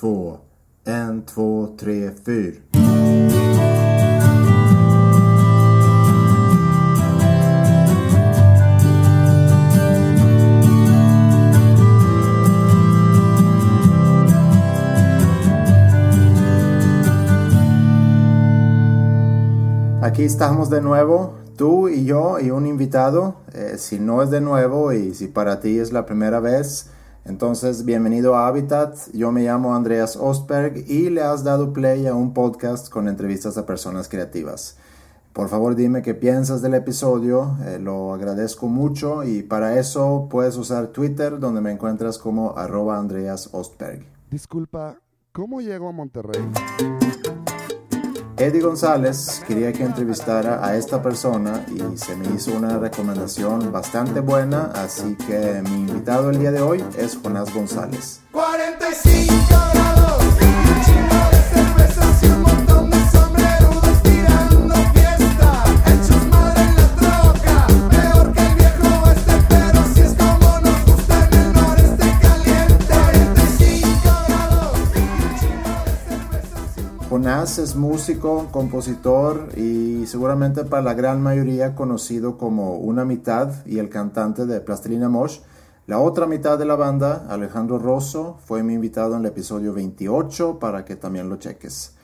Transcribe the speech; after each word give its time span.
två, 0.00 0.40
en, 0.84 1.24
två, 1.24 1.74
tre, 1.78 2.10
fyr. 2.10 2.62
Aquí 20.02 20.22
estamos 20.22 20.70
de 20.70 20.80
nuevo, 20.80 21.34
tú 21.56 21.88
y 21.88 22.04
yo 22.04 22.38
y 22.38 22.50
un 22.50 22.66
invitado. 22.66 23.36
Eh, 23.52 23.78
si 23.78 23.98
no 23.98 24.22
es 24.22 24.30
de 24.30 24.40
nuevo 24.40 24.92
y 24.92 25.14
si 25.14 25.28
para 25.28 25.60
ti 25.60 25.78
es 25.78 25.92
la 25.92 26.04
primera 26.04 26.40
vez, 26.40 26.90
entonces 27.24 27.84
bienvenido 27.84 28.36
a 28.36 28.46
Habitat. 28.46 28.96
Yo 29.12 29.32
me 29.32 29.42
llamo 29.42 29.74
Andreas 29.74 30.16
Ostberg 30.16 30.84
y 30.88 31.10
le 31.10 31.22
has 31.22 31.44
dado 31.44 31.72
play 31.72 32.06
a 32.06 32.14
un 32.14 32.34
podcast 32.34 32.88
con 32.88 33.08
entrevistas 33.08 33.56
a 33.58 33.66
personas 33.66 34.08
creativas. 34.08 34.76
Por 35.32 35.48
favor 35.48 35.74
dime 35.74 36.02
qué 36.02 36.14
piensas 36.14 36.62
del 36.62 36.74
episodio, 36.74 37.56
eh, 37.66 37.78
lo 37.80 38.14
agradezco 38.14 38.68
mucho 38.68 39.24
y 39.24 39.42
para 39.42 39.78
eso 39.80 40.28
puedes 40.30 40.56
usar 40.56 40.88
Twitter 40.88 41.40
donde 41.40 41.60
me 41.60 41.72
encuentras 41.72 42.18
como 42.18 42.56
arroba 42.56 42.98
Andreas 42.98 43.48
Ostberg. 43.52 44.04
Disculpa, 44.30 44.96
¿cómo 45.32 45.60
llego 45.60 45.88
a 45.88 45.92
Monterrey? 45.92 46.42
Eddie 48.36 48.60
González 48.60 49.42
quería 49.46 49.72
que 49.72 49.84
entrevistara 49.84 50.64
a 50.66 50.76
esta 50.76 51.00
persona 51.00 51.64
y 51.68 51.96
se 51.96 52.16
me 52.16 52.34
hizo 52.34 52.52
una 52.52 52.78
recomendación 52.78 53.70
bastante 53.70 54.20
buena, 54.20 54.72
así 54.74 55.16
que 55.16 55.62
mi 55.62 55.88
invitado 55.88 56.30
el 56.30 56.40
día 56.40 56.50
de 56.50 56.60
hoy 56.60 56.84
es 56.98 57.16
Jonás 57.22 57.54
González. 57.54 58.20
45 58.32 59.93
Jonás 77.24 77.56
es 77.56 77.74
músico, 77.74 78.48
compositor 78.50 79.48
y 79.56 80.04
seguramente 80.06 80.62
para 80.64 80.82
la 80.82 80.92
gran 80.92 81.22
mayoría 81.22 81.74
conocido 81.74 82.36
como 82.36 82.76
una 82.76 83.06
mitad 83.06 83.64
y 83.64 83.78
el 83.78 83.88
cantante 83.88 84.44
de 84.44 84.60
Plastilina 84.60 85.08
Mosh. 85.08 85.38
La 85.86 86.00
otra 86.00 86.26
mitad 86.26 86.58
de 86.58 86.66
la 86.66 86.76
banda, 86.76 87.24
Alejandro 87.30 87.78
Rosso, 87.78 88.36
fue 88.44 88.62
mi 88.62 88.74
invitado 88.74 89.14
en 89.14 89.20
el 89.20 89.26
episodio 89.28 89.72
28 89.72 90.58
para 90.58 90.84
que 90.84 90.96
también 90.96 91.30
lo 91.30 91.36
cheques. 91.36 91.94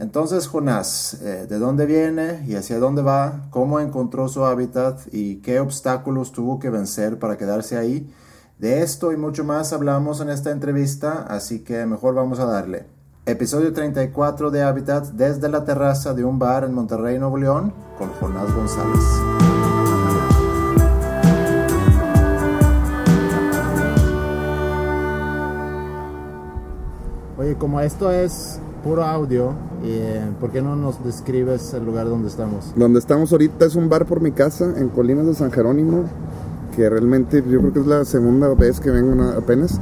Entonces, 0.00 0.48
Jonás, 0.48 1.22
eh, 1.22 1.46
¿de 1.48 1.58
dónde 1.60 1.86
viene 1.86 2.44
y 2.44 2.56
hacia 2.56 2.80
dónde 2.80 3.02
va? 3.02 3.46
¿Cómo 3.50 3.78
encontró 3.78 4.26
su 4.26 4.44
hábitat 4.44 5.02
y 5.12 5.36
qué 5.36 5.60
obstáculos 5.60 6.32
tuvo 6.32 6.58
que 6.58 6.68
vencer 6.68 7.20
para 7.20 7.38
quedarse 7.38 7.78
ahí? 7.78 8.12
De 8.58 8.82
esto 8.82 9.12
y 9.12 9.16
mucho 9.16 9.44
más 9.44 9.72
hablamos 9.72 10.20
en 10.20 10.30
esta 10.30 10.50
entrevista, 10.50 11.26
así 11.28 11.60
que 11.60 11.86
mejor 11.86 12.16
vamos 12.16 12.40
a 12.40 12.46
darle. 12.46 13.01
Episodio 13.26 13.72
34 13.72 14.50
de 14.50 14.62
Habitat 14.62 15.06
desde 15.12 15.48
la 15.48 15.64
terraza 15.64 16.12
de 16.12 16.24
un 16.24 16.38
bar 16.40 16.64
en 16.64 16.74
Monterrey, 16.74 17.18
Nuevo 17.20 17.36
León, 17.38 17.72
con 17.96 18.08
Jonás 18.14 18.52
González. 18.52 19.00
Oye, 27.38 27.54
como 27.56 27.80
esto 27.80 28.10
es 28.12 28.60
puro 28.84 29.04
audio, 29.04 29.52
eh, 29.84 30.20
¿por 30.40 30.50
qué 30.50 30.60
no 30.60 30.76
nos 30.76 31.02
describes 31.04 31.72
el 31.74 31.84
lugar 31.84 32.06
donde 32.08 32.28
estamos? 32.28 32.72
Donde 32.76 32.98
estamos 32.98 33.32
ahorita 33.32 33.64
es 33.66 33.74
un 33.74 33.88
bar 33.88 34.06
por 34.06 34.20
mi 34.20 34.32
casa, 34.32 34.66
en 34.76 34.88
Colinas 34.88 35.26
de 35.26 35.34
San 35.34 35.50
Jerónimo, 35.50 36.04
que 36.76 36.88
realmente 36.88 37.42
yo 37.48 37.60
creo 37.60 37.72
que 37.72 37.80
es 37.80 37.86
la 37.86 38.04
segunda 38.04 38.48
vez 38.54 38.80
que 38.80 38.90
vengo 38.90 39.14
na- 39.14 39.36
apenas. 39.36 39.80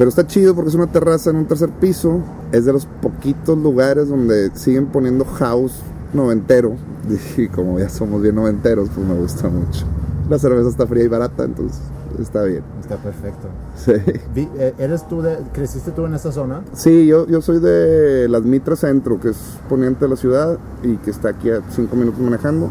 Pero 0.00 0.08
está 0.08 0.26
chido 0.26 0.54
porque 0.54 0.70
es 0.70 0.74
una 0.74 0.86
terraza 0.86 1.28
en 1.28 1.36
un 1.36 1.44
tercer 1.44 1.68
piso. 1.68 2.20
Es 2.52 2.64
de 2.64 2.72
los 2.72 2.86
poquitos 2.86 3.58
lugares 3.58 4.08
donde 4.08 4.50
siguen 4.54 4.86
poniendo 4.86 5.26
house 5.26 5.74
noventero. 6.14 6.72
Y 7.36 7.48
como 7.48 7.78
ya 7.78 7.90
somos 7.90 8.22
bien 8.22 8.36
noventeros, 8.36 8.88
pues 8.94 9.06
me 9.06 9.14
gusta 9.14 9.50
mucho. 9.50 9.84
La 10.30 10.38
cerveza 10.38 10.70
está 10.70 10.86
fría 10.86 11.04
y 11.04 11.08
barata, 11.08 11.44
entonces 11.44 11.78
está 12.18 12.44
bien. 12.44 12.62
Está 12.80 12.96
perfecto. 12.96 13.48
Sí. 13.76 13.92
Eh, 14.36 14.72
¿Eres 14.78 15.06
tú 15.06 15.20
de, 15.20 15.36
creciste 15.52 15.90
tú 15.90 16.06
en 16.06 16.14
esta 16.14 16.32
zona? 16.32 16.62
Sí, 16.72 17.06
yo, 17.06 17.26
yo 17.26 17.42
soy 17.42 17.60
de 17.60 18.26
Las 18.30 18.44
Mitras 18.44 18.78
Centro, 18.78 19.20
que 19.20 19.28
es 19.28 19.36
poniente 19.68 20.06
de 20.06 20.08
la 20.08 20.16
ciudad 20.16 20.56
y 20.82 20.96
que 20.96 21.10
está 21.10 21.28
aquí 21.28 21.50
a 21.50 21.60
cinco 21.76 21.94
minutos 21.94 22.20
manejando. 22.20 22.70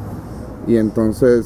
Y 0.65 0.77
entonces 0.77 1.45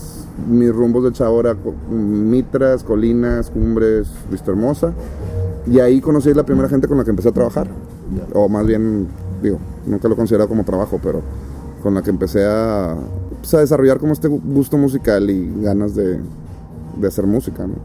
mis 0.49 0.73
rumbos 0.73 1.03
de 1.03 1.11
co- 1.11 1.73
Mitras, 1.91 2.85
Colinas, 2.85 3.49
Cumbres, 3.49 4.07
Vista 4.31 4.51
Hermosa. 4.51 4.93
Y 5.65 5.79
ahí 5.79 6.01
conocí 6.01 6.33
la 6.33 6.43
primera 6.43 6.69
gente 6.69 6.87
con 6.87 6.97
la 6.97 7.03
que 7.03 7.09
empecé 7.11 7.29
a 7.29 7.31
trabajar. 7.31 7.67
O 8.33 8.49
más 8.49 8.65
bien, 8.65 9.07
digo, 9.41 9.59
nunca 9.85 10.07
lo 10.07 10.13
he 10.13 10.17
considerado 10.17 10.49
como 10.49 10.63
trabajo, 10.63 10.99
pero 11.01 11.21
con 11.81 11.93
la 11.93 12.01
que 12.01 12.09
empecé 12.09 12.45
a, 12.45 12.95
pues, 13.39 13.53
a 13.53 13.59
desarrollar 13.59 13.99
como 13.99 14.13
este 14.13 14.27
gusto 14.27 14.77
musical 14.77 15.29
y 15.29 15.61
ganas 15.61 15.95
de, 15.95 16.19
de 16.97 17.07
hacer 17.07 17.25
música. 17.25 17.65
¿no? 17.65 17.75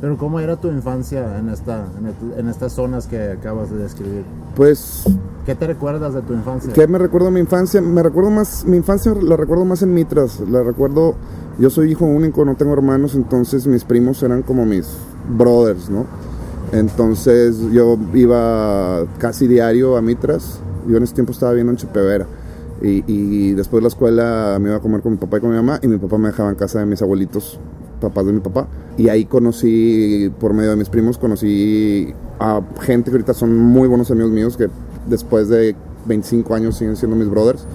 Pero 0.00 0.18
¿cómo 0.18 0.40
era 0.40 0.56
tu 0.56 0.68
infancia 0.68 1.38
en, 1.38 1.48
esta, 1.48 1.86
en, 1.98 2.38
en 2.38 2.48
estas 2.48 2.72
zonas 2.72 3.06
que 3.06 3.32
acabas 3.32 3.70
de 3.70 3.78
describir? 3.78 4.24
Pues 4.54 5.04
¿Qué 5.46 5.54
te 5.54 5.68
recuerdas 5.68 6.12
de 6.12 6.22
tu 6.22 6.32
infancia? 6.34 6.72
¿Qué 6.72 6.88
me 6.88 6.98
recuerdo 6.98 7.26
de 7.26 7.32
mi 7.32 7.40
infancia? 7.40 7.80
Me 7.80 8.02
recuerdo 8.02 8.30
más, 8.30 8.64
mi 8.66 8.76
infancia 8.76 9.14
la 9.14 9.36
recuerdo 9.36 9.64
más 9.64 9.80
en 9.82 9.94
Mitras. 9.94 10.40
La 10.40 10.64
recuerdo, 10.64 11.14
yo 11.60 11.70
soy 11.70 11.92
hijo 11.92 12.04
único, 12.04 12.44
no 12.44 12.56
tengo 12.56 12.72
hermanos, 12.72 13.14
entonces 13.14 13.64
mis 13.68 13.84
primos 13.84 14.20
eran 14.24 14.42
como 14.42 14.66
mis 14.66 14.88
brothers, 15.38 15.88
¿no? 15.88 16.04
Entonces 16.72 17.56
yo 17.72 17.98
iba 18.14 19.04
casi 19.18 19.46
diario 19.46 19.96
a 19.96 20.02
Mitras. 20.02 20.60
Yo 20.88 20.96
en 20.96 21.02
ese 21.02 21.14
tiempo 21.14 21.32
estaba 21.32 21.52
viendo 21.52 21.72
en 21.72 21.78
Chepevera. 21.78 22.26
Y, 22.82 23.52
después 23.54 23.78
de 23.78 23.82
la 23.82 23.88
escuela 23.88 24.58
me 24.60 24.68
iba 24.68 24.76
a 24.76 24.80
comer 24.80 25.00
con 25.00 25.12
mi 25.12 25.18
papá 25.18 25.38
y 25.38 25.40
con 25.40 25.50
mi 25.50 25.56
mamá 25.56 25.80
y 25.82 25.88
mi 25.88 25.96
papá 25.96 26.18
me 26.18 26.28
dejaba 26.28 26.50
en 26.50 26.56
casa 26.56 26.78
de 26.78 26.86
mis 26.86 27.00
abuelitos, 27.00 27.58
papás 28.00 28.26
de 28.26 28.32
mi 28.32 28.40
papá. 28.40 28.68
Y 28.98 29.08
ahí 29.08 29.24
conocí, 29.24 30.30
por 30.38 30.52
medio 30.52 30.70
de 30.70 30.76
mis 30.76 30.88
primos, 30.88 31.18
conocí 31.18 32.12
a 32.38 32.60
gente 32.80 33.10
que 33.10 33.16
ahorita 33.16 33.34
son 33.34 33.56
muy 33.56 33.88
buenos 33.88 34.10
amigos 34.10 34.30
míos 34.30 34.56
que 34.56 34.68
después 35.08 35.48
de 35.48 35.74
25 36.06 36.54
años 36.54 36.76
siguen 36.76 36.96
siendo 36.96 37.16
mis 37.16 37.28
brothers. 37.28 37.66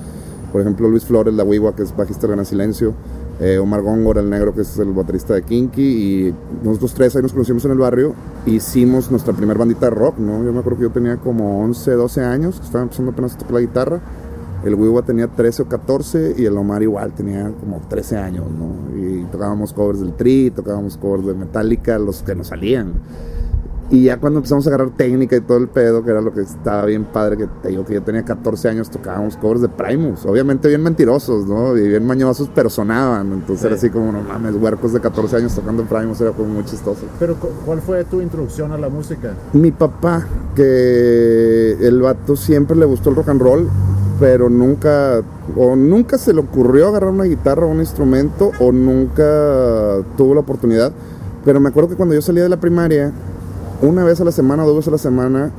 Por 0.51 0.61
ejemplo, 0.61 0.89
Luis 0.89 1.05
Flores, 1.05 1.33
la 1.33 1.43
Wiwa, 1.43 1.75
que 1.75 1.83
es 1.83 1.95
bajista 1.95 2.27
de 2.27 2.31
Gana 2.31 2.45
Silencio. 2.45 2.93
Eh, 3.41 3.57
Omar 3.57 3.81
Góngora, 3.81 4.21
el 4.21 4.29
negro, 4.29 4.53
que 4.53 4.61
es 4.61 4.77
el 4.77 4.91
baterista 4.93 5.33
de 5.33 5.41
Kinky. 5.41 5.81
Y 5.81 6.35
nosotros 6.63 6.93
tres 6.93 7.15
ahí 7.15 7.23
nos 7.23 7.33
conocimos 7.33 7.65
en 7.65 7.71
el 7.71 7.79
barrio. 7.79 8.13
Hicimos 8.45 9.09
nuestra 9.09 9.33
primera 9.33 9.57
bandita 9.57 9.87
de 9.87 9.89
rock, 9.89 10.19
¿no? 10.19 10.43
Yo 10.43 10.53
me 10.53 10.59
acuerdo 10.59 10.77
que 10.77 10.83
yo 10.83 10.91
tenía 10.91 11.17
como 11.17 11.63
11, 11.63 11.91
12 11.91 12.23
años, 12.23 12.59
que 12.59 12.65
estaba 12.65 12.83
empezando 12.83 13.11
apenas 13.11 13.33
a 13.33 13.37
tocar 13.39 13.53
la 13.53 13.61
guitarra. 13.61 14.01
El 14.63 14.75
Wiwa 14.75 15.01
tenía 15.01 15.27
13 15.27 15.63
o 15.63 15.65
14 15.65 16.35
y 16.37 16.45
el 16.45 16.55
Omar 16.55 16.83
igual 16.83 17.13
tenía 17.13 17.51
como 17.59 17.81
13 17.89 18.17
años, 18.17 18.45
¿no? 18.51 18.95
Y 18.95 19.23
tocábamos 19.31 19.73
covers 19.73 20.01
del 20.01 20.13
Tri, 20.13 20.51
tocábamos 20.51 20.97
covers 20.97 21.25
de 21.25 21.33
Metallica, 21.33 21.97
los 21.97 22.21
que 22.21 22.35
nos 22.35 22.47
salían. 22.47 22.93
Y 23.91 24.05
ya 24.05 24.17
cuando 24.21 24.39
empezamos 24.39 24.65
a 24.65 24.69
agarrar 24.69 24.91
técnica 24.95 25.35
y 25.35 25.41
todo 25.41 25.57
el 25.57 25.67
pedo, 25.67 26.01
que 26.01 26.11
era 26.11 26.21
lo 26.21 26.33
que 26.33 26.39
estaba 26.41 26.85
bien 26.85 27.03
padre, 27.03 27.35
que 27.35 27.47
te 27.61 27.67
digo 27.69 27.83
que 27.85 27.93
yo 27.95 28.01
tenía 28.01 28.23
14 28.23 28.69
años, 28.69 28.89
tocábamos 28.89 29.35
covers 29.35 29.59
de 29.59 29.67
Primus. 29.67 30.25
Obviamente 30.25 30.69
bien 30.69 30.81
mentirosos, 30.81 31.45
¿no? 31.45 31.75
Y 31.77 31.89
bien 31.89 32.05
mañosos, 32.07 32.49
pero 32.55 32.69
sonaban. 32.69 33.33
Entonces 33.33 33.59
Sí. 33.59 33.67
era 33.67 33.75
así 33.75 33.89
como, 33.89 34.13
no 34.13 34.21
mames, 34.21 34.55
huercos 34.55 34.93
de 34.93 35.01
14 35.01 35.35
años 35.35 35.53
tocando 35.53 35.83
Primus, 35.83 36.21
era 36.21 36.31
como 36.31 36.53
muy 36.53 36.63
chistoso. 36.63 37.01
Pero 37.19 37.35
cu- 37.35 37.49
¿cuál 37.65 37.81
fue 37.81 38.05
tu 38.05 38.21
introducción 38.21 38.71
a 38.71 38.77
la 38.77 38.87
música? 38.87 39.33
Mi 39.51 39.71
papá, 39.71 40.25
que 40.55 41.73
el 41.81 42.01
vato 42.01 42.37
siempre 42.37 42.77
le 42.77 42.85
gustó 42.85 43.09
el 43.09 43.17
rock 43.17 43.27
and 43.27 43.41
roll, 43.41 43.67
pero 44.21 44.49
nunca, 44.49 45.21
o 45.57 45.75
nunca 45.75 46.17
se 46.17 46.33
le 46.33 46.39
ocurrió 46.39 46.87
agarrar 46.87 47.09
una 47.09 47.25
guitarra 47.25 47.65
o 47.65 47.69
un 47.69 47.81
instrumento, 47.81 48.51
o 48.61 48.71
nunca 48.71 49.97
tuvo 50.15 50.33
la 50.33 50.39
oportunidad. 50.39 50.93
Pero 51.43 51.59
me 51.59 51.67
acuerdo 51.69 51.89
que 51.89 51.95
cuando 51.95 52.15
yo 52.15 52.21
salía 52.21 52.43
de 52.43 52.49
la 52.49 52.59
primaria, 52.59 53.11
una 53.81 54.03
vez 54.03 54.21
a 54.21 54.23
la 54.23 54.31
semana 54.31 54.63
dos 54.63 54.75
veces 54.75 54.89
a 54.89 54.91
la 54.91 54.97
semana, 54.97 55.51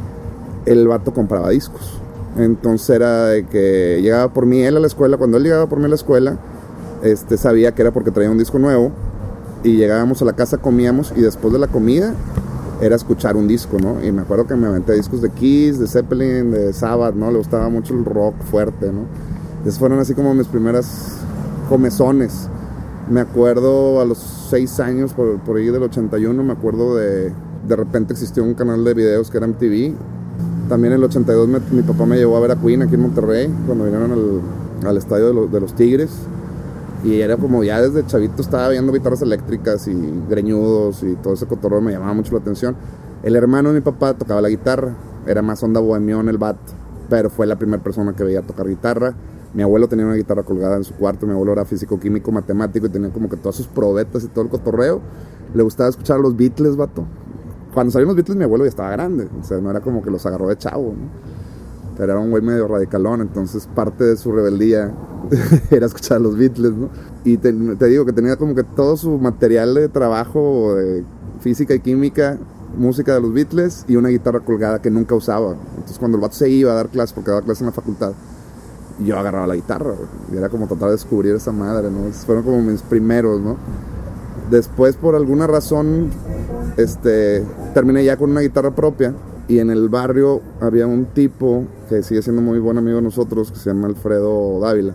el 0.66 0.86
vato 0.88 1.12
compraba 1.12 1.50
discos. 1.50 2.00
Entonces 2.36 2.90
era 2.90 3.26
de 3.26 3.44
que 3.46 4.00
llegaba 4.02 4.32
por 4.32 4.46
mí 4.46 4.62
él 4.62 4.76
a 4.76 4.80
la 4.80 4.86
escuela, 4.86 5.16
cuando 5.16 5.36
él 5.36 5.42
llegaba 5.44 5.66
por 5.68 5.78
mí 5.78 5.84
a 5.84 5.88
la 5.88 5.94
escuela, 5.94 6.38
este, 7.02 7.36
sabía 7.36 7.72
que 7.72 7.82
era 7.82 7.90
porque 7.90 8.10
traía 8.10 8.30
un 8.30 8.38
disco 8.38 8.58
nuevo 8.58 8.92
y 9.64 9.76
llegábamos 9.76 10.22
a 10.22 10.24
la 10.24 10.32
casa, 10.32 10.58
comíamos 10.58 11.12
y 11.16 11.20
después 11.20 11.52
de 11.52 11.58
la 11.58 11.66
comida 11.66 12.14
era 12.80 12.96
escuchar 12.96 13.36
un 13.36 13.46
disco, 13.46 13.78
¿no? 13.78 14.04
Y 14.04 14.10
me 14.10 14.22
acuerdo 14.22 14.46
que 14.46 14.56
me 14.56 14.66
aventé 14.66 14.94
discos 14.94 15.22
de 15.22 15.30
Kiss, 15.30 15.78
de 15.78 15.86
Zeppelin, 15.86 16.50
de 16.50 16.72
Sabbath, 16.72 17.14
¿no? 17.14 17.30
Le 17.30 17.38
gustaba 17.38 17.68
mucho 17.68 17.94
el 17.94 18.04
rock 18.04 18.34
fuerte, 18.50 18.90
¿no? 18.90 19.02
Esas 19.64 19.78
fueron 19.78 20.00
así 20.00 20.14
como 20.14 20.34
mis 20.34 20.48
primeras 20.48 21.18
comezones. 21.68 22.48
Me 23.08 23.20
acuerdo 23.20 24.00
a 24.00 24.04
los 24.04 24.18
seis 24.18 24.80
años, 24.80 25.12
por, 25.12 25.38
por 25.40 25.58
ahí 25.58 25.66
del 25.66 25.82
81, 25.84 26.42
me 26.42 26.52
acuerdo 26.52 26.96
de... 26.96 27.32
De 27.66 27.76
repente 27.76 28.12
existió 28.12 28.42
un 28.42 28.54
canal 28.54 28.84
de 28.84 28.94
videos 28.94 29.30
que 29.30 29.38
era 29.38 29.46
MTV. 29.46 29.94
También 30.68 30.94
en 30.94 30.98
el 30.98 31.04
82 31.04 31.48
mi 31.70 31.82
papá 31.82 32.06
me 32.06 32.16
llevó 32.16 32.36
a 32.36 32.40
ver 32.40 32.52
a 32.52 32.56
Queen 32.56 32.82
aquí 32.82 32.94
en 32.94 33.02
Monterrey, 33.02 33.52
cuando 33.66 33.84
vinieron 33.84 34.10
al, 34.10 34.40
al 34.86 34.96
estadio 34.96 35.48
de, 35.48 35.60
los 35.60 35.74
Tigres. 35.74 36.10
Y 37.04 37.20
era 37.20 37.36
como 37.36 37.64
ya 37.64 37.80
desde 37.80 38.06
chavito 38.06 38.42
estaba 38.42 38.68
viendo 38.68 38.92
guitarras 38.92 39.22
eléctricas 39.22 39.88
y 39.88 39.94
greñudos 40.28 41.02
y 41.02 41.16
todo 41.16 41.34
ese 41.34 41.46
cotorreo 41.46 41.80
me 41.80 41.92
llamaba 41.92 42.14
mucho 42.14 42.32
la 42.32 42.40
atención. 42.40 42.76
El 43.22 43.34
hermano 43.36 43.70
de 43.70 43.76
mi 43.76 43.80
papá 43.80 44.14
tocaba 44.14 44.40
la 44.40 44.48
guitarra, 44.48 44.94
era 45.26 45.42
más 45.42 45.62
onda 45.62 45.80
bohemión 45.80 46.28
el 46.28 46.38
bat, 46.38 46.56
pero 47.08 47.28
fue 47.28 47.46
la 47.46 47.56
primera 47.56 47.82
persona 47.82 48.14
que 48.14 48.24
veía 48.24 48.42
tocar 48.42 48.68
guitarra. 48.68 49.14
Mi 49.54 49.62
abuelo 49.62 49.88
tenía 49.88 50.06
una 50.06 50.14
guitarra 50.14 50.44
colgada 50.44 50.76
en 50.76 50.84
su 50.84 50.94
cuarto, 50.94 51.26
mi 51.26 51.32
abuelo 51.32 51.52
era 51.52 51.64
físico, 51.64 51.98
químico, 52.00 52.32
matemático 52.32 52.86
y 52.86 52.88
tenía 52.88 53.10
como 53.10 53.28
que 53.28 53.36
todas 53.36 53.56
sus 53.56 53.66
probetas 53.66 54.24
y 54.24 54.28
todo 54.28 54.44
el 54.44 54.50
cotorreo. 54.50 55.00
Le 55.54 55.62
gustaba 55.62 55.90
escuchar 55.90 56.20
los 56.20 56.36
Beatles, 56.36 56.76
vato. 56.76 57.04
Cuando 57.72 57.90
salieron 57.90 58.08
los 58.08 58.16
Beatles 58.16 58.36
mi 58.36 58.44
abuelo 58.44 58.64
ya 58.64 58.70
estaba 58.70 58.90
grande, 58.90 59.28
o 59.40 59.44
sea, 59.44 59.58
no 59.58 59.70
era 59.70 59.80
como 59.80 60.02
que 60.02 60.10
los 60.10 60.24
agarró 60.26 60.48
de 60.48 60.58
chavo, 60.58 60.94
¿no? 60.96 61.42
Pero 61.96 62.12
era 62.12 62.20
un 62.20 62.30
güey 62.30 62.42
medio 62.42 62.68
radicalón, 62.68 63.20
entonces 63.20 63.68
parte 63.74 64.04
de 64.04 64.16
su 64.16 64.32
rebeldía 64.32 64.92
era 65.70 65.86
escuchar 65.86 66.18
a 66.18 66.20
los 66.20 66.36
Beatles, 66.36 66.72
¿no? 66.72 66.88
Y 67.24 67.36
te, 67.36 67.52
te, 67.52 67.86
digo 67.86 68.04
que 68.04 68.12
tenía 68.12 68.36
como 68.36 68.54
que 68.54 68.64
todo 68.64 68.96
su 68.96 69.18
material 69.18 69.74
de 69.74 69.88
trabajo, 69.88 70.74
de 70.74 71.04
física 71.40 71.74
y 71.74 71.80
química, 71.80 72.38
música 72.76 73.14
de 73.14 73.20
los 73.20 73.32
Beatles 73.32 73.84
y 73.88 73.96
una 73.96 74.08
guitarra 74.08 74.40
colgada 74.40 74.80
que 74.80 74.90
nunca 74.90 75.14
usaba. 75.14 75.54
Entonces 75.74 75.98
cuando 75.98 76.16
el 76.16 76.22
vato 76.22 76.34
se 76.34 76.48
iba 76.48 76.72
a 76.72 76.74
dar 76.74 76.88
clases, 76.88 77.12
porque 77.12 77.30
daba 77.30 77.42
clases 77.42 77.62
en 77.62 77.66
la 77.66 77.72
facultad, 77.72 78.12
yo 79.04 79.18
agarraba 79.18 79.46
la 79.46 79.54
guitarra, 79.54 79.94
y 80.32 80.36
era 80.36 80.48
como 80.48 80.66
tratar 80.66 80.88
de 80.88 80.92
descubrir 80.92 81.34
esa 81.34 81.52
madre, 81.52 81.90
¿no? 81.90 82.06
Esos 82.06 82.24
fueron 82.24 82.44
como 82.44 82.62
mis 82.62 82.82
primeros, 82.82 83.40
¿no? 83.40 83.56
Después, 84.52 84.96
por 84.96 85.14
alguna 85.14 85.46
razón, 85.46 86.10
este, 86.76 87.42
terminé 87.72 88.04
ya 88.04 88.18
con 88.18 88.32
una 88.32 88.42
guitarra 88.42 88.74
propia 88.74 89.14
y 89.48 89.60
en 89.60 89.70
el 89.70 89.88
barrio 89.88 90.42
había 90.60 90.86
un 90.86 91.06
tipo 91.06 91.64
que 91.88 92.02
sigue 92.02 92.20
siendo 92.20 92.42
muy 92.42 92.58
buen 92.58 92.76
amigo 92.76 92.96
de 92.96 93.02
nosotros, 93.02 93.50
que 93.50 93.58
se 93.58 93.70
llama 93.70 93.86
Alfredo 93.86 94.60
Dávila. 94.60 94.92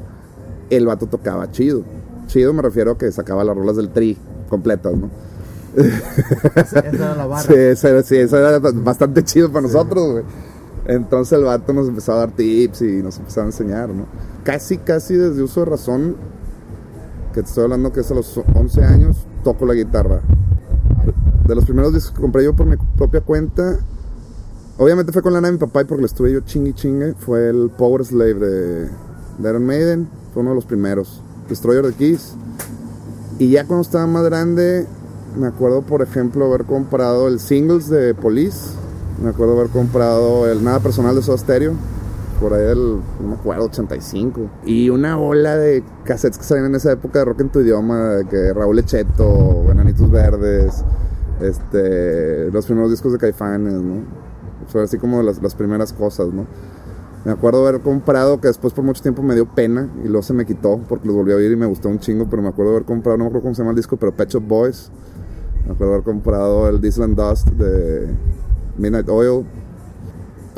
El 0.70 0.86
vato 0.86 1.08
tocaba 1.08 1.50
chido. 1.50 1.82
Chido 2.28 2.54
me 2.54 2.62
refiero 2.62 2.92
a 2.92 2.98
que 3.00 3.12
sacaba 3.12 3.44
las 3.44 3.58
rolas 3.58 3.78
del 3.78 3.90
tri 3.90 4.16
completas, 4.48 4.96
¿no? 4.96 5.10
Esa 5.76 6.80
era 6.82 7.16
la 7.16 7.26
barra. 7.26 7.42
Sí, 7.42 7.56
eso, 7.56 8.04
sí, 8.04 8.18
eso 8.18 8.38
era 8.38 8.60
bastante 8.60 9.24
chido 9.24 9.52
para 9.52 9.64
nosotros, 9.64 10.12
güey. 10.12 10.24
Entonces 10.86 11.36
el 11.36 11.46
vato 11.46 11.74
nos 11.74 11.88
empezó 11.88 12.14
a 12.14 12.18
dar 12.18 12.32
tips 12.32 12.84
y 12.84 13.02
nos 13.02 13.18
empezó 13.18 13.42
a 13.42 13.46
enseñar, 13.46 13.90
¿no? 13.90 14.06
Casi, 14.44 14.78
casi 14.78 15.16
desde 15.16 15.42
uso 15.42 15.62
de 15.62 15.66
razón, 15.66 16.16
que 17.38 17.44
te 17.44 17.50
estoy 17.50 17.66
hablando 17.66 17.94
que 17.94 18.00
es 18.00 18.10
a 18.10 18.16
los 18.16 18.36
11 18.56 18.84
años, 18.84 19.18
toco 19.44 19.68
la 19.68 19.76
guitarra. 19.76 20.22
De 21.46 21.54
los 21.54 21.66
primeros 21.66 21.94
discos 21.94 22.14
que 22.14 22.22
compré 22.22 22.44
yo 22.44 22.56
por 22.56 22.66
mi 22.66 22.78
propia 22.98 23.22
cuenta, 23.22 23.78
obviamente 24.80 25.12
fue 25.12 25.22
con 25.22 25.34
la 25.34 25.42
de 25.42 25.52
mi 25.52 25.60
papá 25.60 25.82
y 25.82 25.86
porque 25.86 26.02
le 26.02 26.08
estuve 26.08 26.34
yo 26.34 26.40
chingue 26.40 26.74
chingue, 26.74 27.14
fue 27.14 27.48
el 27.50 27.70
Power 27.78 28.04
Slave 28.04 28.34
de, 28.34 28.90
de 29.38 29.50
Iron 29.50 29.68
Maiden, 29.68 30.10
fue 30.34 30.42
uno 30.42 30.50
de 30.50 30.56
los 30.56 30.66
primeros. 30.66 31.22
Destroyer 31.48 31.86
de 31.86 31.94
Keys. 31.94 32.34
Y 33.38 33.52
ya 33.52 33.68
cuando 33.68 33.84
estaba 33.84 34.08
más 34.08 34.24
grande, 34.24 34.88
me 35.40 35.46
acuerdo 35.46 35.84
por 35.84 36.02
ejemplo 36.02 36.46
haber 36.46 36.66
comprado 36.66 37.28
el 37.28 37.40
singles 37.40 37.88
de 37.88 38.16
Police 38.16 38.72
me 39.22 39.30
acuerdo 39.30 39.58
haber 39.58 39.72
comprado 39.72 40.50
el 40.50 40.64
Nada 40.64 40.80
Personal 40.80 41.16
de 41.16 41.24
Soda 41.24 41.38
Stereo. 41.40 41.74
Por 42.40 42.54
ahí 42.54 42.64
del, 42.64 43.00
no 43.22 43.30
me 43.30 43.36
acuerdo, 43.36 43.66
85. 43.66 44.42
Y 44.66 44.90
una 44.90 45.18
ola 45.18 45.58
de 45.58 45.84
cassettes 46.04 46.38
que 46.38 46.44
salían 46.44 46.68
en 46.68 46.76
esa 46.76 46.92
época 46.92 47.20
de 47.20 47.26
rock 47.26 47.42
en 47.42 47.50
tu 47.50 47.62
idioma. 47.62 48.10
De 48.10 48.26
que 48.26 48.54
Raúl 48.54 48.80
Echeto, 48.80 49.66
Enanitos 49.72 50.12
Verdes. 50.12 50.84
Este, 51.42 52.52
los 52.52 52.66
primeros 52.66 52.92
discos 52.92 53.12
de 53.12 53.18
Caifanes, 53.18 53.74
¿no? 53.74 54.04
Fue 54.68 54.84
así 54.84 54.98
como 54.98 55.22
las, 55.24 55.42
las 55.42 55.56
primeras 55.56 55.94
cosas, 55.94 56.28
¿no? 56.34 56.46
Me 57.26 57.32
acuerdo 57.32 57.68
haber 57.68 57.82
comprado, 57.82 58.40
que 58.40 58.48
después 58.48 58.74
por 58.74 58.86
mucho 58.86 59.02
tiempo 59.02 59.22
me 59.22 59.36
dio 59.36 59.54
pena 59.54 59.90
y 60.04 60.08
luego 60.08 60.22
se 60.22 60.34
me 60.34 60.46
quitó 60.46 60.80
porque 60.88 61.08
los 61.08 61.16
volví 61.16 61.34
a 61.34 61.36
oír 61.36 61.52
y 61.52 61.56
me 61.58 61.66
gustó 61.66 61.90
un 61.90 62.00
chingo, 62.00 62.30
pero 62.30 62.42
me 62.42 62.48
acuerdo 62.48 62.72
haber 62.72 62.86
comprado, 62.86 63.18
no 63.18 63.26
me 63.26 63.28
acuerdo 63.28 63.44
cómo 63.44 63.56
se 63.56 63.64
llama 63.64 63.72
el 63.72 63.76
disco, 63.76 63.98
pero 63.98 64.16
Pet 64.16 64.30
Shop 64.30 64.44
Boys. 64.48 64.92
Me 65.66 65.74
acuerdo 65.74 65.96
haber 65.96 66.06
comprado 66.06 66.70
el 66.70 66.80
Disneyland 66.80 67.20
Dust 67.20 67.50
de 67.50 68.08
Midnight 68.78 69.10
Oil. 69.10 69.46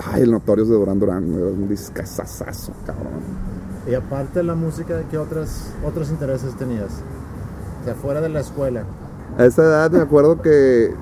Ay, 0.05 0.23
el 0.23 0.31
Notorious 0.31 0.69
de 0.69 0.75
Duran 0.75 0.99
Duran. 0.99 1.23
Un 1.23 1.67
discazazazo, 1.67 2.73
cabrón. 2.85 3.21
Y 3.87 3.93
aparte 3.93 4.39
de 4.39 4.43
la 4.43 4.55
música, 4.55 5.03
¿qué 5.09 5.17
otras, 5.17 5.73
otros 5.85 6.09
intereses 6.09 6.55
tenías? 6.55 7.01
O 7.81 7.85
sea, 7.85 7.95
fuera 7.95 8.21
de 8.21 8.29
la 8.29 8.41
escuela. 8.41 8.83
A 9.37 9.45
esa 9.45 9.63
edad 9.63 9.91
me 9.91 10.01
acuerdo 10.01 10.41
que 10.41 10.93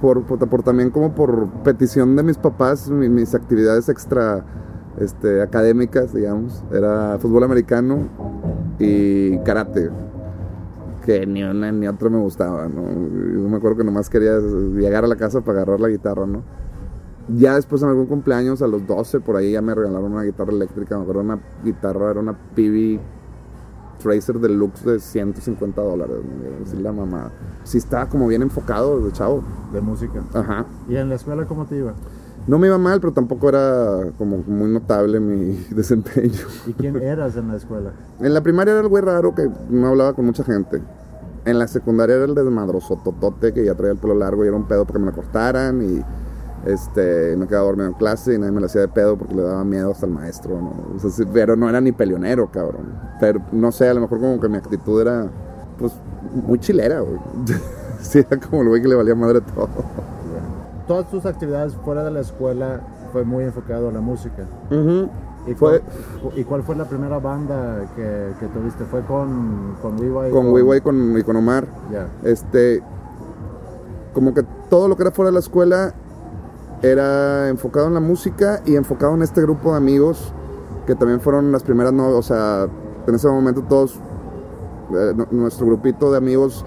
por, 0.00 0.24
por, 0.24 0.38
por 0.48 0.62
también 0.62 0.90
como 0.90 1.14
por 1.14 1.48
petición 1.64 2.16
de 2.16 2.22
mis 2.22 2.36
papás, 2.36 2.90
mi, 2.90 3.08
mis 3.08 3.34
actividades 3.34 3.88
extra 3.88 4.44
este, 4.98 5.42
académicas, 5.42 6.12
digamos, 6.12 6.62
era 6.72 7.18
fútbol 7.18 7.44
americano 7.44 8.08
y 8.78 9.38
karate 9.38 9.90
que 11.02 11.26
ni 11.26 11.42
una 11.42 11.72
ni 11.72 11.86
otra 11.88 12.08
me 12.08 12.18
gustaba, 12.18 12.68
¿no? 12.68 12.82
Yo 12.82 13.48
me 13.48 13.56
acuerdo 13.56 13.78
que 13.78 13.84
nomás 13.84 14.08
quería 14.08 14.38
llegar 14.38 15.04
a 15.04 15.08
la 15.08 15.16
casa 15.16 15.40
para 15.40 15.62
agarrar 15.62 15.80
la 15.80 15.88
guitarra, 15.88 16.26
¿no? 16.26 16.42
Ya 17.28 17.54
después 17.54 17.82
en 17.82 17.88
algún 17.88 18.06
cumpleaños, 18.06 18.62
a 18.62 18.66
los 18.66 18.86
12, 18.86 19.20
por 19.20 19.36
ahí 19.36 19.52
ya 19.52 19.62
me 19.62 19.74
regalaron 19.74 20.12
una 20.12 20.22
guitarra 20.22 20.52
eléctrica, 20.52 20.96
me 20.96 21.02
acuerdo 21.02 21.20
una 21.20 21.40
guitarra, 21.64 22.10
era 22.10 22.20
una 22.20 22.32
PB 22.32 23.00
Tracer 24.02 24.40
Deluxe 24.40 24.84
de 24.84 24.98
150 24.98 25.80
dólares, 25.80 26.16
¿no? 26.16 26.64
Así 26.66 26.76
la 26.76 26.92
mamá. 26.92 27.30
Sí 27.62 27.78
estaba 27.78 28.08
como 28.08 28.26
bien 28.26 28.42
enfocado 28.42 29.08
chavo. 29.10 29.42
De 29.72 29.80
música. 29.80 30.22
Ajá. 30.34 30.66
¿Y 30.88 30.96
en 30.96 31.08
la 31.08 31.14
escuela 31.14 31.46
cómo 31.46 31.66
te 31.66 31.76
iba? 31.76 31.94
No 32.46 32.58
me 32.58 32.66
iba 32.66 32.76
mal, 32.76 33.00
pero 33.00 33.12
tampoco 33.12 33.48
era 33.48 34.10
como 34.18 34.38
muy 34.38 34.68
notable 34.70 35.20
mi 35.20 35.64
desempeño. 35.70 36.40
¿Y 36.66 36.72
quién 36.72 36.96
eras 36.96 37.36
en 37.36 37.48
la 37.48 37.56
escuela? 37.56 37.92
En 38.18 38.34
la 38.34 38.40
primaria 38.40 38.72
era 38.72 38.80
el 38.80 38.88
güey 38.88 39.04
raro 39.04 39.34
que 39.34 39.48
no 39.70 39.86
hablaba 39.86 40.14
con 40.14 40.26
mucha 40.26 40.42
gente. 40.42 40.82
En 41.44 41.58
la 41.58 41.68
secundaria 41.68 42.16
era 42.16 42.24
el 42.24 42.34
desmadroso 42.34 43.00
totote 43.02 43.52
que 43.52 43.64
ya 43.64 43.74
traía 43.74 43.92
el 43.92 43.98
pelo 43.98 44.14
largo 44.14 44.44
y 44.44 44.48
era 44.48 44.56
un 44.56 44.66
pedo 44.66 44.84
porque 44.84 44.98
me 44.98 45.06
lo 45.06 45.12
cortaran 45.12 45.82
y 45.82 46.02
este, 46.66 47.36
me 47.36 47.46
quedaba 47.46 47.66
dormido 47.66 47.88
en 47.88 47.94
clase 47.94 48.34
y 48.34 48.38
nadie 48.38 48.52
me 48.52 48.60
lo 48.60 48.66
hacía 48.66 48.82
de 48.82 48.88
pedo 48.88 49.16
porque 49.16 49.34
le 49.34 49.42
daba 49.42 49.64
miedo 49.64 49.90
hasta 49.90 50.06
el 50.06 50.12
maestro, 50.12 50.60
¿no? 50.60 50.94
O 50.96 50.98
sea, 50.98 51.10
sí, 51.10 51.24
pero 51.32 51.56
no 51.56 51.68
era 51.68 51.80
ni 51.80 51.92
peleonero, 51.92 52.50
cabrón. 52.50 52.98
Pero 53.20 53.40
no 53.52 53.72
sé, 53.72 53.88
a 53.88 53.94
lo 53.94 54.00
mejor 54.00 54.20
como 54.20 54.40
que 54.40 54.48
mi 54.48 54.56
actitud 54.56 55.00
era, 55.00 55.28
pues, 55.78 55.92
muy 56.46 56.58
chilera, 56.58 57.00
güey. 57.00 57.18
sí, 58.00 58.18
era 58.18 58.38
como 58.38 58.62
el 58.62 58.68
güey 58.68 58.82
que 58.82 58.88
le 58.88 58.94
valía 58.94 59.14
madre 59.14 59.40
todo 59.40 59.68
todas 60.86 61.08
tus 61.10 61.24
actividades 61.26 61.74
fuera 61.84 62.04
de 62.04 62.10
la 62.10 62.20
escuela 62.20 62.80
fue 63.12 63.24
muy 63.24 63.44
enfocado 63.44 63.88
a 63.88 63.92
la 63.92 64.00
música. 64.00 64.44
Uh 64.70 64.74
-huh. 64.74 65.10
¿Y, 65.46 65.54
fue, 65.54 65.80
cuál, 66.22 66.38
¿Y 66.38 66.44
cuál 66.44 66.62
fue 66.62 66.76
la 66.76 66.84
primera 66.84 67.18
banda 67.18 67.86
que, 67.96 68.32
que 68.38 68.46
tuviste? 68.46 68.84
¿Fue 68.84 69.00
con, 69.02 69.76
con 69.82 69.98
Wiwa 69.98 70.28
y 70.28 70.30
con, 70.30 70.44
con... 70.44 70.52
Wiwa 70.52 70.76
y 70.76 70.80
con, 70.80 71.18
y 71.18 71.22
con 71.22 71.36
Omar? 71.36 71.66
Yeah. 71.90 72.08
Este, 72.22 72.82
como 74.12 74.34
que 74.34 74.44
todo 74.70 74.86
lo 74.86 74.96
que 74.96 75.02
era 75.02 75.10
fuera 75.10 75.30
de 75.30 75.34
la 75.34 75.40
escuela 75.40 75.94
era 76.82 77.48
enfocado 77.48 77.86
en 77.86 77.94
la 77.94 78.00
música 78.00 78.60
y 78.66 78.76
enfocado 78.76 79.14
en 79.14 79.22
este 79.22 79.40
grupo 79.42 79.70
de 79.72 79.76
amigos 79.76 80.32
que 80.86 80.94
también 80.94 81.20
fueron 81.20 81.52
las 81.52 81.62
primeras, 81.62 81.92
no, 81.92 82.08
o 82.08 82.22
sea, 82.22 82.66
en 83.06 83.14
ese 83.14 83.28
momento 83.28 83.62
todos, 83.62 83.98
eh, 84.94 85.14
nuestro 85.30 85.66
grupito 85.66 86.10
de 86.10 86.18
amigos, 86.18 86.64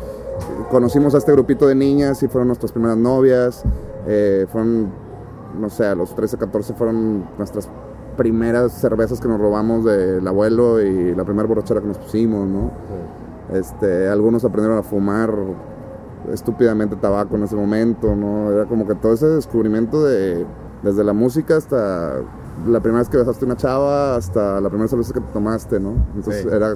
conocimos 0.69 1.15
a 1.15 1.17
este 1.17 1.31
grupito 1.31 1.67
de 1.67 1.75
niñas 1.75 2.23
y 2.23 2.27
fueron 2.27 2.47
nuestras 2.47 2.71
primeras 2.71 2.97
novias. 2.97 3.63
Eh, 4.07 4.45
fueron, 4.51 4.91
no 5.59 5.69
sé, 5.69 5.85
a 5.85 5.95
los 5.95 6.15
13, 6.15 6.37
14 6.37 6.73
fueron 6.73 7.25
nuestras 7.37 7.69
primeras 8.17 8.71
cervezas 8.73 9.19
que 9.19 9.27
nos 9.27 9.39
robamos 9.39 9.83
del 9.83 10.25
abuelo 10.27 10.81
y 10.81 11.13
la 11.13 11.25
primera 11.25 11.47
borrachera 11.47 11.81
que 11.81 11.87
nos 11.87 11.97
pusimos, 11.97 12.47
¿no? 12.47 12.71
Sí. 12.87 13.57
Este, 13.57 14.07
algunos 14.07 14.43
aprendieron 14.45 14.79
a 14.79 14.83
fumar 14.83 15.33
estúpidamente 16.31 16.95
tabaco 16.95 17.35
en 17.35 17.43
ese 17.43 17.55
momento, 17.55 18.15
¿no? 18.15 18.51
Era 18.51 18.65
como 18.65 18.87
que 18.87 18.95
todo 18.95 19.13
ese 19.13 19.27
descubrimiento 19.27 20.03
de, 20.03 20.45
desde 20.83 21.03
la 21.03 21.13
música 21.13 21.57
hasta 21.57 22.15
la 22.67 22.79
primera 22.79 22.99
vez 22.99 23.09
que 23.09 23.17
besaste 23.17 23.45
una 23.45 23.57
chava, 23.57 24.15
hasta 24.15 24.61
la 24.61 24.69
primera 24.69 24.87
cerveza 24.87 25.13
que 25.13 25.19
te 25.21 25.33
tomaste, 25.33 25.79
¿no? 25.79 25.93
Entonces 26.15 26.43
Sí. 26.43 26.47
era 26.51 26.75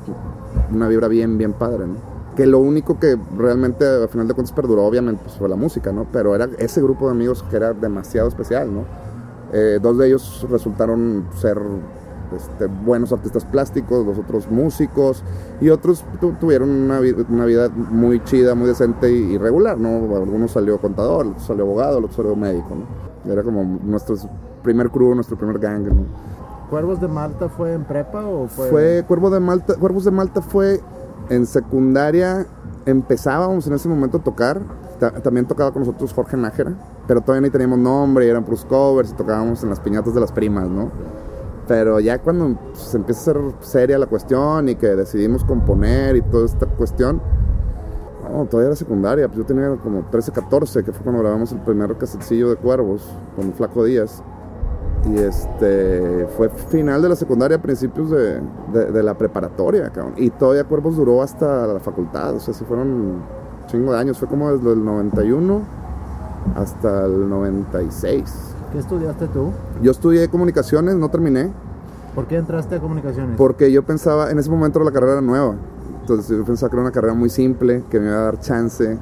una 0.71 0.87
vibra 0.87 1.07
bien, 1.07 1.37
bien 1.37 1.53
padre, 1.53 1.87
¿no? 1.87 1.95
Que 2.35 2.45
lo 2.45 2.59
único 2.59 2.99
que 2.99 3.17
realmente 3.37 3.85
a 3.85 4.07
final 4.07 4.27
de 4.27 4.33
cuentas 4.33 4.53
perduró, 4.53 4.85
obviamente, 4.85 5.21
pues, 5.23 5.35
fue 5.37 5.49
la 5.49 5.55
música, 5.55 5.91
¿no? 5.91 6.05
Pero 6.11 6.35
era 6.35 6.47
ese 6.57 6.81
grupo 6.81 7.05
de 7.07 7.11
amigos 7.11 7.43
que 7.49 7.55
era 7.57 7.73
demasiado 7.73 8.27
especial, 8.27 8.73
¿no? 8.73 8.85
Eh, 9.51 9.79
dos 9.81 9.97
de 9.97 10.07
ellos 10.07 10.45
resultaron 10.49 11.25
ser 11.35 11.57
este, 12.35 12.67
buenos 12.67 13.11
artistas 13.11 13.45
plásticos, 13.45 14.05
los 14.05 14.17
otros 14.17 14.49
músicos, 14.49 15.23
y 15.61 15.69
otros 15.69 16.03
tu- 16.19 16.33
tuvieron 16.33 16.69
una, 16.69 16.99
vi- 16.99 17.15
una 17.29 17.45
vida 17.45 17.69
muy 17.69 18.23
chida, 18.23 18.55
muy 18.55 18.67
decente 18.67 19.11
y, 19.11 19.33
y 19.33 19.37
regular, 19.37 19.77
¿no? 19.77 20.15
Algunos 20.15 20.51
salió 20.51 20.79
contador, 20.79 21.27
otros 21.27 21.43
salió 21.43 21.63
abogado, 21.63 21.97
otros 21.99 22.15
salió 22.15 22.35
médico, 22.35 22.69
¿no? 22.75 23.31
Era 23.31 23.43
como 23.43 23.63
nuestro 23.63 24.15
primer 24.63 24.89
crew, 24.89 25.13
nuestro 25.15 25.37
primer 25.37 25.59
gang, 25.59 25.83
¿no? 25.83 26.03
¿Cuervos 26.69 27.01
de 27.01 27.07
Malta 27.07 27.49
fue 27.49 27.73
en 27.73 27.83
prepa 27.83 28.25
o 28.25 28.47
fue...? 28.47 28.69
Fue 28.69 29.03
Cuervo 29.07 29.29
de 29.29 29.39
Malta, 29.39 29.75
Cuervos 29.75 30.05
de 30.05 30.11
Malta 30.11 30.41
fue 30.41 30.79
en 31.29 31.45
secundaria, 31.45 32.45
empezábamos 32.85 33.67
en 33.67 33.73
ese 33.73 33.89
momento 33.89 34.17
a 34.17 34.21
tocar, 34.23 34.61
también 35.23 35.45
tocaba 35.45 35.71
con 35.71 35.81
nosotros 35.81 36.13
Jorge 36.13 36.37
Nájera, 36.37 36.73
pero 37.07 37.21
todavía 37.21 37.47
ni 37.47 37.49
teníamos 37.51 37.79
nombre, 37.79 38.27
eran 38.29 38.43
plus 38.43 38.65
covers 38.65 39.11
y 39.11 39.13
tocábamos 39.13 39.63
en 39.63 39.69
las 39.69 39.79
piñatas 39.79 40.13
de 40.13 40.19
las 40.19 40.31
primas, 40.31 40.67
¿no? 40.67 40.91
Pero 41.69 41.99
ya 41.99 42.17
cuando 42.17 42.57
se 42.73 42.97
empieza 42.97 43.21
a 43.21 43.23
ser 43.35 43.37
seria 43.59 43.99
la 43.99 44.07
cuestión 44.07 44.69
y 44.69 44.75
que 44.75 44.87
decidimos 44.87 45.43
componer 45.43 46.15
y 46.15 46.23
toda 46.23 46.47
esta 46.47 46.65
cuestión, 46.65 47.21
no, 48.23 48.45
todavía 48.45 48.69
era 48.69 48.75
secundaria, 48.75 49.27
pues 49.27 49.37
yo 49.37 49.45
tenía 49.45 49.75
como 49.77 50.03
13, 50.09 50.31
14, 50.31 50.83
que 50.83 50.91
fue 50.91 51.03
cuando 51.03 51.21
grabamos 51.21 51.51
el 51.51 51.59
primer 51.59 51.95
casetcillo 51.95 52.49
de 52.49 52.55
Cuervos 52.55 53.07
con 53.35 53.53
Flaco 53.53 53.83
Díaz. 53.83 54.23
Y 55.13 55.19
este 55.19 56.27
fue 56.35 56.49
final 56.49 57.03
de 57.03 57.09
la 57.09 57.15
secundaria, 57.15 57.61
principios 57.61 58.09
de, 58.09 58.41
de, 58.73 59.03
la 59.03 59.13
preparatoria, 59.15 59.91
cabrón. 59.91 60.15
Y 60.17 60.31
todavía 60.31 60.63
Cuervos 60.63 60.97
duró 60.97 61.21
hasta 61.21 61.67
la 61.67 61.79
facultad, 61.79 62.33
o 62.33 62.39
sea, 62.39 62.51
se 62.51 62.65
fueron 62.65 63.21
chingo 63.67 63.93
de 63.93 63.99
años, 63.99 64.17
fue 64.17 64.27
como 64.27 64.51
desde 64.51 64.73
el 64.73 64.83
91 64.83 65.61
hasta 66.55 67.05
el 67.05 67.29
96. 67.29 68.48
¿Qué 68.71 68.77
estudiaste 68.77 69.27
tú? 69.27 69.51
Yo 69.81 69.91
estudié 69.91 70.27
comunicaciones, 70.27 70.95
no 70.95 71.09
terminé. 71.09 71.51
¿Por 72.13 72.27
qué 72.27 72.37
entraste 72.37 72.75
a 72.75 72.79
comunicaciones? 72.79 73.35
Porque 73.35 73.71
yo 73.71 73.83
pensaba, 73.83 74.29
en 74.29 74.37
ese 74.37 74.49
momento 74.49 74.79
la 74.83 74.91
carrera 74.91 75.13
era 75.13 75.21
nueva. 75.21 75.55
Entonces 76.01 76.37
yo 76.37 76.45
pensaba 76.45 76.69
que 76.69 76.75
era 76.75 76.83
una 76.83 76.91
carrera 76.91 77.13
muy 77.13 77.29
simple, 77.29 77.83
que 77.89 77.99
me 77.99 78.07
iba 78.07 78.17
a 78.17 78.23
dar 78.23 78.39
chance 78.39 78.97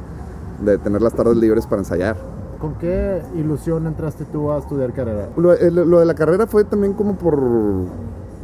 de 0.64 0.78
tener 0.78 1.02
las 1.02 1.14
tardes 1.14 1.36
libres 1.36 1.66
para 1.66 1.82
ensayar. 1.82 2.16
¿Con 2.60 2.76
qué 2.76 3.22
ilusión 3.36 3.86
entraste 3.88 4.26
tú 4.26 4.52
a 4.52 4.58
estudiar 4.58 4.94
carrera? 4.94 5.30
Lo, 5.36 5.52
de 6.00 6.06
la 6.06 6.16
carrera 6.16 6.48
fue 6.48 6.64
también 6.64 6.94
como 6.94 7.16
por 7.16 7.40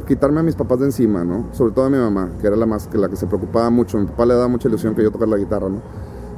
quitarme 0.06 0.40
a 0.40 0.42
mis 0.42 0.54
papás 0.54 0.78
de 0.80 0.86
encima, 0.86 1.24
¿no? 1.24 1.46
Sobre 1.52 1.72
todo 1.72 1.86
a 1.86 1.90
mi 1.90 1.98
mamá, 1.98 2.28
que 2.40 2.46
era 2.46 2.56
la 2.56 2.66
más 2.66 2.86
que 2.86 2.98
la 2.98 3.08
que 3.08 3.16
se 3.16 3.26
preocupaba 3.26 3.70
mucho. 3.70 3.98
Mi 3.98 4.06
papá 4.06 4.26
le 4.26 4.34
daba 4.34 4.48
mucha 4.48 4.68
ilusión 4.68 4.94
que 4.94 5.02
yo 5.02 5.10
tocara 5.10 5.30
la 5.30 5.38
guitarra, 5.38 5.68
¿no? 5.68 5.80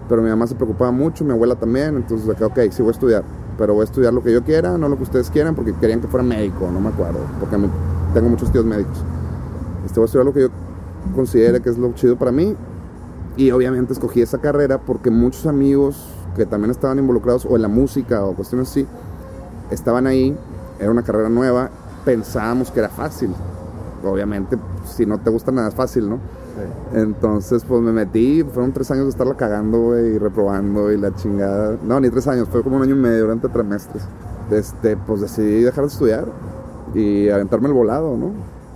Pero 0.08 0.22
mi 0.22 0.30
mamá 0.30 0.46
se 0.46 0.54
preocupaba 0.54 0.92
mucho, 0.92 1.24
mi 1.24 1.32
abuela 1.32 1.56
también, 1.56 1.96
entonces 1.96 2.28
dije, 2.28 2.44
ok, 2.44 2.58
sí 2.70 2.80
voy 2.80 2.90
a 2.90 2.92
estudiar, 2.92 3.24
pero 3.58 3.74
voy 3.74 3.82
a 3.82 3.84
estudiar 3.84 4.12
lo 4.12 4.22
que 4.22 4.32
yo 4.32 4.42
quiera, 4.42 4.76
no 4.78 4.88
lo 4.88 4.96
que 4.96 5.04
ustedes 5.04 5.30
quieran, 5.30 5.54
porque 5.54 5.72
querían 5.74 6.00
que 6.00 6.08
fuera 6.08 6.24
médico, 6.24 6.68
no 6.72 6.80
me 6.80 6.88
acuerdo, 6.88 7.20
porque 7.40 7.56
tengo 8.14 8.28
muchos 8.28 8.52
tíos 8.52 8.64
médicos. 8.64 8.98
Este, 9.84 9.98
voy 9.98 10.04
a 10.04 10.06
estudiar 10.06 10.26
lo 10.26 10.32
que 10.32 10.40
yo 10.42 10.48
considere 11.14 11.60
que 11.60 11.70
es 11.70 11.78
lo 11.78 11.92
chido 11.92 12.16
para 12.16 12.32
mí, 12.32 12.54
y 13.36 13.50
obviamente 13.50 13.92
escogí 13.92 14.22
esa 14.22 14.38
carrera 14.38 14.78
porque 14.78 15.10
muchos 15.10 15.46
amigos 15.46 16.08
que 16.36 16.46
también 16.46 16.70
estaban 16.70 16.98
involucrados 16.98 17.46
o 17.46 17.56
en 17.56 17.62
la 17.62 17.68
música 17.68 18.24
o 18.24 18.34
cuestiones 18.34 18.70
así, 18.70 18.86
estaban 19.70 20.06
ahí, 20.06 20.36
era 20.78 20.90
una 20.90 21.02
carrera 21.02 21.28
nueva, 21.28 21.70
pensábamos 22.04 22.70
que 22.70 22.80
era 22.80 22.88
fácil. 22.88 23.30
Obviamente, 24.04 24.58
si 24.84 25.06
no 25.06 25.18
te 25.18 25.30
gusta 25.30 25.50
nada 25.50 25.68
es 25.68 25.74
fácil, 25.74 26.08
¿no? 26.08 26.20
Entonces, 26.94 27.64
pues 27.64 27.80
me 27.82 27.92
metí, 27.92 28.42
fueron 28.42 28.72
tres 28.72 28.90
años 28.90 29.04
de 29.04 29.10
estarla 29.10 29.36
cagando, 29.36 29.98
y 29.98 30.18
reprobando 30.18 30.92
y 30.92 30.98
la 30.98 31.14
chingada. 31.14 31.76
No, 31.82 32.00
ni 32.00 32.10
tres 32.10 32.26
años, 32.28 32.48
fue 32.48 32.62
como 32.62 32.76
un 32.76 32.82
año 32.82 32.94
y 32.94 32.98
medio 32.98 33.22
durante 33.22 33.48
trimestres. 33.48 34.06
Este, 34.50 34.96
pues 34.96 35.20
decidí 35.20 35.62
dejar 35.62 35.84
de 35.84 35.88
estudiar 35.88 36.26
y 36.94 37.28
aventarme 37.28 37.68
el 37.68 37.74
volado, 37.74 38.16
¿no? 38.16 38.30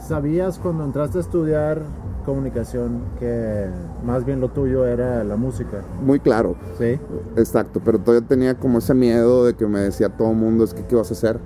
¿Sabías 0.06 0.58
cuando 0.58 0.84
entraste 0.84 1.18
a 1.18 1.20
estudiar 1.20 1.82
comunicación 2.24 3.00
que 3.18 3.66
más 4.04 4.24
bien 4.24 4.40
lo 4.40 4.48
tuyo 4.50 4.86
era 4.86 5.24
la 5.24 5.36
música. 5.36 5.82
Muy 6.04 6.20
claro. 6.20 6.54
Sí. 6.78 6.98
Exacto, 7.36 7.80
pero 7.84 7.98
todavía 7.98 8.26
tenía 8.26 8.54
como 8.54 8.78
ese 8.78 8.94
miedo 8.94 9.44
de 9.44 9.54
que 9.54 9.66
me 9.66 9.80
decía 9.80 10.08
todo 10.08 10.30
el 10.30 10.36
mundo, 10.36 10.64
es 10.64 10.74
que 10.74 10.84
qué 10.84 10.94
vas 10.94 11.10
a 11.10 11.14
hacer. 11.14 11.40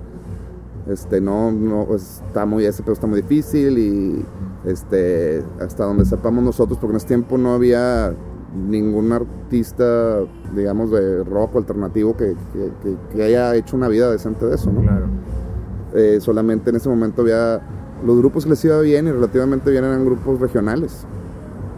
Este, 0.87 1.21
no, 1.21 1.51
no, 1.51 1.87
pues, 1.87 2.23
está 2.27 2.45
muy, 2.45 2.67
ese 2.67 2.83
pero 2.83 2.93
está 2.93 3.07
muy 3.07 3.23
difícil 3.23 3.79
y 3.79 4.25
este, 4.67 5.43
hasta 5.61 5.85
donde 5.85 6.05
sepamos 6.05 6.43
nosotros, 6.43 6.79
porque 6.79 6.93
en 6.93 6.97
ese 6.97 7.09
tiempo 7.09 7.39
no 7.39 7.55
había 7.55 8.15
ningún 8.55 9.13
artista, 9.13 10.21
digamos, 10.55 10.91
de 10.91 11.25
rock 11.25 11.57
alternativo 11.57 12.17
que, 12.17 12.35
que, 13.13 13.23
haya 13.23 13.55
hecho 13.57 13.77
una 13.77 13.89
vida 13.89 14.11
decente 14.11 14.47
de 14.47 14.55
eso, 14.55 14.71
¿no? 14.71 14.83
Claro. 14.83 15.07
Eh, 15.95 16.19
solamente 16.21 16.71
en 16.71 16.77
ese 16.77 16.89
momento 16.89 17.23
había 17.23 17.61
los 18.05 18.19
grupos 18.19 18.45
que 18.45 18.51
les 18.51 18.65
iba 18.65 18.81
bien 18.81 19.07
y 19.07 19.13
relativamente 19.13 19.71
bien 19.71 19.85
eran 19.85 20.05
grupos 20.05 20.41
regionales. 20.41 21.07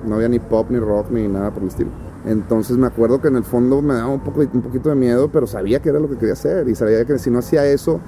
No 0.07 0.17
había 0.17 0.29
ni 0.29 0.39
pop, 0.39 0.71
ni 0.71 0.79
rock, 0.79 1.11
ni 1.11 1.29
nada 1.29 1.51
por 1.51 1.63
el 1.63 1.69
estilo. 1.69 1.91
Entonces 2.25 2.77
me 2.77 2.87
acuerdo 2.87 3.21
que 3.21 3.29
en 3.29 3.37
el 3.37 3.45
fondo 3.45 3.83
me 3.83 3.95
daba 3.95 4.09
un, 4.09 4.21
poco, 4.21 4.41
un 4.41 4.63
poquito 4.63 4.89
de 4.89 4.97
miedo, 4.97 5.31
pero 5.33 5.47
sabía 5.47 5.81
que 5.81 5.91
era 5.91 6.01
lo 6.01 6.09
que 6.09 6.17
quería 6.17 6.33
hacer. 6.33 6.69
Y 6.69 6.75
sabía 6.75 7.05
que 7.05 7.19
si 7.19 7.31
no 7.31 7.39
hacía 7.39 7.65
eso, 7.67 8.01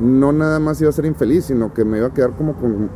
no 0.00 0.32
nada 0.32 0.58
más 0.58 0.80
iba 0.80 0.90
a 0.90 0.92
ser 0.92 1.04
infeliz, 1.04 1.46
sino 1.46 1.72
que 1.72 1.84
me 1.84 1.98
iba 1.98 2.08
a 2.08 2.14
quedar 2.14 2.36
como 2.36 2.54
con 2.54 2.90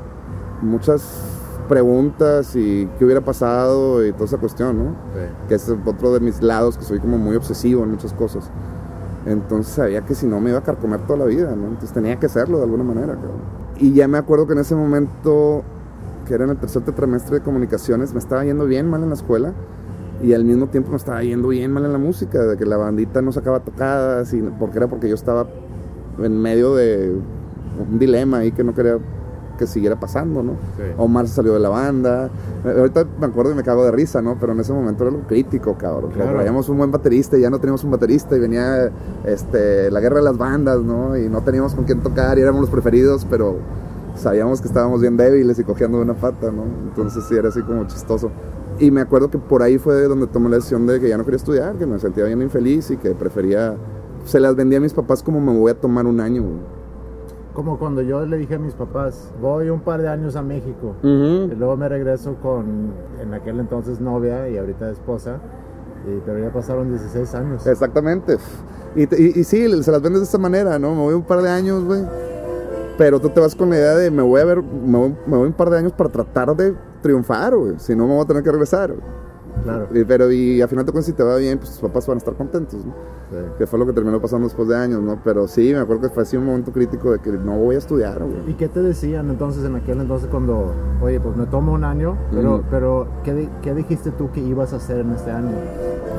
muchas 0.63 1.37
preguntas 1.69 2.55
y 2.57 2.89
qué 2.99 3.05
hubiera 3.05 3.21
pasado 3.21 4.07
y 4.07 4.13
toda 4.13 4.27
esa 4.27 4.39
cuestión, 4.39 4.79
¿no? 4.79 4.95
Que 5.49 5.57
es 5.57 5.69
otro 5.69 6.13
de 6.13 6.21
mis 6.21 6.43
lados, 6.43 6.79
que 6.79 6.85
soy 6.85 7.01
como 7.01 7.19
muy 7.19 7.37
obsesivo 7.37 7.83
en 7.83 7.91
muchas 7.91 8.13
cosas. 8.13 8.51
Entonces 9.27 9.75
sabía 9.75 10.03
que 10.03 10.15
si 10.15 10.27
no 10.27 10.41
me 10.41 10.51
iba 10.51 10.61
a 10.61 10.63
carcomer 10.63 11.01
toda 11.01 11.21
la 11.21 11.25
vida, 11.25 11.55
¿no? 11.57 11.65
Entonces 11.67 11.93
tenía 11.93 12.19
que 12.19 12.27
hacerlo 12.27 12.59
de 12.59 12.65
alguna 12.65 12.85
manera, 12.85 13.17
Y 13.79 13.93
ya 13.93 14.09
me 14.09 14.19
acuerdo 14.19 14.47
que 14.47 14.53
en 14.53 14.61
ese 14.61 14.75
momento, 14.75 15.63
que 16.27 16.35
era 16.35 16.45
en 16.45 16.51
el 16.51 16.57
tercer 16.57 16.83
trimestre 16.83 17.39
de 17.39 17.43
comunicaciones, 17.43 18.13
me 18.13 18.21
estaba 18.21 18.45
yendo 18.45 18.65
bien 18.67 18.89
mal 18.89 19.03
en 19.03 19.09
la 19.09 19.17
escuela 19.17 19.53
y 20.23 20.33
al 20.33 20.45
mismo 20.45 20.69
tiempo 20.69 20.91
me 20.91 20.97
estaba 20.97 21.23
yendo 21.23 21.49
bien 21.49 21.73
mal 21.73 21.85
en 21.85 21.93
la 21.93 21.99
música, 21.99 22.39
de 22.39 22.57
que 22.57 22.65
la 22.65 22.77
bandita 22.77 23.21
no 23.21 23.33
sacaba 23.33 23.61
tocadas, 23.61 24.33
y, 24.33 24.41
porque 24.43 24.79
era 24.79 24.87
porque 24.87 25.09
yo 25.09 25.15
estaba 25.15 25.47
en 26.19 26.41
medio 26.41 26.75
de 26.75 27.15
un 27.91 27.99
dilema 27.99 28.39
ahí 28.39 28.53
que 28.53 28.65
no 28.65 28.75
quería 28.75 28.99
que 29.57 29.67
siguiera 29.67 29.99
pasando, 29.99 30.43
¿no? 30.43 30.53
Omar 30.99 31.29
salió 31.29 31.55
de 31.55 31.61
la 31.61 31.69
banda. 31.69 32.31
Ahorita 32.65 33.07
me 33.19 33.27
acuerdo 33.27 33.53
y 33.53 33.55
me 33.55 33.63
cago 33.63 33.85
de 33.85 33.91
risa, 33.91 34.23
¿no? 34.23 34.37
Pero 34.39 34.53
en 34.53 34.61
ese 34.61 34.73
momento 34.73 35.05
era 35.05 35.15
algo 35.15 35.27
crítico, 35.27 35.77
cabrón. 35.77 36.13
Traíamos 36.13 36.69
un 36.69 36.79
buen 36.79 36.91
baterista 36.91 37.37
y 37.39 37.43
ya 37.43 37.51
no 37.51 37.59
teníamos 37.59 37.85
un 37.85 37.91
baterista 37.91 38.37
y 38.37 38.41
venía 38.41 38.91
este, 39.25 39.91
la 39.91 40.01
guerra 40.01 40.17
de 40.17 40.25
las 40.25 40.37
bandas, 40.37 40.81
¿no? 40.81 41.17
Y 41.17 41.29
no 41.29 41.43
teníamos 41.43 41.75
con 41.75 41.85
quién 41.85 42.01
tocar 42.01 42.39
y 42.39 42.43
éramos 42.43 42.63
los 42.63 42.71
preferidos, 42.71 43.27
pero 43.29 43.57
sabíamos 44.17 44.61
que 44.61 44.69
estábamos 44.69 45.01
bien 45.01 45.17
débiles 45.17 45.59
y 45.59 45.65
cogiendo 45.65 45.99
de 45.99 46.05
una 46.05 46.15
pata, 46.15 46.51
¿no? 46.51 46.65
Entonces 46.89 47.25
sí, 47.29 47.37
era 47.37 47.49
así 47.49 47.63
como 47.63 47.87
chistoso. 47.87 48.31
Y 48.79 48.91
me 48.91 49.01
acuerdo 49.01 49.31
que 49.31 49.39
por 49.39 49.63
ahí 49.63 49.79
fue 49.79 50.03
donde 50.03 50.27
tomé 50.27 50.51
la 50.51 50.57
decisión 50.57 50.87
de 50.87 51.01
que 51.01 51.09
ya 51.09 51.17
no 51.17 51.25
quería 51.25 51.37
estudiar, 51.37 51.77
que 51.77 51.87
me 51.87 51.99
sentía 51.99 52.25
bien 52.25 52.43
infeliz 52.43 52.91
y 52.91 52.97
que 52.97 53.11
prefería... 53.15 53.75
Se 54.27 54.41
las 54.41 54.57
vendía 54.57 54.79
a 54.79 54.81
mis 54.81 54.93
papás 54.93 55.23
como 55.23 55.41
me 55.41 55.57
voy 55.57 55.71
a 55.71 55.75
tomar 55.75 56.05
un 56.05 56.21
año, 56.21 56.43
como 57.57 57.79
cuando 57.79 58.03
yo 58.03 58.27
le 58.27 58.37
dije 58.37 58.57
a 58.57 58.59
mis 58.59 58.75
papás, 58.75 59.33
voy 59.41 59.71
un 59.71 59.81
par 59.81 60.03
de 60.03 60.09
años 60.09 60.37
a 60.37 60.43
México 60.43 60.95
y 61.03 61.55
luego 61.57 61.75
me 61.79 61.89
regreso 61.89 62.37
con 62.43 62.93
en 63.19 63.33
aquel 63.33 63.59
entonces 63.59 63.99
novia 63.99 64.47
y 64.51 64.59
ahorita 64.59 64.91
esposa, 64.91 65.39
y, 66.07 66.21
pero 66.27 66.39
ya 66.39 66.53
pasaron 66.53 66.91
16 66.91 67.35
años. 67.35 67.67
Exactamente. 67.67 68.37
Y, 68.95 69.41
y, 69.41 69.43
sí, 69.45 69.83
se 69.83 69.91
las 69.91 70.03
vendes 70.03 70.21
de 70.21 70.25
esta 70.27 70.37
manera, 70.37 70.79
¿no? 70.79 70.95
Me 70.95 71.01
voy 71.01 71.15
un 71.15 71.23
par 71.23 71.41
de 71.41 71.49
años, 71.49 71.83
güey. 71.83 72.05
Pero 72.99 73.21
tú 73.21 73.31
te 73.31 73.41
vas 73.41 73.55
con 73.55 73.71
la 73.71 73.77
idea 73.77 73.95
de 73.95 74.11
me 74.11 74.23
voy 74.23 74.41
a 74.43 74.45
ver, 74.45 74.63
me 74.63 74.99
voy, 74.99 75.17
me 75.27 75.37
voy 75.39 75.47
un 75.47 75.55
par 75.55 75.71
de 75.71 75.79
años 75.79 75.93
para 75.93 76.11
tratar 76.11 76.55
de 76.55 76.75
triunfar, 77.01 77.57
güey. 77.57 77.75
Si 77.79 77.97
no, 77.97 78.07
me 78.07 78.15
voy 78.15 78.23
a 78.23 78.27
tener 78.27 78.43
que 78.43 78.53
regresar. 78.53 78.95
Claro. 79.63 79.89
pero 80.07 80.31
y 80.31 80.61
al 80.61 80.69
final 80.69 80.87
de 80.87 80.93
cuentas 80.93 81.07
si 81.07 81.13
te 81.13 81.23
va 81.23 81.37
bien, 81.37 81.59
pues 81.59 81.71
tus 81.71 81.81
papás 81.81 82.07
van 82.07 82.17
a 82.17 82.19
estar 82.19 82.35
contentos, 82.35 82.85
¿no? 82.85 82.95
Que 83.59 83.67
fue 83.67 83.79
lo 83.79 83.87
que 83.87 83.93
terminó 83.93 84.21
pasando 84.21 84.47
después 84.47 84.69
de 84.69 84.77
años, 84.77 85.03
¿no? 85.03 85.19
Pero 85.25 85.49
sí, 85.49 85.73
me 85.73 85.81
acuerdo 85.81 86.03
que 86.03 86.11
fue 86.11 86.23
así 86.23 86.37
un 86.37 86.45
momento 86.45 86.73
crítico 86.73 87.11
de 87.11 87.19
que 87.19 87.33
no 87.33 87.57
voy 87.59 87.75
a 87.75 87.79
estudiar, 87.79 88.23
güey. 88.23 88.51
¿Y 88.51 88.55
qué 88.55 88.69
te 88.69 88.81
decían 88.81 89.29
entonces 89.31 89.65
en 89.65 89.75
aquel 89.75 90.01
entonces 90.01 90.29
cuando, 90.31 90.73
oye, 91.03 91.21
pues 91.21 91.37
me 91.37 91.47
tomo 91.47 91.73
un 91.73 91.85
año, 91.85 92.17
pero, 92.33 92.63
pero 92.71 93.09
¿qué, 93.25 93.49
¿qué, 93.63 93.75
dijiste 93.75 94.13
tú 94.13 94.31
que 94.31 94.41
ibas 94.41 94.73
a 94.73 94.77
hacer 94.77 95.01
en 95.01 95.11
este 95.13 95.33
año? 95.33 95.51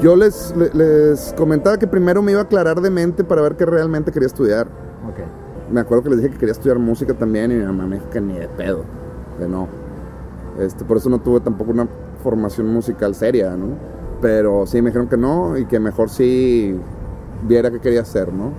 Yo 0.01 0.15
les, 0.15 0.53
les, 0.73 1.33
comentaba 1.37 1.77
que 1.77 1.87
primero 1.87 2.21
me 2.21 2.31
iba 2.31 2.41
a 2.41 2.43
aclarar 2.43 2.81
de 2.81 2.89
mente 2.89 3.23
para 3.23 3.41
ver 3.41 3.55
qué 3.55 3.65
realmente 3.65 4.11
quería 4.11 4.27
estudiar. 4.27 4.67
Ok. 5.07 5.71
Me 5.71 5.79
acuerdo 5.79 6.03
que 6.03 6.09
les 6.09 6.19
dije 6.19 6.31
que 6.31 6.39
quería 6.39 6.53
estudiar 6.53 6.79
música 6.79 7.13
también 7.13 7.51
y 7.51 7.55
mi 7.55 7.63
mamá 7.63 7.87
me 7.87 7.95
dijo 7.95 8.09
que 8.09 8.19
ni 8.19 8.33
de 8.33 8.47
pedo, 8.49 8.83
de 9.39 9.47
no. 9.47 9.67
Este, 10.59 10.83
por 10.83 10.97
eso 10.97 11.09
no 11.09 11.19
tuve 11.19 11.39
tampoco 11.39 11.71
una 11.71 11.87
formación 12.27 12.67
musical 12.67 13.15
seria, 13.15 13.55
¿no? 13.55 13.67
Pero 14.21 14.65
sí 14.67 14.81
me 14.81 14.89
dijeron 14.89 15.07
que 15.07 15.15
no 15.15 15.57
y 15.57 15.65
que 15.65 15.79
mejor 15.79 16.09
sí 16.09 16.77
viera 17.47 17.71
qué 17.71 17.79
quería 17.79 18.01
hacer, 18.01 18.33
¿no? 18.33 18.51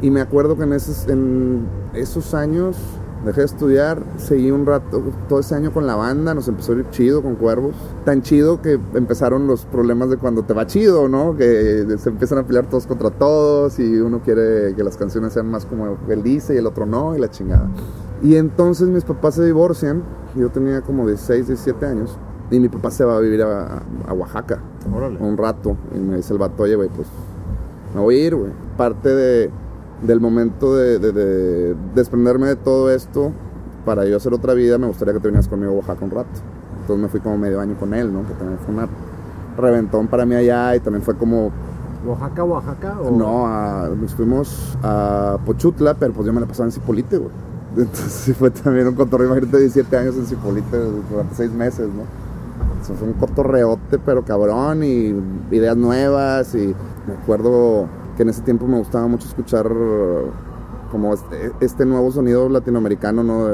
Y 0.00 0.12
me 0.12 0.20
acuerdo 0.20 0.56
que 0.56 0.62
en 0.62 0.72
esos, 0.72 2.34
años 2.34 2.76
dejé 3.24 3.40
de 3.40 3.46
estudiar, 3.46 4.00
seguí 4.16 4.52
un 4.52 4.64
rato, 4.64 5.02
todo 5.28 5.40
ese 5.40 5.56
año 5.56 5.72
con 5.72 5.88
la 5.88 5.96
banda, 5.96 6.34
nos 6.34 6.46
empezó 6.46 6.72
a 6.72 6.76
ir 6.76 6.90
chido 6.90 7.20
con 7.20 7.34
Cuervos. 7.34 7.74
Tan 8.04 8.22
chido 8.22 8.62
que 8.62 8.78
empezaron 8.94 9.48
los 9.48 9.64
problemas 9.64 10.08
de 10.08 10.16
cuando 10.16 10.44
te 10.44 10.54
va 10.54 10.68
chido, 10.68 11.08
¿no? 11.08 11.36
Que 11.36 11.84
se 11.98 12.10
empiezan 12.10 12.38
a 12.38 12.46
pelear 12.46 12.66
todos 12.66 12.86
contra 12.86 13.10
todos 13.10 13.80
y 13.80 13.96
uno 13.98 14.20
quiere 14.20 14.76
que 14.76 14.84
las 14.84 14.96
canciones 14.96 15.32
sean 15.32 15.50
más 15.50 15.66
como 15.66 15.98
él 16.08 16.22
dice 16.22 16.54
y 16.54 16.58
el 16.58 16.66
otro 16.68 16.86
no 16.86 17.16
y 17.16 17.18
la 17.18 17.28
chingada. 17.28 17.68
Y 18.22 18.36
entonces 18.36 18.86
mis 18.86 19.02
papás 19.02 19.34
se 19.34 19.44
divorcian, 19.44 20.04
yo 20.36 20.48
tenía 20.50 20.80
como 20.82 21.08
16, 21.08 21.48
17 21.48 21.86
años. 21.86 22.16
Y 22.50 22.58
mi 22.58 22.68
papá 22.68 22.90
se 22.90 23.04
va 23.04 23.16
a 23.16 23.20
vivir 23.20 23.42
a, 23.42 23.82
Oaxaca 24.12 24.60
un 25.20 25.36
rato. 25.36 25.76
Y 25.94 25.98
me 25.98 26.16
dice 26.16 26.32
el 26.32 26.38
vato, 26.38 26.64
oye, 26.64 26.74
güey, 26.74 26.88
pues 26.88 27.06
me 27.94 28.00
voy 28.00 28.16
a 28.16 28.26
ir, 28.26 28.36
güey. 28.36 28.52
Parte 28.76 29.08
de, 29.08 29.50
del 30.02 30.20
momento 30.20 30.74
de, 30.74 31.74
desprenderme 31.94 32.48
de 32.48 32.56
todo 32.56 32.90
esto, 32.90 33.32
para 33.84 34.04
yo 34.06 34.16
hacer 34.16 34.34
otra 34.34 34.54
vida, 34.54 34.78
me 34.78 34.86
gustaría 34.86 35.14
que 35.14 35.20
te 35.20 35.28
vinieras 35.28 35.48
conmigo 35.48 35.72
a 35.72 35.76
Oaxaca 35.76 36.04
un 36.04 36.10
rato. 36.10 36.40
Entonces 36.80 37.02
me 37.02 37.08
fui 37.08 37.20
como 37.20 37.38
medio 37.38 37.60
año 37.60 37.76
con 37.78 37.94
él, 37.94 38.12
¿no? 38.12 38.26
Que 38.26 38.34
también 38.34 38.58
fue 38.58 38.74
un 38.74 38.88
reventón 39.56 40.08
para 40.08 40.26
mí 40.26 40.34
allá 40.34 40.74
y 40.74 40.80
también 40.80 41.02
fue 41.02 41.16
como 41.16 41.52
¿Oaxaca, 42.06 42.44
Oaxaca? 42.44 43.00
O... 43.00 43.10
No, 43.10 43.94
nos 43.94 44.14
fuimos 44.14 44.78
a 44.82 45.38
Pochutla, 45.44 45.94
pero 45.94 46.12
pues 46.14 46.26
yo 46.26 46.32
me 46.32 46.40
la 46.40 46.46
pasaba 46.46 46.66
en 46.66 46.72
Cipolite, 46.72 47.18
güey. 47.18 47.30
Entonces 47.76 48.36
fue 48.36 48.50
también 48.50 48.88
un 48.88 48.94
cotorreo, 48.94 49.26
imagínate, 49.28 49.58
17 49.58 49.96
años 49.96 50.16
en 50.16 50.26
Cipolite 50.26 50.76
durante 51.10 51.34
6 51.34 51.52
meses, 51.52 51.88
¿no? 51.88 52.19
Fue 52.82 53.06
un 53.06 53.14
cotorreote, 53.14 53.98
pero 53.98 54.24
cabrón, 54.24 54.82
y 54.82 55.14
ideas 55.54 55.76
nuevas, 55.76 56.54
y 56.54 56.74
me 57.06 57.14
acuerdo 57.14 57.88
que 58.16 58.22
en 58.22 58.30
ese 58.30 58.42
tiempo 58.42 58.66
me 58.66 58.78
gustaba 58.78 59.06
mucho 59.06 59.28
escuchar 59.28 59.70
como 60.90 61.14
este, 61.14 61.52
este 61.60 61.86
nuevo 61.86 62.10
sonido 62.10 62.48
latinoamericano, 62.48 63.22
¿no? 63.22 63.48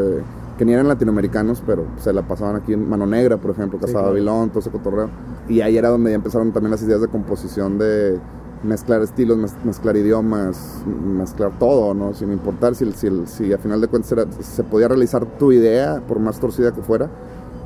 que 0.57 0.65
ni 0.65 0.73
eran 0.73 0.89
latinoamericanos, 0.89 1.63
pero 1.67 1.85
se 1.99 2.13
la 2.13 2.23
pasaban 2.23 2.57
aquí 2.57 2.73
en 2.73 2.89
Mano 2.89 3.07
Negra, 3.07 3.37
por 3.37 3.51
ejemplo, 3.51 3.79
Casaba 3.79 4.15
sí, 4.17 4.25
todo 4.25 4.59
ese 4.59 4.71
cotorreo. 4.71 5.11
Y 5.49 5.61
ahí 5.61 5.77
era 5.77 5.91
donde 5.91 6.11
ya 6.11 6.17
empezaron 6.17 6.53
también 6.53 6.71
las 6.71 6.83
ideas 6.83 7.01
de 7.01 7.09
composición 7.09 7.79
de 7.79 8.19
mezclar 8.63 9.03
estilos, 9.03 9.39
mezclar 9.65 9.97
idiomas, 9.97 10.83
mezclar 10.87 11.53
todo, 11.59 11.93
¿no? 11.95 12.15
Sin 12.15 12.33
importar 12.33 12.75
si, 12.75 12.91
si, 12.93 13.09
si 13.27 13.53
a 13.53 13.59
final 13.59 13.81
de 13.81 13.89
cuentas 13.89 14.27
se 14.41 14.65
podía 14.65 14.89
realizar 14.89 15.27
tu 15.39 15.53
idea, 15.53 16.03
por 16.09 16.21
más 16.21 16.41
torcida 16.41 16.73
que 16.73 16.83
fuera, 16.83 17.11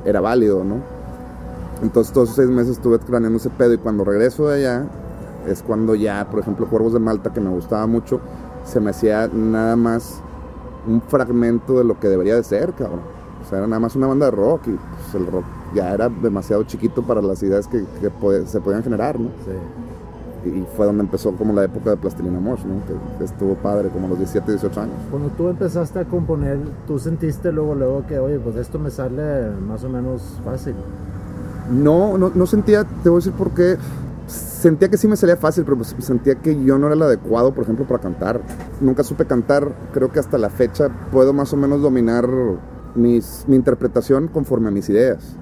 era 0.05 0.21
válido, 0.21 0.65
¿no? 0.65 1.00
Entonces 1.83 2.13
todos 2.13 2.29
esos 2.29 2.37
seis 2.37 2.49
meses 2.49 2.73
estuve 2.73 2.99
craneando 2.99 3.39
ese 3.39 3.51
pedo 3.51 3.73
y 3.73 3.79
cuando 3.79 4.05
regreso 4.05 4.49
de 4.49 4.57
allá 4.57 4.87
es 5.47 5.63
cuando 5.63 5.95
ya, 5.95 6.29
por 6.31 6.41
ejemplo, 6.41 6.67
Cuervos 6.67 6.93
de 6.93 6.99
Malta, 6.99 7.33
que 7.33 7.41
me 7.41 7.51
gustaba 7.51 7.87
mucho, 7.87 8.21
se 8.65 8.81
me 8.81 8.91
hacía 8.91 9.29
nada 9.33 9.77
más 9.77 10.21
un 10.87 11.01
fragmento 11.03 11.79
de 11.79 11.85
lo 11.85 11.99
que 11.99 12.09
debería 12.09 12.37
de 12.37 12.45
ser, 12.45 12.73
cabrón. 12.73 13.01
O 13.43 13.49
sea, 13.49 13.59
era 13.59 13.67
nada 13.67 13.81
más 13.81 13.97
una 13.97 14.07
banda 14.07 14.27
de 14.27 14.33
rock 14.33 14.69
y 14.69 14.73
pues, 14.73 15.15
el 15.15 15.27
rock 15.27 15.45
ya 15.75 15.95
era 15.95 16.09
demasiado 16.09 16.63
chiquito 16.65 17.03
para 17.03 17.23
las 17.23 17.43
ideas 17.43 17.67
que, 17.67 17.85
se 18.47 18.61
podían 18.61 18.83
generar, 18.83 19.19
¿no? 19.19 19.29
Sí. 19.45 20.51
Y 20.51 20.67
fue 20.75 20.87
donde 20.87 21.03
empezó 21.03 21.33
como 21.33 21.53
la 21.53 21.65
época 21.65 21.91
de 21.91 21.97
Plastilina 21.99 22.41
Mosh, 22.41 22.65
¿no? 22.65 22.83
Que, 23.19 23.25
estuvo 23.25 23.55
padre, 23.55 23.89
como 23.91 24.09
los 24.09 24.19
17, 24.19 24.53
18 24.53 24.81
años. 24.81 24.95
Cuando 25.11 25.29
tú 25.31 25.49
empezaste 25.49 25.99
a 25.99 26.05
componer, 26.05 26.59
¿tú 26.87 26.99
sentiste 26.99 27.53
luego, 27.53 27.75
luego 27.75 28.07
que, 28.07 28.19
oye, 28.19 28.39
pues 28.39 28.57
esto 28.57 28.79
me 28.79 28.91
sale 28.91 29.51
más 29.51 29.85
o 29.85 29.89
menos 29.89 30.41
fácil? 30.45 30.75
No, 31.71 32.19
no, 32.19 32.33
no 32.35 32.47
sentía, 32.47 32.85
te 32.85 33.09
voy 33.09 33.19
a 33.19 33.21
decir 33.21 33.33
por 33.33 33.53
qué 33.53 33.77
sentía 34.27 34.89
que 34.89 34.97
sí 34.97 35.09
me 35.09 35.17
salía 35.17 35.37
fácil, 35.37 35.65
pero 35.65 35.77
pues 35.77 35.95
sentía 36.01 36.35
que 36.37 36.63
yo 36.65 36.79
no 36.79 36.87
era 36.87 36.95
el 36.95 37.03
adecuado, 37.03 37.55
por 37.55 37.65
ejemplo, 37.65 37.87
para 37.87 38.01
cantar. 38.01 38.41
Nunca 38.81 39.03
supe 39.03 39.25
cantar, 39.25 39.73
creo 39.93 40.13
que 40.13 40.19
hasta 40.19 40.39
la 40.39 40.51
fecha 40.51 40.89
puedo 41.11 41.33
más 41.33 41.53
o 41.53 41.57
menos 41.57 41.81
dominar 41.81 42.29
mis, 42.95 43.45
mi 43.47 43.57
interpretación 43.57 44.29
conforme 44.29 44.69
a 44.69 44.71
mis 44.71 44.89
ideas. 44.89 45.37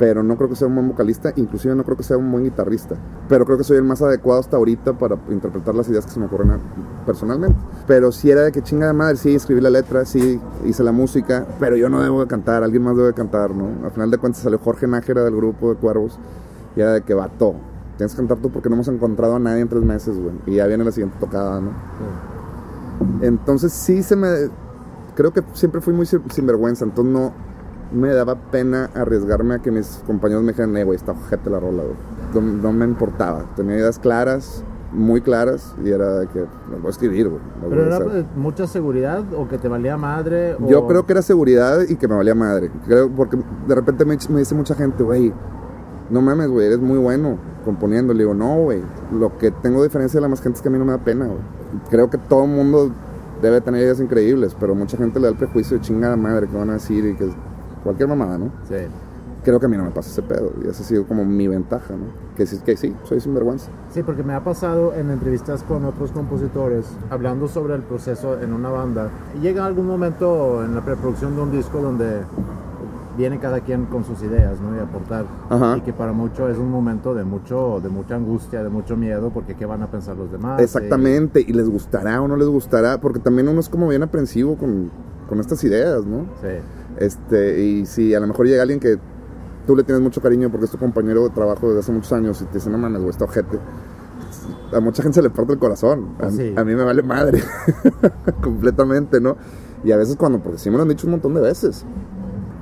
Pero 0.00 0.22
no 0.22 0.36
creo 0.36 0.48
que 0.48 0.56
sea 0.56 0.66
un 0.66 0.76
buen 0.76 0.88
vocalista, 0.88 1.30
inclusive 1.36 1.74
no 1.74 1.84
creo 1.84 1.94
que 1.94 2.02
sea 2.02 2.16
un 2.16 2.32
buen 2.32 2.42
guitarrista. 2.44 2.96
Pero 3.28 3.44
creo 3.44 3.58
que 3.58 3.64
soy 3.64 3.76
el 3.76 3.82
más 3.82 4.00
adecuado 4.00 4.40
hasta 4.40 4.56
ahorita 4.56 4.94
para 4.94 5.18
interpretar 5.28 5.74
las 5.74 5.90
ideas 5.90 6.06
que 6.06 6.12
se 6.12 6.18
me 6.18 6.24
ocurren 6.24 6.58
personalmente. 7.04 7.58
Pero 7.86 8.10
si 8.10 8.30
era 8.30 8.40
de 8.40 8.50
que 8.50 8.62
chinga 8.62 8.86
de 8.86 8.94
madre, 8.94 9.16
sí, 9.16 9.34
escribí 9.34 9.60
la 9.60 9.68
letra, 9.68 10.06
sí, 10.06 10.40
hice 10.64 10.82
la 10.82 10.92
música, 10.92 11.46
pero 11.60 11.76
yo 11.76 11.90
no 11.90 12.00
debo 12.00 12.22
de 12.22 12.28
cantar, 12.28 12.64
alguien 12.64 12.82
más 12.82 12.96
debe 12.96 13.12
cantar, 13.12 13.54
¿no? 13.54 13.84
Al 13.84 13.90
final 13.90 14.10
de 14.10 14.16
cuentas 14.16 14.42
salió 14.42 14.58
Jorge 14.58 14.86
Nájera 14.86 15.22
del 15.22 15.36
grupo 15.36 15.68
de 15.68 15.76
Cuervos 15.76 16.18
y 16.74 16.80
era 16.80 16.94
de 16.94 17.02
que 17.02 17.14
todo 17.38 17.56
tienes 17.98 18.14
que 18.14 18.16
cantar 18.16 18.38
tú 18.38 18.48
porque 18.48 18.70
no 18.70 18.76
hemos 18.76 18.88
encontrado 18.88 19.36
a 19.36 19.38
nadie 19.38 19.60
en 19.60 19.68
tres 19.68 19.82
meses, 19.82 20.18
güey. 20.18 20.32
Y 20.46 20.54
ya 20.54 20.66
viene 20.66 20.82
la 20.82 20.92
siguiente 20.92 21.18
tocada, 21.20 21.60
¿no? 21.60 21.72
Entonces 23.20 23.70
sí 23.74 24.02
se 24.02 24.16
me... 24.16 24.28
Creo 25.14 25.30
que 25.34 25.42
siempre 25.52 25.82
fui 25.82 25.92
muy 25.92 26.06
sinvergüenza, 26.06 26.86
entonces 26.86 27.12
no 27.12 27.49
me 27.92 28.08
daba 28.08 28.36
pena 28.36 28.90
arriesgarme 28.94 29.54
a 29.54 29.58
que 29.58 29.70
mis 29.70 30.02
compañeros 30.06 30.42
me 30.42 30.52
dijeran, 30.52 30.76
eh, 30.76 30.84
güey, 30.84 30.96
está 30.96 31.12
ojete 31.12 31.50
la 31.50 31.60
rola, 31.60 31.82
güey. 31.82 32.44
No, 32.62 32.72
me 32.72 32.84
importaba. 32.84 33.44
Tenía 33.56 33.76
ideas 33.76 33.98
claras, 33.98 34.62
muy 34.92 35.20
claras, 35.20 35.74
y 35.84 35.90
era 35.90 36.20
de 36.20 36.26
que 36.28 36.40
me 36.70 36.76
voy 36.76 36.86
a 36.86 36.90
escribir, 36.90 37.28
güey. 37.28 37.40
¿Pero 37.68 37.86
era 37.86 38.26
mucha 38.36 38.66
seguridad 38.66 39.24
o 39.34 39.48
que 39.48 39.58
te 39.58 39.68
valía 39.68 39.96
madre? 39.96 40.56
Yo 40.68 40.86
creo 40.86 41.06
que 41.06 41.12
era 41.12 41.22
seguridad 41.22 41.80
y 41.88 41.96
que 41.96 42.06
me 42.06 42.14
valía 42.14 42.34
madre. 42.34 42.70
Creo, 42.86 43.10
porque 43.10 43.38
de 43.66 43.74
repente 43.74 44.04
me, 44.04 44.16
me 44.28 44.38
dice 44.38 44.54
mucha 44.54 44.74
gente, 44.74 45.02
güey, 45.02 45.32
no 46.10 46.22
mames, 46.22 46.48
güey, 46.48 46.66
eres 46.66 46.80
muy 46.80 46.98
bueno 46.98 47.38
componiendo. 47.64 48.14
Le 48.14 48.20
digo, 48.20 48.34
no, 48.34 48.56
güey, 48.62 48.82
lo 49.12 49.36
que 49.38 49.50
tengo 49.50 49.82
diferencia 49.82 50.18
de 50.18 50.22
la 50.22 50.28
más 50.28 50.40
gente 50.40 50.56
es 50.56 50.62
que 50.62 50.68
a 50.68 50.72
mí 50.72 50.78
no 50.78 50.84
me 50.84 50.92
da 50.92 50.98
pena, 50.98 51.26
güey. 51.26 51.40
Creo 51.88 52.10
que 52.10 52.18
todo 52.18 52.44
el 52.44 52.50
mundo 52.50 52.92
debe 53.42 53.60
tener 53.60 53.82
ideas 53.82 54.00
increíbles, 54.00 54.56
pero 54.58 54.74
mucha 54.74 54.96
gente 54.96 55.18
le 55.18 55.26
da 55.26 55.32
el 55.32 55.38
prejuicio 55.38 55.78
de 55.78 55.82
chingada 55.82 56.16
madre 56.16 56.46
que 56.46 56.56
van 56.56 56.70
a 56.70 56.74
decir 56.74 57.04
y 57.06 57.14
que 57.14 57.30
cualquier 57.82 58.08
mamada, 58.08 58.38
¿no? 58.38 58.46
Sí. 58.68 58.76
Creo 59.42 59.58
que 59.58 59.66
a 59.66 59.68
mí 59.70 59.76
no 59.76 59.84
me 59.84 59.90
pasa 59.90 60.10
ese 60.10 60.20
pedo 60.22 60.52
y 60.62 60.68
esa 60.68 60.82
ha 60.82 60.86
sido 60.86 61.06
como 61.06 61.24
mi 61.24 61.48
ventaja, 61.48 61.94
¿no? 61.94 62.06
Que, 62.36 62.44
que 62.64 62.76
sí, 62.76 62.94
soy 63.04 63.20
sinvergüenza. 63.20 63.70
Sí, 63.90 64.02
porque 64.02 64.22
me 64.22 64.34
ha 64.34 64.44
pasado 64.44 64.92
en 64.94 65.10
entrevistas 65.10 65.62
con 65.62 65.84
otros 65.86 66.10
compositores 66.12 66.86
hablando 67.08 67.48
sobre 67.48 67.74
el 67.74 67.82
proceso 67.82 68.38
en 68.40 68.52
una 68.52 68.68
banda. 68.68 69.08
Y 69.38 69.40
llega 69.40 69.64
algún 69.64 69.86
momento 69.86 70.62
en 70.62 70.74
la 70.74 70.84
preproducción 70.84 71.36
de 71.36 71.42
un 71.42 71.52
disco 71.52 71.80
donde 71.80 72.20
viene 73.16 73.38
cada 73.38 73.60
quien 73.60 73.86
con 73.86 74.04
sus 74.04 74.22
ideas, 74.22 74.60
¿no? 74.60 74.76
Y 74.76 74.78
aportar. 74.78 75.24
Y 75.76 75.80
que 75.80 75.92
para 75.92 76.12
muchos 76.12 76.50
es 76.50 76.58
un 76.58 76.70
momento 76.70 77.14
de 77.14 77.24
mucho, 77.24 77.80
de 77.82 77.88
mucha 77.88 78.16
angustia, 78.16 78.62
de 78.62 78.68
mucho 78.68 78.96
miedo, 78.96 79.30
porque 79.30 79.54
qué 79.54 79.66
van 79.66 79.82
a 79.82 79.90
pensar 79.90 80.16
los 80.16 80.30
demás. 80.30 80.60
Exactamente, 80.60 81.40
y 81.46 81.52
les 81.52 81.68
gustará 81.68 82.20
o 82.20 82.28
no 82.28 82.36
les 82.36 82.48
gustará, 82.48 83.00
porque 83.00 83.20
también 83.20 83.48
uno 83.48 83.60
es 83.60 83.68
como 83.68 83.88
bien 83.88 84.02
aprensivo 84.02 84.56
con, 84.56 84.90
con 85.28 85.40
estas 85.40 85.62
ideas, 85.64 86.04
¿no? 86.04 86.26
Sí. 86.40 86.58
Este, 87.00 87.62
y 87.62 87.86
si 87.86 88.14
a 88.14 88.20
lo 88.20 88.26
mejor 88.26 88.46
llega 88.46 88.62
alguien 88.62 88.78
que 88.78 88.98
tú 89.66 89.74
le 89.74 89.84
tienes 89.84 90.02
mucho 90.02 90.20
cariño 90.20 90.50
porque 90.50 90.66
es 90.66 90.70
tu 90.70 90.78
compañero 90.78 91.24
de 91.24 91.30
trabajo 91.30 91.68
desde 91.68 91.80
hace 91.80 91.92
muchos 91.92 92.12
años 92.12 92.40
y 92.42 92.44
te 92.44 92.54
dice, 92.54 92.70
no 92.70 92.78
mames, 92.78 93.00
güey, 93.00 93.10
está 93.10 93.24
ojete. 93.24 93.58
A 94.72 94.80
mucha 94.80 95.02
gente 95.02 95.16
se 95.16 95.22
le 95.22 95.30
parte 95.30 95.54
el 95.54 95.58
corazón. 95.58 96.14
A, 96.20 96.26
a 96.26 96.64
mí 96.64 96.74
me 96.74 96.84
vale 96.84 97.02
madre. 97.02 97.42
Completamente, 98.42 99.20
¿no? 99.20 99.36
Y 99.82 99.92
a 99.92 99.96
veces 99.96 100.16
cuando, 100.16 100.40
porque 100.40 100.58
sí 100.58 100.70
me 100.70 100.76
lo 100.76 100.82
han 100.82 100.88
dicho 100.88 101.06
un 101.06 101.12
montón 101.12 101.34
de 101.34 101.40
veces. 101.40 101.84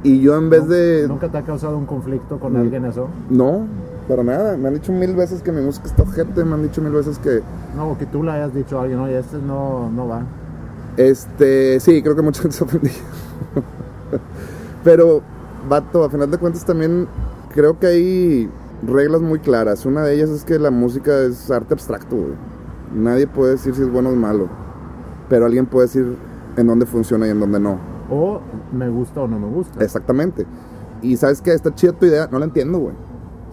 Y 0.05 0.21
yo 0.21 0.37
en 0.37 0.49
vez 0.49 0.69
de... 0.69 1.07
¿Nunca 1.09 1.29
te 1.29 1.39
ha 1.39 1.43
causado 1.43 1.77
un 1.77 1.85
conflicto 1.85 2.39
con 2.39 2.57
alguien 2.57 2.85
eso? 2.85 3.09
No, 3.29 3.67
para 4.09 4.23
nada. 4.23 4.57
Me 4.57 4.69
han 4.69 4.75
dicho 4.75 4.93
mil 4.93 5.15
veces 5.17 5.43
que 5.43 5.51
mi 5.51 5.61
música 5.61 5.89
está 5.89 6.05
ojete, 6.05 6.45
me 6.45 6.55
han 6.55 6.63
dicho 6.63 6.81
mil 6.81 6.93
veces 6.93 7.19
que... 7.19 7.43
No, 7.77 7.99
que 7.99 8.07
tú 8.07 8.23
le 8.23 8.31
hayas 8.31 8.55
dicho 8.55 8.79
a 8.79 8.83
alguien, 8.83 9.01
oye, 9.01 9.19
este 9.19 9.39
no, 9.39 9.91
no 9.91 10.07
va. 10.07 10.23
Este, 10.97 11.81
sí, 11.81 12.01
creo 12.03 12.15
que 12.15 12.23
mucha 12.23 12.43
gente 12.43 12.57
se 12.57 12.65
ofendió. 12.65 12.93
Pero, 14.85 15.23
vato, 15.69 16.05
a 16.05 16.11
final 16.11 16.31
de 16.31 16.39
cuentas 16.39 16.65
también 16.65 17.09
creo 17.53 17.79
que 17.79 17.87
hay 17.87 18.51
reglas 18.87 19.21
muy 19.21 19.39
claras. 19.39 19.85
Una 19.87 20.03
de 20.03 20.15
ellas 20.15 20.31
es 20.31 20.45
que 20.45 20.59
la 20.59 20.71
música 20.71 21.23
es 21.23 21.51
arte 21.51 21.75
abstracto, 21.75 22.17
güey. 22.17 22.35
Nadie 22.95 23.27
puede 23.27 23.53
decir 23.53 23.75
si 23.75 23.83
es 23.83 23.93
bueno 23.93 24.11
o 24.11 24.15
malo. 24.15 24.49
Pero 25.29 25.47
alguien 25.47 25.67
puede 25.67 25.87
decir 25.87 26.17
en 26.57 26.67
dónde 26.67 26.87
funciona 26.87 27.27
y 27.27 27.31
en 27.31 27.41
dónde 27.41 27.61
no. 27.61 27.79
O 28.11 28.41
me 28.73 28.89
gusta 28.89 29.21
o 29.21 29.29
no 29.29 29.39
me 29.39 29.49
gusta. 29.49 29.85
Exactamente. 29.85 30.47
Y 31.03 31.17
sabes 31.17 31.43
que 31.43 31.53
está 31.53 31.75
chida 31.75 31.93
tu 31.93 32.07
idea, 32.07 32.29
no 32.31 32.39
la 32.39 32.47
entiendo, 32.47 32.79
güey. 32.79 32.95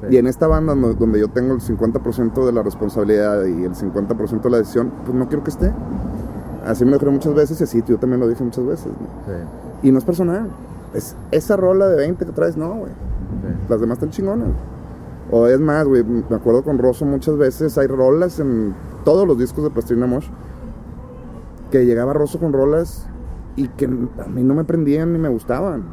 Y 0.10 0.18
en 0.18 0.28
esta 0.28 0.48
banda 0.48 0.76
donde 0.76 1.20
yo 1.20 1.30
tengo 1.30 1.54
el 1.54 1.62
50% 1.62 2.46
de 2.46 2.52
la 2.52 2.62
responsabilidad 2.62 3.44
y 3.46 3.64
el 3.64 3.74
50% 3.74 4.42
de 4.42 4.50
la 4.50 4.58
decisión, 4.58 4.92
pues 5.04 5.18
no 5.18 5.28
quiero 5.28 5.44
que 5.44 5.50
esté. 5.50 5.72
Así 6.66 6.86
me 6.86 6.92
lo 6.92 7.00
creo 7.00 7.12
muchas 7.12 7.34
veces 7.34 7.60
y 7.62 7.64
así 7.64 7.84
yo 7.88 7.98
también 7.98 8.20
lo 8.20 8.28
dije 8.28 8.44
muchas 8.44 8.66
veces. 8.66 8.92
Y 9.86 9.92
no 9.92 10.00
es 10.00 10.04
personal. 10.04 10.50
Es 10.96 11.16
esa 11.30 11.56
rola 11.56 11.88
de 11.88 11.96
20 11.98 12.26
que 12.26 12.32
traes, 12.32 12.58
no, 12.58 12.74
güey. 12.74 12.92
Las 13.70 13.80
demás 13.80 13.98
están 13.98 14.10
chingonas. 14.10 14.50
O 15.30 15.46
es 15.46 15.60
más, 15.60 15.86
güey, 15.86 16.04
me 16.04 16.36
acuerdo 16.36 16.64
con 16.64 16.80
Rosso 16.80 17.06
muchas 17.06 17.38
veces, 17.38 17.78
hay 17.78 17.86
rolas 17.86 18.40
en 18.40 18.74
todos 19.04 19.28
los 19.28 19.38
discos 19.38 19.64
de 19.64 19.70
Pastrina 19.70 20.08
Mosh, 20.08 20.28
que 21.70 21.86
llegaba 21.86 22.14
Rosso 22.14 22.40
con 22.40 22.52
rolas 22.52 23.08
y 23.56 23.68
que 23.68 23.86
a 23.86 24.28
mí 24.28 24.44
no 24.44 24.56
me 24.56 24.64
prendían 24.64 25.14
ni 25.14 25.20
me 25.20 25.30
gustaban. 25.30 25.84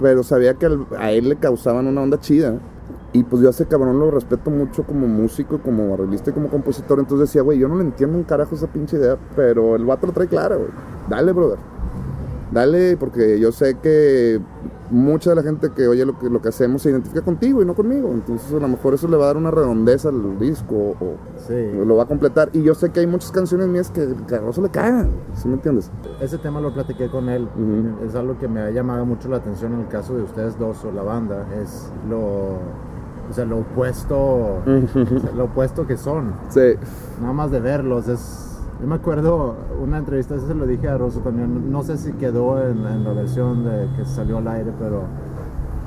Pero 0.00 0.22
sabía 0.22 0.54
que 0.54 0.66
a 0.98 1.10
él 1.12 1.28
le 1.28 1.36
causaban 1.36 1.86
una 1.86 2.00
onda 2.00 2.18
chida. 2.18 2.60
Y 3.12 3.24
pues 3.24 3.42
yo 3.42 3.48
a 3.48 3.50
ese 3.50 3.66
cabrón 3.66 3.98
lo 3.98 4.10
respeto 4.10 4.50
mucho 4.50 4.84
como 4.84 5.06
músico, 5.06 5.60
como 5.60 5.92
arreglista 5.92 6.30
y 6.30 6.32
como 6.32 6.48
compositor. 6.48 6.98
Entonces 6.98 7.28
decía, 7.28 7.42
güey, 7.42 7.58
yo 7.58 7.68
no 7.68 7.76
le 7.76 7.82
entiendo 7.82 8.16
un 8.16 8.24
carajo 8.24 8.54
esa 8.54 8.68
pinche 8.68 8.96
idea, 8.96 9.18
pero 9.36 9.76
el 9.76 9.84
vato 9.84 10.06
lo 10.06 10.14
trae 10.14 10.28
clara, 10.28 10.56
güey. 10.56 10.70
Dale, 11.10 11.32
brother. 11.32 11.73
Dale, 12.54 12.96
porque 12.96 13.40
yo 13.40 13.50
sé 13.50 13.74
que 13.82 14.40
mucha 14.88 15.30
de 15.30 15.36
la 15.36 15.42
gente 15.42 15.70
que 15.70 15.88
oye 15.88 16.06
lo 16.06 16.16
que, 16.16 16.30
lo 16.30 16.40
que 16.40 16.50
hacemos 16.50 16.82
se 16.82 16.90
identifica 16.90 17.20
contigo 17.22 17.60
y 17.60 17.66
no 17.66 17.74
conmigo. 17.74 18.12
Entonces 18.12 18.52
a 18.52 18.60
lo 18.60 18.68
mejor 18.68 18.94
eso 18.94 19.08
le 19.08 19.16
va 19.16 19.24
a 19.24 19.26
dar 19.26 19.36
una 19.36 19.50
redondeza 19.50 20.10
al 20.10 20.38
disco 20.38 20.94
o, 21.00 21.84
lo 21.84 21.96
va 21.96 22.04
a 22.04 22.06
completar. 22.06 22.50
Y 22.52 22.62
yo 22.62 22.76
sé 22.76 22.90
que 22.90 23.00
hay 23.00 23.08
muchas 23.08 23.32
canciones 23.32 23.66
mías 23.66 23.90
que 23.90 24.02
se 24.06 24.62
le 24.62 24.70
cagan, 24.70 25.10
¿sí 25.34 25.48
me 25.48 25.54
entiendes? 25.54 25.90
Ese 26.20 26.38
tema 26.38 26.60
lo 26.60 26.72
platiqué 26.72 27.08
con 27.08 27.28
él. 27.28 27.48
Es 28.06 28.14
algo 28.14 28.38
que 28.38 28.46
me 28.46 28.60
ha 28.60 28.70
llamado 28.70 29.04
mucho 29.04 29.28
la 29.28 29.38
atención 29.38 29.74
en 29.74 29.80
el 29.80 29.88
caso 29.88 30.14
de 30.14 30.22
ustedes 30.22 30.56
dos 30.56 30.84
o 30.84 30.92
la 30.92 31.02
banda. 31.02 31.48
Es 31.60 31.90
lo... 32.08 32.58
O 33.28 33.32
sea, 33.32 33.46
lo 33.46 33.60
opuesto, 33.60 34.62
lo 35.34 35.44
opuesto 35.44 35.86
que 35.86 35.96
son. 35.96 36.34
Sí. 36.50 36.74
Nada 37.20 37.32
más 37.32 37.50
de 37.50 37.58
verlos 37.58 38.06
es 38.06 38.53
yo 38.84 38.90
me 38.90 38.96
acuerdo 38.96 39.56
una 39.82 39.96
entrevista, 39.96 40.34
eso 40.34 40.46
se 40.46 40.54
lo 40.54 40.66
dije 40.66 40.90
a 40.90 40.98
Rosso 40.98 41.20
también, 41.20 41.72
no 41.72 41.82
sé 41.82 41.96
si 41.96 42.12
quedó 42.12 42.62
en, 42.62 42.84
la 43.02 43.14
versión 43.14 43.64
de 43.64 43.88
que 43.96 44.04
salió 44.04 44.36
al 44.36 44.46
aire, 44.46 44.72
pero 44.78 45.04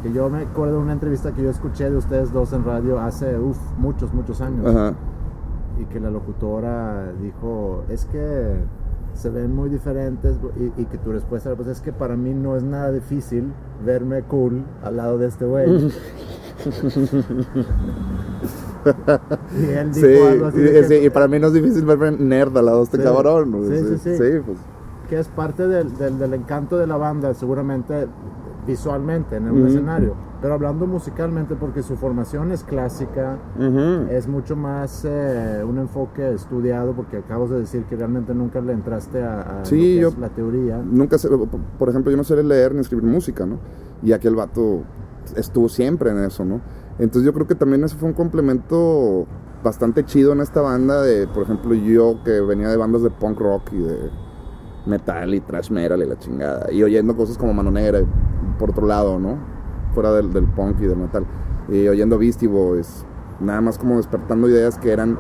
que 0.02 0.12
yo 0.12 0.28
me 0.32 0.42
acuerdo 0.42 0.78
de 0.78 0.82
una 0.82 0.94
entrevista 0.94 1.32
que 1.32 1.44
yo 1.44 1.52
escuché 1.52 1.92
de 1.92 1.98
ustedes 1.98 2.34
dos 2.34 2.54
en 2.54 2.66
radio 2.66 3.00
hace 3.00 3.38
uf, 3.38 3.60
muchos, 3.78 4.12
muchos 4.16 4.42
años. 4.42 4.96
y 5.80 5.86
que 5.86 6.00
la 6.00 6.10
locutora 6.10 7.12
dijo, 7.22 7.84
es 7.88 8.06
que 8.06 8.56
se 9.14 9.30
ven 9.30 9.56
muy 9.56 9.70
diferentes 9.70 10.36
y, 10.76 10.86
que 10.86 10.98
tu 10.98 11.12
respuesta 11.12 11.54
pues 11.54 11.68
es 11.68 11.82
que 11.82 11.94
para 11.94 12.16
mí 12.16 12.34
no 12.34 12.56
es 12.56 12.64
nada 12.64 12.92
difícil 12.92 13.54
verme 13.86 14.24
cool 14.24 14.64
al 14.84 14.98
lado 14.98 15.20
de 15.20 15.28
este 15.28 15.46
güey. 15.46 15.68
y 19.60 19.70
él 19.70 19.92
dijo 19.92 20.28
algo 20.28 20.46
así. 20.48 20.60
Y, 20.60 21.06
y 21.06 21.10
para 21.10 21.28
mí 21.28 21.40
no 21.40 21.48
es 21.48 21.54
difícil 21.54 21.86
verme 21.86 22.12
nerd 22.12 22.58
al 22.58 22.66
lado 22.66 22.78
de 22.80 22.84
este 22.84 23.04
cabrón. 23.04 23.56
Sí, 23.68 23.98
sí, 23.98 24.18
sí. 24.18 24.24
pues. 24.46 24.58
Que 25.10 25.20
es 25.20 25.28
parte 25.30 25.68
del, 25.68 25.98
del, 25.98 26.20
del 26.20 26.34
encanto 26.34 26.78
de 26.78 26.86
la 26.86 26.98
banda, 26.98 27.34
seguramente 27.34 28.08
visualmente 28.68 29.38
en 29.38 29.50
un 29.50 29.66
escenario, 29.66 30.14
pero 30.42 30.54
hablando 30.54 30.86
musicalmente 30.86 31.56
porque 31.56 31.82
su 31.82 31.96
formación 31.96 32.52
es 32.52 32.64
clásica, 32.64 33.38
es 34.12 34.28
mucho 34.28 34.56
más 34.56 35.06
eh, 35.06 35.64
un 35.68 35.80
enfoque 35.80 36.34
estudiado 36.34 36.94
porque 36.94 37.18
acabas 37.18 37.50
de 37.50 37.60
decir 37.60 37.86
que 37.86 37.96
realmente 37.96 38.36
nunca 38.36 38.60
le 38.60 38.74
entraste 38.74 39.24
a, 39.24 39.64
la 40.20 40.30
teoría. 40.30 40.78
Nunca, 40.78 41.18
sé, 41.18 41.30
por 41.80 41.90
ejemplo, 41.90 42.12
yo 42.12 42.18
no 42.18 42.26
sé 42.26 42.44
leer 42.44 42.76
ni 42.76 42.82
escribir 42.82 43.06
música, 43.06 43.46
¿no? 43.46 43.58
Y 44.04 44.12
aquel 44.12 44.36
vato 44.36 44.84
estuvo 45.36 45.70
siempre 45.70 46.12
en 46.12 46.20
eso, 46.20 46.46
¿no? 46.46 46.62
Entonces 47.00 47.24
yo 47.24 47.34
creo 47.34 47.48
que 47.48 47.56
también 47.56 47.84
eso 47.84 47.98
fue 47.98 48.10
un 48.10 48.16
complemento 48.16 49.28
bastante 49.64 50.04
chido 50.06 50.34
en 50.34 50.42
esta 50.42 50.62
banda 50.62 51.02
de, 51.02 51.28
por 51.28 51.44
ejemplo, 51.44 51.74
yo 51.74 52.24
que 52.24 52.42
venía 52.42 52.70
de 52.70 52.78
bandas 52.78 53.04
de 53.04 53.10
punk 53.10 53.40
rock 53.40 53.74
y 53.74 53.78
de 53.78 54.10
metal 54.86 55.34
y 55.34 55.42
thrash 55.42 55.70
metal 55.70 56.02
y 56.02 56.06
la 56.06 56.18
chingada. 56.18 56.72
Y 56.72 56.82
oyendo 56.84 57.16
cosas 57.16 57.38
como 57.38 57.54
Mano 57.54 57.72
Negra, 57.72 58.00
por 58.58 58.72
otro 58.72 58.88
lado, 58.88 59.20
¿no? 59.20 59.38
Fuera 59.94 60.12
del, 60.14 60.34
del 60.34 60.46
punk 60.46 60.78
y 60.82 60.88
del 60.88 60.98
metal. 60.98 61.26
Y 61.70 61.88
oyendo 61.88 62.18
Beastie 62.18 62.48
Boys. 62.48 63.06
Nada 63.40 63.62
más 63.62 63.78
como 63.78 63.98
despertando 63.98 64.50
ideas 64.50 64.80
que 64.80 64.92
eran 64.92 65.18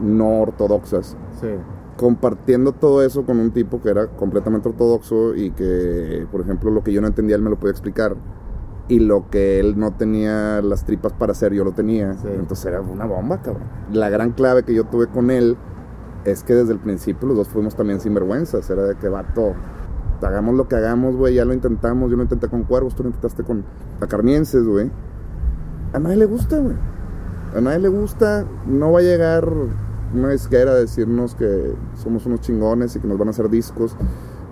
no 0.00 0.42
ortodoxas. 0.42 1.16
Sí. 1.40 1.48
Compartiendo 1.96 2.72
todo 2.72 3.02
eso 3.02 3.24
con 3.24 3.38
un 3.38 3.50
tipo 3.50 3.80
que 3.80 3.90
era 3.90 4.06
completamente 4.06 4.68
ortodoxo 4.68 5.34
y 5.34 5.50
que, 5.50 6.26
por 6.30 6.40
ejemplo, 6.40 6.70
lo 6.70 6.82
que 6.82 6.92
yo 6.92 7.00
no 7.00 7.08
entendía 7.08 7.36
él 7.36 7.42
me 7.42 7.50
lo 7.50 7.58
podía 7.58 7.72
explicar. 7.72 8.16
Y 8.90 8.98
lo 8.98 9.30
que 9.30 9.60
él 9.60 9.78
no 9.78 9.92
tenía 9.92 10.60
las 10.62 10.84
tripas 10.84 11.12
para 11.12 11.30
hacer, 11.30 11.54
yo 11.54 11.62
lo 11.62 11.70
tenía. 11.70 12.16
Entonces 12.24 12.66
era 12.66 12.80
una 12.80 13.06
bomba, 13.06 13.40
cabrón. 13.40 13.62
La 13.92 14.10
gran 14.10 14.32
clave 14.32 14.64
que 14.64 14.74
yo 14.74 14.82
tuve 14.84 15.06
con 15.06 15.30
él 15.30 15.56
es 16.24 16.42
que 16.42 16.54
desde 16.54 16.72
el 16.72 16.80
principio 16.80 17.28
los 17.28 17.36
dos 17.36 17.48
fuimos 17.48 17.76
también 17.76 18.00
sinvergüenzas. 18.00 18.68
Era 18.68 18.82
de 18.82 18.96
que 18.96 19.08
vato, 19.08 19.54
hagamos 20.20 20.56
lo 20.56 20.66
que 20.66 20.74
hagamos, 20.74 21.14
güey, 21.14 21.34
ya 21.34 21.44
lo 21.44 21.54
intentamos. 21.54 22.10
Yo 22.10 22.16
lo 22.16 22.24
intenté 22.24 22.48
con 22.48 22.64
cuervos, 22.64 22.96
tú 22.96 23.04
lo 23.04 23.10
intentaste 23.10 23.44
con 23.44 23.64
acarmienses, 24.00 24.64
güey. 24.64 24.90
A 25.92 26.00
nadie 26.00 26.16
le 26.16 26.26
gusta, 26.26 26.58
güey. 26.58 26.74
A 27.56 27.60
nadie 27.60 27.78
le 27.78 27.88
gusta. 27.90 28.44
No 28.66 28.90
va 28.90 28.98
a 28.98 29.02
llegar 29.02 29.48
una 30.12 30.30
disquera 30.30 30.72
a 30.72 30.74
decirnos 30.74 31.36
que 31.36 31.76
somos 31.94 32.26
unos 32.26 32.40
chingones 32.40 32.96
y 32.96 32.98
que 32.98 33.06
nos 33.06 33.18
van 33.18 33.28
a 33.28 33.30
hacer 33.30 33.48
discos. 33.50 33.94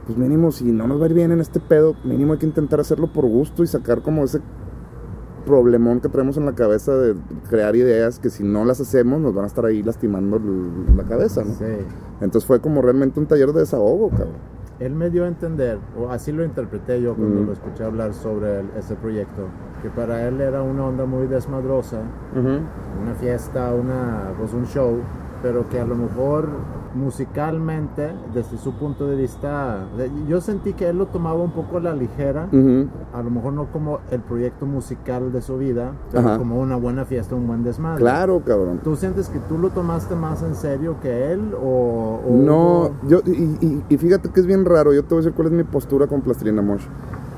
Pues 0.09 0.17
mínimo, 0.17 0.53
si 0.53 0.73
no 0.73 0.89
nos 0.89 0.99
va 0.99 1.05
a 1.05 1.09
ir 1.09 1.15
bien 1.15 1.33
en 1.33 1.41
este 1.41 1.61
pedo, 1.61 1.95
mínimo 2.03 2.33
hay 2.33 2.39
que 2.39 2.47
intentar 2.47 2.81
hacerlo 2.81 3.09
por 3.09 3.27
gusto 3.27 3.63
y 3.63 3.67
sacar 3.67 4.01
como 4.01 4.25
ese 4.25 4.41
problemón 5.45 6.01
que 6.01 6.09
traemos 6.09 6.39
en 6.39 6.47
la 6.47 6.55
cabeza 6.55 6.97
de 6.97 7.15
crear 7.51 7.77
ideas 7.77 8.19
que 8.19 8.31
si 8.31 8.43
no 8.43 8.65
las 8.65 8.81
hacemos 8.81 9.21
nos 9.21 9.35
van 9.35 9.45
a 9.45 9.49
estar 9.49 9.67
ahí 9.67 9.83
lastimando 9.83 10.41
la 10.97 11.05
cabeza, 11.05 11.45
¿no? 11.45 11.53
Sí. 11.53 11.65
Entonces 12.23 12.47
fue 12.47 12.59
como 12.59 12.81
realmente 12.81 13.21
un 13.21 13.27
taller 13.27 13.53
de 13.53 13.61
desahogo, 13.61 14.09
cabrón. 14.09 14.37
Él 14.81 14.95
me 14.95 15.11
dio 15.11 15.25
a 15.25 15.29
entender, 15.29 15.79
o 15.99 16.09
así 16.09 16.33
lo 16.33 16.43
interpreté 16.43 17.03
yo 17.03 17.15
cuando 17.15 17.43
mm. 17.43 17.47
lo 17.47 17.53
escuché 17.53 17.85
hablar 17.85 18.15
sobre 18.15 18.61
ese 18.79 18.95
proyecto, 18.95 19.43
que 19.83 19.91
para 19.91 20.27
él 20.27 20.41
era 20.41 20.63
una 20.63 20.87
onda 20.87 21.05
muy 21.05 21.27
desmadrosa, 21.27 22.01
una 22.35 23.15
fiesta, 23.21 23.75
una, 23.75 24.33
pues 24.39 24.55
un 24.55 24.65
show, 24.65 25.01
pero 25.43 25.69
que 25.69 25.79
a 25.79 25.85
lo 25.85 25.97
mejor 25.97 26.49
musicalmente, 26.99 28.13
desde 28.35 28.59
su 28.59 28.73
punto 28.73 29.07
de 29.07 29.17
vista, 29.17 29.87
yo 30.29 30.41
sentí 30.41 30.73
que 30.73 30.89
él 30.89 30.99
lo 30.99 31.07
tomaba 31.07 31.43
un 31.43 31.53
poco 31.53 31.79
a 31.79 31.81
la 31.81 31.95
ligera, 31.95 32.49
a 33.15 33.23
lo 33.23 33.31
mejor 33.31 33.53
no 33.53 33.71
como 33.73 34.01
el 34.11 34.21
proyecto 34.21 34.67
musical 34.67 35.33
de 35.33 35.41
su 35.41 35.57
vida, 35.57 35.93
pero 36.11 36.37
como 36.37 36.61
una 36.61 36.77
buena 36.77 37.05
fiesta, 37.05 37.35
un 37.35 37.47
buen 37.47 37.63
desmadre. 37.63 38.01
Claro, 38.01 38.43
cabrón. 38.45 38.81
¿Tú 38.83 38.97
sientes 38.97 39.29
que 39.29 39.39
tú 39.39 39.59
lo 39.59 39.71
tomaste 39.71 40.15
más 40.15 40.43
en 40.43 40.55
serio 40.55 40.97
que 41.01 41.33
él 41.33 41.55
o...? 41.55 42.21
no, 42.29 42.91
yo, 43.09 43.21
y, 43.25 43.97
fíjate 43.97 44.31
que 44.31 44.41
es 44.41 44.47
bien 44.47 44.65
raro, 44.65 44.93
yo 44.93 45.03
te 45.03 45.11
voy 45.11 45.19
a 45.19 45.21
decir 45.23 45.35
cuál 45.35 45.49
es 45.49 45.53
mi 45.53 45.65
postura 45.65 46.07
con 46.07 46.21
Plastilina 46.21 46.63
Mosh. 46.63 46.85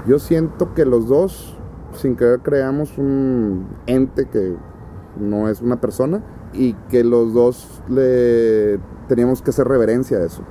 Yo 0.06 0.18
siento 0.18 0.72
que 0.74 0.84
los 0.86 1.08
dos, 1.08 1.56
sin 1.94 2.16
que 2.16 2.38
creamos 2.42 2.96
un 2.96 3.66
ente 3.86 4.26
que 4.26 4.56
no 5.18 5.48
es 5.48 5.60
una 5.60 5.80
persona, 5.80 6.22
y 6.52 6.74
que 6.90 7.04
los 7.04 7.32
dos 7.32 7.82
le 7.88 8.78
teníamos 9.08 9.42
que 9.42 9.50
hacer 9.50 9.66
reverencia 9.68 10.18
a 10.18 10.24
eso. 10.24 10.42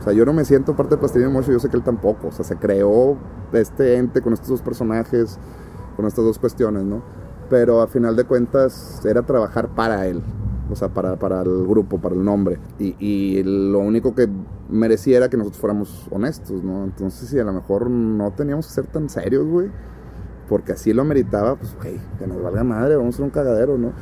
O 0.00 0.02
sea, 0.02 0.12
yo 0.12 0.24
no 0.24 0.32
me 0.32 0.44
siento 0.44 0.74
parte 0.74 0.94
de 0.94 0.98
Plastilina 0.98 1.30
Mocho, 1.30 1.52
yo 1.52 1.60
sé 1.60 1.68
que 1.68 1.76
él 1.76 1.82
tampoco. 1.82 2.28
O 2.28 2.32
sea, 2.32 2.44
se 2.44 2.56
creó 2.56 3.18
este 3.52 3.96
ente 3.96 4.22
con 4.22 4.32
estos 4.32 4.48
dos 4.48 4.62
personajes, 4.62 5.38
con 5.96 6.06
estas 6.06 6.24
dos 6.24 6.38
cuestiones, 6.38 6.84
¿no? 6.84 7.02
Pero 7.50 7.82
a 7.82 7.86
final 7.86 8.16
de 8.16 8.24
cuentas 8.24 9.04
era 9.04 9.22
trabajar 9.22 9.68
para 9.74 10.06
él, 10.06 10.22
o 10.70 10.76
sea, 10.76 10.88
para, 10.88 11.18
para 11.18 11.42
el 11.42 11.66
grupo, 11.66 12.00
para 12.00 12.14
el 12.14 12.24
nombre. 12.24 12.58
Y, 12.78 12.94
y, 12.98 13.42
lo 13.42 13.80
único 13.80 14.14
que 14.14 14.28
merecía 14.70 15.18
era 15.18 15.28
que 15.28 15.36
nosotros 15.36 15.60
fuéramos 15.60 16.06
honestos, 16.10 16.62
¿no? 16.62 16.84
Entonces, 16.84 17.28
si 17.28 17.38
a 17.38 17.44
lo 17.44 17.52
mejor 17.52 17.90
no 17.90 18.30
teníamos 18.32 18.68
que 18.68 18.72
ser 18.72 18.86
tan 18.86 19.08
serios, 19.10 19.46
güey 19.46 19.70
porque 20.50 20.72
así 20.72 20.92
lo 20.92 21.04
meritaba, 21.04 21.54
pues, 21.54 21.76
güey, 21.80 22.00
que 22.18 22.26
nos 22.26 22.42
valga 22.42 22.64
madre, 22.64 22.96
vamos 22.96 23.14
a 23.14 23.16
ser 23.18 23.24
un 23.24 23.30
cagadero, 23.30 23.78
¿no? 23.78 23.92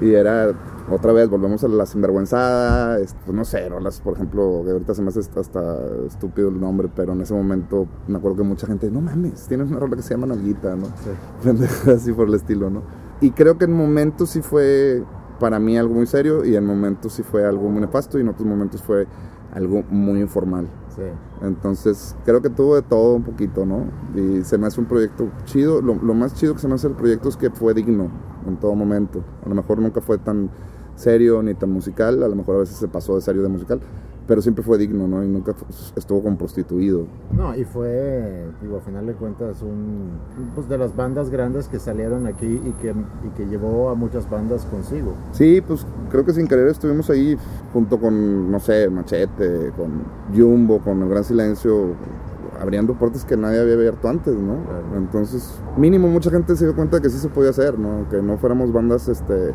Y 0.00 0.14
era, 0.14 0.52
otra 0.90 1.12
vez, 1.12 1.28
volvemos 1.28 1.64
a 1.64 1.68
la 1.68 1.86
sinvergüenzada, 1.86 2.98
pues 2.98 3.36
no 3.36 3.44
sé, 3.44 3.68
rolas, 3.68 4.00
por 4.00 4.14
ejemplo, 4.14 4.62
que 4.64 4.72
ahorita 4.72 4.94
se 4.94 5.02
me 5.02 5.08
hace 5.08 5.20
hasta 5.20 5.76
estúpido 6.06 6.48
el 6.48 6.60
nombre, 6.60 6.88
pero 6.94 7.12
en 7.12 7.20
ese 7.20 7.34
momento 7.34 7.86
me 8.06 8.18
acuerdo 8.18 8.38
que 8.38 8.42
mucha 8.44 8.66
gente, 8.66 8.90
no 8.90 9.00
mames, 9.00 9.46
tienes 9.48 9.68
una 9.68 9.78
rola 9.78 9.96
que 9.96 10.02
se 10.02 10.14
llama 10.14 10.26
Nalguita, 10.26 10.76
¿no? 10.76 10.86
Sí. 10.86 11.90
Así 11.90 12.12
por 12.12 12.28
el 12.28 12.34
estilo, 12.34 12.70
¿no? 12.70 12.82
Y 13.20 13.32
creo 13.32 13.58
que 13.58 13.64
en 13.64 13.72
momentos 13.72 14.30
sí 14.30 14.42
fue 14.42 15.02
para 15.40 15.58
mí 15.58 15.76
algo 15.76 15.94
muy 15.94 16.06
serio 16.06 16.44
y 16.44 16.56
en 16.56 16.64
momentos 16.64 17.12
sí 17.12 17.22
fue 17.22 17.44
algo 17.44 17.68
muy 17.68 17.80
nefasto 17.80 18.18
y 18.18 18.22
en 18.22 18.28
otros 18.28 18.46
momentos 18.46 18.82
fue 18.82 19.06
algo 19.52 19.82
muy 19.90 20.20
informal. 20.20 20.68
Entonces, 21.42 22.16
creo 22.24 22.42
que 22.42 22.50
tuvo 22.50 22.74
de 22.74 22.82
todo 22.82 23.14
un 23.14 23.22
poquito, 23.22 23.64
¿no? 23.64 23.84
Y 24.14 24.42
se 24.42 24.58
me 24.58 24.66
hace 24.66 24.80
un 24.80 24.86
proyecto 24.86 25.28
chido. 25.44 25.80
Lo, 25.80 25.94
más 25.94 26.34
chido 26.34 26.54
que 26.54 26.60
se 26.60 26.68
me 26.68 26.74
hace 26.74 26.88
el 26.88 26.94
proyecto 26.94 27.28
es 27.28 27.36
que 27.36 27.50
fue 27.50 27.74
digno 27.74 28.10
en 28.48 28.56
todo 28.56 28.74
momento. 28.74 29.22
A 29.44 29.48
lo 29.48 29.54
mejor 29.54 29.80
nunca 29.80 30.00
fue 30.00 30.18
tan 30.18 30.50
serio 30.96 31.42
ni 31.42 31.54
tan 31.54 31.70
musical, 31.70 32.22
a 32.22 32.28
lo 32.28 32.34
mejor 32.34 32.56
a 32.56 32.58
veces 32.60 32.76
se 32.76 32.88
pasó 32.88 33.14
de 33.14 33.20
serio 33.20 33.42
de 33.42 33.48
musical, 33.48 33.80
pero 34.26 34.42
siempre 34.42 34.62
fue 34.62 34.76
digno, 34.76 35.08
¿no? 35.08 35.24
Y 35.24 35.28
nunca 35.28 35.54
estuvo 35.96 36.22
como 36.22 36.36
prostituido. 36.36 37.06
No, 37.34 37.56
y 37.56 37.64
fue, 37.64 38.46
digo, 38.60 38.76
a 38.76 38.80
final 38.80 39.06
de 39.06 39.14
cuentas, 39.14 39.62
un, 39.62 40.10
pues 40.54 40.68
de 40.68 40.76
las 40.76 40.94
bandas 40.94 41.30
grandes 41.30 41.66
que 41.68 41.78
salieron 41.78 42.26
aquí 42.26 42.46
y 42.46 42.72
que, 42.82 42.90
y 42.90 43.30
que 43.36 43.46
llevó 43.46 43.88
a 43.88 43.94
muchas 43.94 44.28
bandas 44.28 44.66
consigo. 44.66 45.14
Sí, 45.32 45.62
pues 45.66 45.86
creo 46.10 46.26
que 46.26 46.34
sin 46.34 46.46
querer 46.46 46.68
estuvimos 46.68 47.08
ahí 47.08 47.38
junto 47.72 47.98
con, 47.98 48.50
no 48.50 48.60
sé, 48.60 48.90
Machete, 48.90 49.72
con 49.76 50.02
Jumbo, 50.36 50.80
con 50.80 51.02
El 51.02 51.08
Gran 51.08 51.24
Silencio, 51.24 51.94
abriendo 52.60 52.94
puertas 52.94 53.24
que 53.24 53.36
nadie 53.36 53.60
había 53.60 53.74
abierto 53.74 54.08
antes, 54.08 54.34
¿no? 54.34 54.56
Entonces, 54.96 55.60
mínimo 55.76 56.08
mucha 56.08 56.30
gente 56.30 56.56
se 56.56 56.64
dio 56.64 56.74
cuenta 56.74 56.96
de 56.96 57.02
que 57.02 57.10
sí 57.10 57.18
se 57.18 57.28
podía 57.28 57.50
hacer, 57.50 57.78
¿no? 57.78 58.08
Que 58.08 58.20
no 58.20 58.38
fuéramos 58.38 58.72
bandas, 58.72 59.08
este 59.08 59.54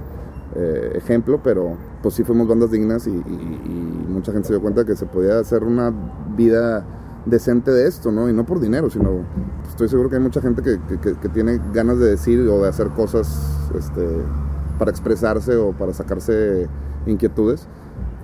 eh, 0.55 0.91
ejemplo, 0.95 1.41
pero 1.43 1.75
pues 2.01 2.13
sí 2.15 2.23
fuimos 2.23 2.47
bandas 2.47 2.71
dignas 2.71 3.07
y, 3.07 3.11
mucha 3.11 4.31
gente 4.31 4.47
se 4.47 4.53
dio 4.53 4.61
cuenta 4.61 4.85
que 4.85 4.95
se 4.95 5.07
podía 5.07 5.39
hacer 5.39 5.63
una 5.63 5.91
vida 6.37 6.85
decente 7.25 7.71
de 7.71 7.87
esto, 7.87 8.11
¿no? 8.11 8.29
Y 8.29 8.33
no 8.33 8.45
por 8.45 8.59
dinero, 8.59 8.89
sino 8.89 9.25
pues, 9.61 9.71
estoy 9.71 9.89
seguro 9.89 10.09
que 10.09 10.17
hay 10.17 10.21
mucha 10.21 10.39
gente 10.39 10.61
que, 10.61 11.29
tiene 11.29 11.59
ganas 11.73 11.97
de 11.97 12.11
decir 12.11 12.47
o 12.47 12.61
de 12.61 12.69
hacer 12.69 12.89
cosas 12.89 13.57
este, 13.75 14.07
para 14.77 14.91
expresarse 14.91 15.55
o 15.55 15.71
para 15.71 15.93
sacarse 15.93 16.69
inquietudes 17.07 17.67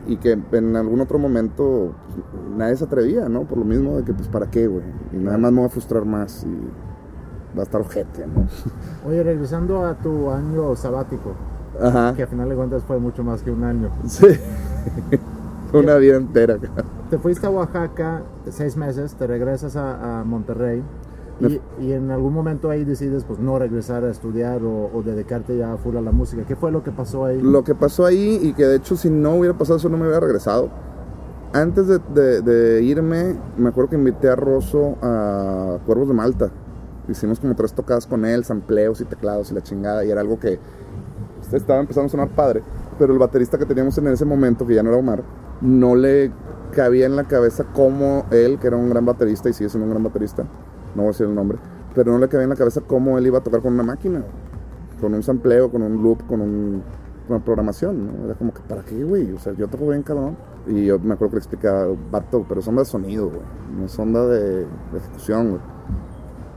y 0.08 0.18
que 0.18 0.38
en 0.52 0.76
algún 0.76 1.02
otro 1.02 1.20
momento 1.20 1.94
pues, 2.08 2.58
nadie 2.58 2.76
se 2.76 2.86
atrevía, 2.86 3.30
¿no? 3.30 3.44
Por 3.44 3.58
lo 3.60 3.66
mismo 3.66 3.98
de 3.98 4.04
que, 4.04 4.14
pues, 4.14 4.28
¿para 4.28 4.50
qué, 4.50 4.68
güey? 4.68 4.84
Y 5.14 5.18
nada 5.18 5.38
más 5.38 5.52
me 5.52 5.62
va 5.62 5.68
a 5.68 5.70
frustrar 5.70 6.06
más 6.06 6.44
y 6.44 7.56
va 7.56 7.62
a 7.62 7.64
estar 7.64 7.82
ojete, 7.82 8.26
¿no? 8.28 8.48
Oye, 9.08 9.24
regresando 9.24 9.86
a 9.86 9.96
tu 9.96 10.30
año 10.30 10.76
sabático, 10.76 11.34
que 12.16 12.24
a 12.24 12.28
final 12.28 12.50
de 12.50 12.56
cuentas 12.56 12.84
fue 12.84 13.00
mucho 13.00 13.24
más 13.24 13.42
que 13.42 13.52
un 13.52 13.64
año. 13.64 13.90
Sí. 14.06 14.28
Una 15.74 15.96
vida 15.96 16.18
entera. 16.18 16.58
Te 17.10 17.18
fuiste 17.20 17.46
a 17.46 17.52
Oaxaca 17.52 18.24
seis 18.50 18.76
meses, 18.76 19.14
te 19.14 19.28
regresas 19.28 19.76
a, 19.76 20.24
Monterrey 20.26 20.84
y, 21.40 21.92
en 21.92 22.12
algún 22.12 22.34
momento 22.34 22.70
ahí 22.70 22.84
decides 22.84 23.24
pues 23.24 23.40
no 23.40 23.58
regresar 23.58 24.04
a 24.04 24.10
estudiar 24.10 24.62
o, 24.64 25.02
dedicarte 25.04 25.58
ya 25.58 25.78
full 25.78 25.96
a 25.98 26.02
la 26.02 26.12
música. 26.12 26.44
¿Qué 26.46 26.56
fue 26.56 26.72
lo 26.72 26.84
que 26.84 26.92
pasó 26.92 27.26
ahí? 27.26 27.42
Lo 27.42 27.64
que 27.64 27.76
pasó 27.76 28.06
ahí 28.06 28.40
y 28.42 28.54
que 28.54 28.66
de 28.66 28.78
hecho 28.78 28.96
si 28.96 29.10
no 29.10 29.36
hubiera 29.36 29.58
pasado 29.58 29.78
eso 29.78 29.90
no 29.90 29.98
me 29.98 30.04
hubiera 30.04 30.20
regresado. 30.20 30.70
Antes 31.54 31.88
de, 31.88 32.42
de 32.42 32.84
irme, 32.84 33.36
me 33.58 33.70
acuerdo 33.70 33.92
que 33.92 33.96
invité 33.96 34.30
a 34.30 34.36
Rosso 34.36 34.98
a 35.02 35.80
Cuervos 35.86 36.08
de 36.08 36.14
Malta. 36.14 36.52
Hicimos 37.08 37.40
como 37.40 37.56
tres 37.56 37.74
tocadas 37.74 38.06
con 38.06 38.24
él, 38.24 38.44
sampleos 38.44 39.02
y 39.02 39.06
teclados 39.06 39.50
y 39.50 39.56
la 39.56 39.62
chingada. 39.62 40.06
Y 40.06 40.12
era 40.12 40.22
algo 40.22 40.40
que 40.40 40.60
estaba 41.52 41.80
empezando 41.80 42.08
a 42.08 42.10
sonar 42.10 42.30
padre. 42.30 42.62
pero 43.00 43.14
el 43.14 43.20
baterista 43.20 43.58
que 43.58 43.66
teníamos 43.66 43.98
en 43.98 44.08
ese 44.08 44.26
momento, 44.26 44.68
que 44.68 44.76
ya 44.76 44.84
no 44.84 44.90
era 44.90 45.00
Omar, 45.00 45.24
no 45.62 45.96
le 45.96 46.32
cabía 46.72 47.06
en 47.06 47.16
la 47.16 47.24
cabeza 47.24 47.66
cómo 47.74 48.26
él, 48.32 48.60
que 48.60 48.68
era 48.68 48.78
un 48.78 48.90
gran 48.90 49.06
baterista 49.06 49.50
y 49.50 49.54
sigue 49.54 49.70
siendo 49.70 49.86
un 49.86 49.92
gran 49.92 50.04
baterista, 50.04 50.46
no 50.96 51.04
voy 51.04 51.06
a 51.06 51.12
decir 51.12 51.28
el 51.28 51.36
nombre, 51.36 51.58
pero 51.96 52.12
no 52.12 52.20
le 52.20 52.28
cabía 52.28 52.44
en 52.44 52.50
la 52.50 52.56
cabeza 52.56 52.82
cómo 52.82 53.18
él 53.18 53.28
iba 53.28 53.40
a 53.40 53.44
tocar 53.44 53.62
con 53.62 53.74
una 53.74 53.84
máquina, 53.84 54.24
con 55.00 55.14
un 55.14 55.24
sampleo, 55.24 55.72
con 55.72 55.82
un 55.82 56.02
loop, 56.04 56.26
con 56.28 56.42
un, 56.42 56.84
una 57.30 57.40
programación, 57.40 58.08
¿no? 58.08 58.26
Era 58.26 58.36
como 58.36 58.54
que, 58.54 58.62
¿para 58.62 58.84
qué, 58.84 59.04
güey? 59.04 59.32
O 59.34 59.40
sea, 59.40 59.54
yo 59.54 59.68
toco 59.68 59.88
bien 59.88 60.04
cabrón. 60.04 60.36
Y 60.68 60.86
yo 60.86 61.00
me 61.00 61.14
acuerdo 61.14 61.32
que 61.32 61.36
le 61.38 61.40
explicaba, 61.40 61.88
vato, 62.12 62.46
pero 62.48 62.60
es 62.60 62.68
onda 62.68 62.82
de 62.82 62.86
sonido, 62.86 63.28
güey, 63.28 63.42
no 63.78 63.86
es 63.86 63.98
onda 63.98 64.28
de, 64.28 64.66
de 64.66 64.98
ejecución, 64.98 65.52
güey. 65.52 65.62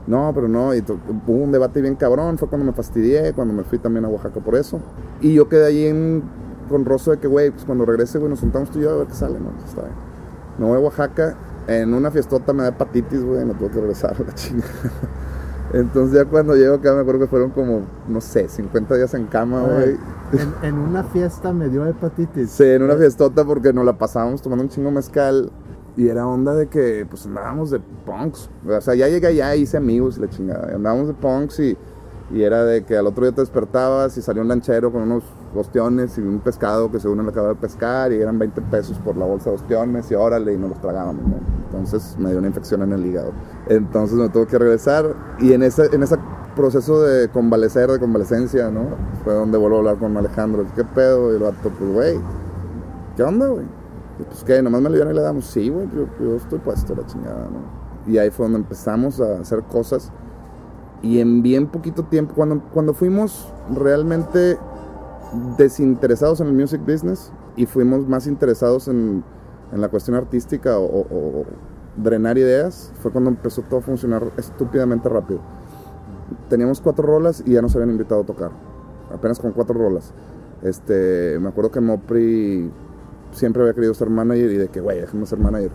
No, 0.05 0.31
pero 0.35 0.49
no, 0.49 0.75
y 0.75 0.83
hubo 1.27 1.43
un 1.43 1.51
debate 1.51 1.81
bien 1.81 1.95
cabrón, 1.95 2.37
fue 2.37 2.49
cuando 2.49 2.65
me 2.65 2.73
fastidié, 2.73 3.31
cuando 3.33 3.53
me 3.53 3.63
fui 3.63 3.79
también 3.79 4.03
a 4.03 4.09
Oaxaca 4.09 4.41
por 4.41 4.55
eso. 4.55 4.79
Y 5.21 5.33
yo 5.33 5.47
quedé 5.47 5.65
ahí 5.65 5.85
en, 5.85 6.23
con 6.67 6.83
Rosso 6.83 7.11
de 7.11 7.19
que, 7.19 7.27
güey, 7.27 7.51
pues 7.51 7.63
cuando 7.63 7.85
regrese, 7.85 8.19
güey, 8.19 8.29
nos 8.29 8.41
juntamos 8.41 8.69
tú 8.69 8.79
y 8.79 8.81
yo 8.83 8.91
a 8.91 8.95
ver 8.97 9.07
qué 9.07 9.13
sale, 9.13 9.39
¿no? 9.39 9.51
Está 9.65 9.83
bien. 9.83 9.93
Me 10.59 10.65
voy 10.65 10.77
a 10.77 10.79
Oaxaca, 10.81 11.37
en 11.67 11.93
una 11.93 12.11
fiestota 12.11 12.53
me 12.53 12.63
da 12.63 12.69
hepatitis, 12.69 13.23
güey, 13.23 13.45
no 13.45 13.53
tuve 13.53 13.69
que 13.69 13.79
regresar 13.79 14.19
la 14.25 14.33
chingada. 14.33 14.71
Entonces 15.73 16.15
ya 16.15 16.25
cuando 16.25 16.55
llego 16.55 16.75
acá 16.75 16.93
me 16.93 17.01
acuerdo 17.01 17.21
que 17.21 17.27
fueron 17.27 17.49
como, 17.49 17.81
no 18.07 18.21
sé, 18.21 18.47
50 18.47 18.95
días 18.95 19.13
en 19.15 19.25
cama, 19.25 19.61
güey. 19.61 19.97
En, 20.33 20.67
en, 20.67 20.77
una 20.77 21.03
fiesta 21.03 21.51
me 21.51 21.67
dio 21.69 21.85
hepatitis. 21.85 22.51
Sí, 22.51 22.63
en 22.63 22.83
una 22.83 22.95
fiestota 22.95 23.43
porque 23.43 23.73
nos 23.73 23.83
la 23.83 23.97
pasábamos 23.97 24.41
tomando 24.41 24.63
un 24.63 24.69
chingo 24.69 24.91
mezcal 24.91 25.51
y 25.95 26.07
era 26.07 26.27
onda 26.27 26.53
de 26.53 26.67
que, 26.67 27.07
pues 27.09 27.25
andábamos 27.25 27.71
de 27.71 27.79
punks. 28.05 28.49
O 28.67 28.81
sea, 28.81 28.93
ya 28.93 29.07
llegué 29.07 29.27
allá, 29.27 29.55
hice 29.55 29.77
amigos 29.77 30.17
y 30.17 30.21
la 30.21 30.29
chingada. 30.29 30.75
Andábamos 30.75 31.07
de 31.07 31.13
punks 31.15 31.59
y, 31.59 31.77
y 32.31 32.43
era 32.43 32.63
de 32.65 32.83
que 32.83 32.97
al 32.97 33.07
otro 33.07 33.23
día 33.23 33.33
te 33.33 33.41
despertabas 33.41 34.15
y 34.17 34.21
salió 34.21 34.41
un 34.41 34.49
lanchero 34.49 34.91
con 34.91 35.03
unos 35.03 35.23
ostiones 35.61 36.17
y 36.17 36.21
un 36.21 36.39
pescado 36.39 36.91
que 36.91 36.99
según 36.99 37.19
él 37.19 37.29
acababa 37.29 37.53
de 37.53 37.59
pescar 37.59 38.11
y 38.11 38.15
eran 38.15 38.39
20 38.39 38.61
pesos 38.63 38.97
por 38.99 39.17
la 39.17 39.25
bolsa 39.25 39.49
de 39.49 39.57
ostiones 39.57 40.09
y 40.11 40.15
órale 40.15 40.53
y 40.53 40.57
nos 40.57 40.71
los 40.71 40.81
tragábamos. 40.81 41.23
¿no? 41.23 41.35
Entonces 41.65 42.15
me 42.19 42.29
dio 42.29 42.39
una 42.39 42.47
infección 42.47 42.81
en 42.83 42.93
el 42.93 43.05
hígado. 43.05 43.31
Entonces 43.67 44.17
me 44.17 44.29
tuve 44.29 44.47
que 44.47 44.57
regresar 44.57 45.13
y 45.39 45.53
en 45.53 45.63
ese, 45.63 45.87
en 45.93 46.03
ese 46.03 46.17
proceso 46.55 47.01
de 47.01 47.29
convalecer, 47.29 47.89
de 47.89 47.99
convalecencia, 47.99 48.69
¿no? 48.69 48.81
Fue 49.23 49.33
donde 49.33 49.57
vuelvo 49.57 49.77
a 49.77 49.79
hablar 49.79 49.97
con 49.97 50.15
Alejandro. 50.15 50.65
¿Qué 50.75 50.83
pedo? 50.83 51.31
Y 51.31 51.35
el 51.37 51.43
vato, 51.43 51.69
pues, 51.77 51.91
güey, 51.91 52.19
¿qué 53.15 53.23
onda, 53.23 53.47
güey? 53.47 53.65
Pues 54.27 54.43
que 54.43 54.61
nomás 54.61 54.81
me 54.81 54.89
lo 54.89 55.11
y 55.11 55.13
le 55.13 55.21
damos, 55.21 55.45
sí, 55.45 55.69
güey, 55.69 55.89
yo, 55.95 56.05
yo, 56.23 56.35
estoy 56.35 56.59
puesto 56.59 56.95
la 56.95 57.05
chingada, 57.05 57.47
¿no? 57.49 58.11
Y 58.11 58.17
ahí 58.17 58.29
fue 58.29 58.45
donde 58.45 58.59
empezamos 58.59 59.19
a 59.19 59.39
hacer 59.39 59.63
cosas. 59.63 60.11
Y 61.01 61.19
en 61.19 61.41
bien 61.41 61.67
poquito 61.67 62.03
tiempo, 62.03 62.33
cuando, 62.35 62.61
cuando 62.73 62.93
fuimos 62.93 63.51
realmente 63.73 64.57
desinteresados 65.57 66.41
en 66.41 66.47
el 66.47 66.53
music 66.53 66.81
business 66.85 67.31
y 67.55 67.65
fuimos 67.65 68.07
más 68.07 68.27
interesados 68.27 68.87
en, 68.87 69.23
en 69.73 69.81
la 69.81 69.89
cuestión 69.89 70.15
artística 70.15 70.77
o, 70.79 71.45
drenar 71.95 72.39
ideas, 72.39 72.91
fue 73.01 73.11
cuando 73.11 73.29
empezó 73.29 73.61
todo 73.61 73.79
a 73.79 73.83
funcionar 73.83 74.23
estúpidamente 74.37 75.09
rápido. 75.09 75.41
Teníamos 76.49 76.81
cuatro 76.81 77.05
rolas 77.05 77.43
y 77.45 77.53
ya 77.53 77.61
nos 77.61 77.75
habían 77.75 77.91
invitado 77.91 78.21
a 78.21 78.25
tocar, 78.25 78.51
apenas 79.13 79.39
con 79.39 79.51
cuatro 79.51 79.75
rolas. 79.75 80.11
Este, 80.63 81.37
me 81.39 81.49
acuerdo 81.49 81.69
que 81.69 81.81
Mopri 81.81 82.71
siempre 83.31 83.61
había 83.61 83.73
querido 83.73 83.93
ser 83.93 84.09
manager 84.09 84.51
y 84.51 84.57
de 84.57 84.67
que, 84.69 84.79
güey, 84.79 85.01
déjame 85.01 85.25
ser 85.25 85.39
manager. 85.39 85.71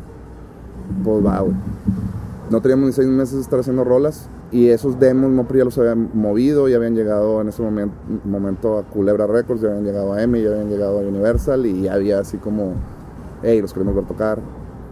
Pues 1.04 1.24
va, 1.24 1.40
güey. 1.40 1.54
No 2.50 2.62
teníamos 2.62 2.86
ni 2.86 2.92
seis 2.92 3.08
meses 3.08 3.34
de 3.34 3.40
estar 3.42 3.60
haciendo 3.60 3.84
rolas 3.84 4.30
y 4.50 4.68
esos 4.68 4.98
demos 4.98 5.30
Mopri 5.30 5.58
ya 5.58 5.64
los 5.66 5.76
habían 5.76 6.08
movido, 6.14 6.66
ya 6.66 6.76
habían 6.76 6.94
llegado 6.94 7.42
en 7.42 7.48
ese 7.48 7.62
momento, 7.62 8.78
a 8.78 8.84
Culebra 8.84 9.26
Records, 9.26 9.60
ya 9.60 9.68
habían 9.68 9.84
llegado 9.84 10.14
a 10.14 10.22
EMI, 10.22 10.42
ya 10.42 10.50
habían 10.52 10.70
llegado 10.70 10.98
a 10.98 11.02
Universal 11.02 11.66
y 11.66 11.88
había 11.88 12.20
así 12.20 12.38
como, 12.38 12.72
hey, 13.42 13.60
los 13.60 13.74
queremos 13.74 13.94
ver 13.94 14.06
tocar, 14.06 14.38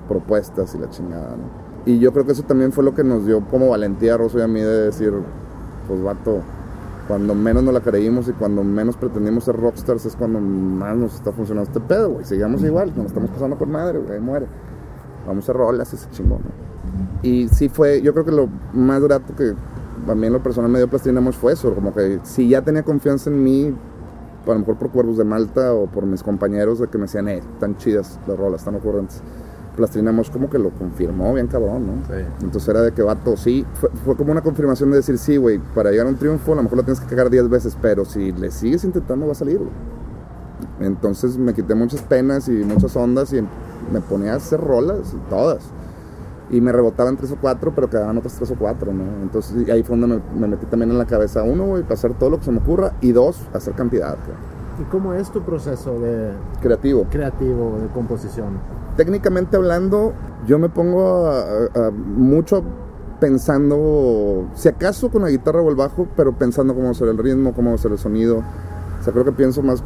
propuestas 0.07 0.75
y 0.75 0.79
la 0.79 0.91
chingada, 0.91 1.31
¿no? 1.31 1.67
Y 1.87 1.99
yo 1.99 2.13
creo 2.13 2.27
que 2.27 2.33
eso 2.33 2.43
también 2.43 2.73
fue 2.73 2.85
lo 2.85 2.95
que 2.95 3.05
nos 3.05 3.25
dio 3.25 3.41
como 3.49 3.71
valentía 3.71 4.15
a 4.15 4.17
Rosso 4.19 4.39
y 4.39 4.43
a 4.43 4.49
mí 4.49 4.61
de 4.61 4.83
decir, 4.83 5.15
pues 5.89 6.03
vato, 6.03 6.41
cuando 7.09 7.35
menos 7.35 7.63
nos 7.63 7.73
la 7.73 7.81
creímos 7.81 8.29
y 8.29 8.33
cuando 8.33 8.65
menos 8.65 8.97
pretendimos 8.97 9.45
ser 9.45 9.57
rockstars 9.57 10.05
es 10.05 10.17
cuando 10.17 10.41
más 10.41 10.95
nos 10.95 11.15
está 11.15 11.33
funcionando 11.33 11.71
este 11.71 11.81
pedo, 11.81 12.11
güey. 12.11 12.25
Sigamos 12.27 12.63
igual, 12.65 12.93
nos 12.97 13.07
estamos 13.07 13.31
pasando 13.31 13.57
por 13.57 13.69
madre, 13.69 13.99
güey, 14.01 14.21
muere. 14.21 14.47
Vamos 15.27 15.49
a 15.49 15.55
rolas 15.55 15.93
ese 15.95 16.11
chingón, 16.11 16.41
¿no? 16.43 16.66
Y 17.27 17.49
sí 17.49 17.69
fue, 17.69 18.03
yo 18.03 18.13
creo 18.13 18.25
que 18.25 18.31
lo 18.31 18.49
más 18.73 19.03
grato 19.03 19.35
que 19.35 19.53
a 20.09 20.15
mí 20.15 20.29
en 20.29 20.33
lo 20.33 20.41
personal 20.45 20.71
me 20.71 20.79
dio 20.79 20.87
Plastilina 20.87 21.21
fue 21.33 21.55
eso, 21.55 21.75
como 21.75 21.93
que 21.93 22.21
si 22.23 22.49
ya 22.49 22.63
tenía 22.63 22.85
confianza 22.85 23.31
en 23.31 23.43
mí, 23.43 23.75
a 24.47 24.51
lo 24.51 24.61
mejor 24.61 24.77
por 24.77 24.91
Cuervos 24.91 25.17
de 25.17 25.25
Malta 25.25 25.75
o 25.75 25.87
por 25.87 26.07
mis 26.07 26.23
compañeros 26.23 26.79
de 26.79 26.87
que 26.87 26.99
me 26.99 27.07
decían, 27.07 27.27
eh, 27.27 27.43
tan 27.59 27.77
chidas 27.79 28.21
las 28.29 28.39
rolas, 28.39 28.65
tan 28.65 28.77
ocurrentes. 28.77 29.23
Plastilina 29.75 30.13
Mosh 30.13 30.31
como 30.31 30.49
que 30.49 30.61
lo 30.61 30.71
confirmó 30.71 31.35
bien 31.35 31.49
cabrón, 31.49 31.87
¿no? 31.87 32.07
Sí. 32.07 32.23
Entonces 32.43 32.69
era 32.69 32.81
de 32.81 32.93
que 32.93 33.03
vato, 33.03 33.37
sí, 33.37 33.67
fue, 33.75 33.91
fue 34.05 34.17
como 34.17 34.31
una 34.31 34.43
confirmación 34.43 34.93
de 34.93 34.99
decir, 34.99 35.19
sí, 35.19 35.37
güey, 35.37 35.59
para 35.75 35.91
llegar 35.91 36.07
a 36.07 36.11
un 36.11 36.17
triunfo 36.17 36.53
a 36.53 36.57
lo 36.57 36.63
mejor 36.63 36.79
lo 36.79 36.85
tienes 36.85 37.01
que 37.01 37.09
cagar 37.09 37.29
10 37.29 37.49
veces, 37.49 37.77
pero 37.83 38.05
si 38.05 38.31
le 38.31 38.53
sigues 38.53 38.85
intentando 38.85 39.27
va 39.27 39.33
a 39.33 39.35
salir. 39.35 39.61
Entonces 40.79 41.37
me 41.39 41.55
quité 41.55 41.75
muchas 41.75 42.03
penas 42.03 42.49
y 42.49 42.53
muchas 42.53 42.95
ondas 42.95 43.33
y 43.33 43.43
me 43.93 44.01
ponía 44.01 44.35
a 44.35 44.37
hacer 44.37 44.61
rolas, 44.61 45.13
todas. 45.29 45.73
Y 46.51 46.61
me 46.61 46.71
rebotaban 46.71 47.17
tres 47.17 47.33
o 47.33 47.37
cuatro, 47.41 47.73
pero 47.75 47.91
quedaban 47.91 48.17
otras 48.19 48.35
tres 48.35 48.51
o 48.51 48.55
cuatro, 48.55 48.93
¿no? 48.93 49.05
Entonces 49.23 49.69
ahí 49.69 49.83
fue 49.83 49.97
donde 49.97 50.17
me, 50.17 50.41
me 50.41 50.49
metí 50.49 50.67
también 50.67 50.91
en 50.91 50.99
la 50.99 51.07
cabeza, 51.07 51.43
uno, 51.43 51.65
güey, 51.65 51.83
para 51.83 51.95
hacer 51.95 52.15
todo 52.15 52.31
lo 52.31 52.39
que 52.39 52.45
se 52.45 52.53
me 52.53 52.59
ocurra, 52.59 52.93
y 53.01 53.13
dos, 53.13 53.41
hacer 53.53 53.75
cantidad. 53.75 54.17
¿Y 54.81 54.85
cómo 54.91 55.15
es 55.15 55.31
tu 55.33 55.43
proceso 55.43 55.99
de 55.99 56.33
Creativo. 56.61 57.07
creativo, 57.11 57.79
de 57.81 57.89
composición? 57.89 58.59
técnicamente 58.97 59.57
hablando, 59.57 60.15
yo 60.47 60.59
me 60.59 60.71
pongo 60.71 61.27
a, 61.27 61.41
a, 61.41 61.87
a 61.89 61.91
mucho 61.91 62.65
pensando, 63.21 64.49
si 64.55 64.69
acaso 64.69 65.11
con 65.11 65.23
la 65.23 65.31
guitarra 65.31 65.61
o 65.61 65.69
el 65.69 65.77
bajo, 65.77 66.07
pero 66.17 66.33
pensando 66.33 66.75
cómo 66.75 66.87
va 66.87 66.91
a 66.93 66.95
ser 66.95 67.09
el 67.09 67.19
ritmo, 67.19 67.55
cómo 67.55 67.71
va 67.71 67.77
a 67.77 67.79
ser 67.79 67.93
el 67.93 67.99
sonido. 67.99 68.39
O 68.39 69.03
sea, 69.03 69.13
creo 69.13 69.25
que 69.25 69.33
pienso 69.33 69.63
más 69.63 69.83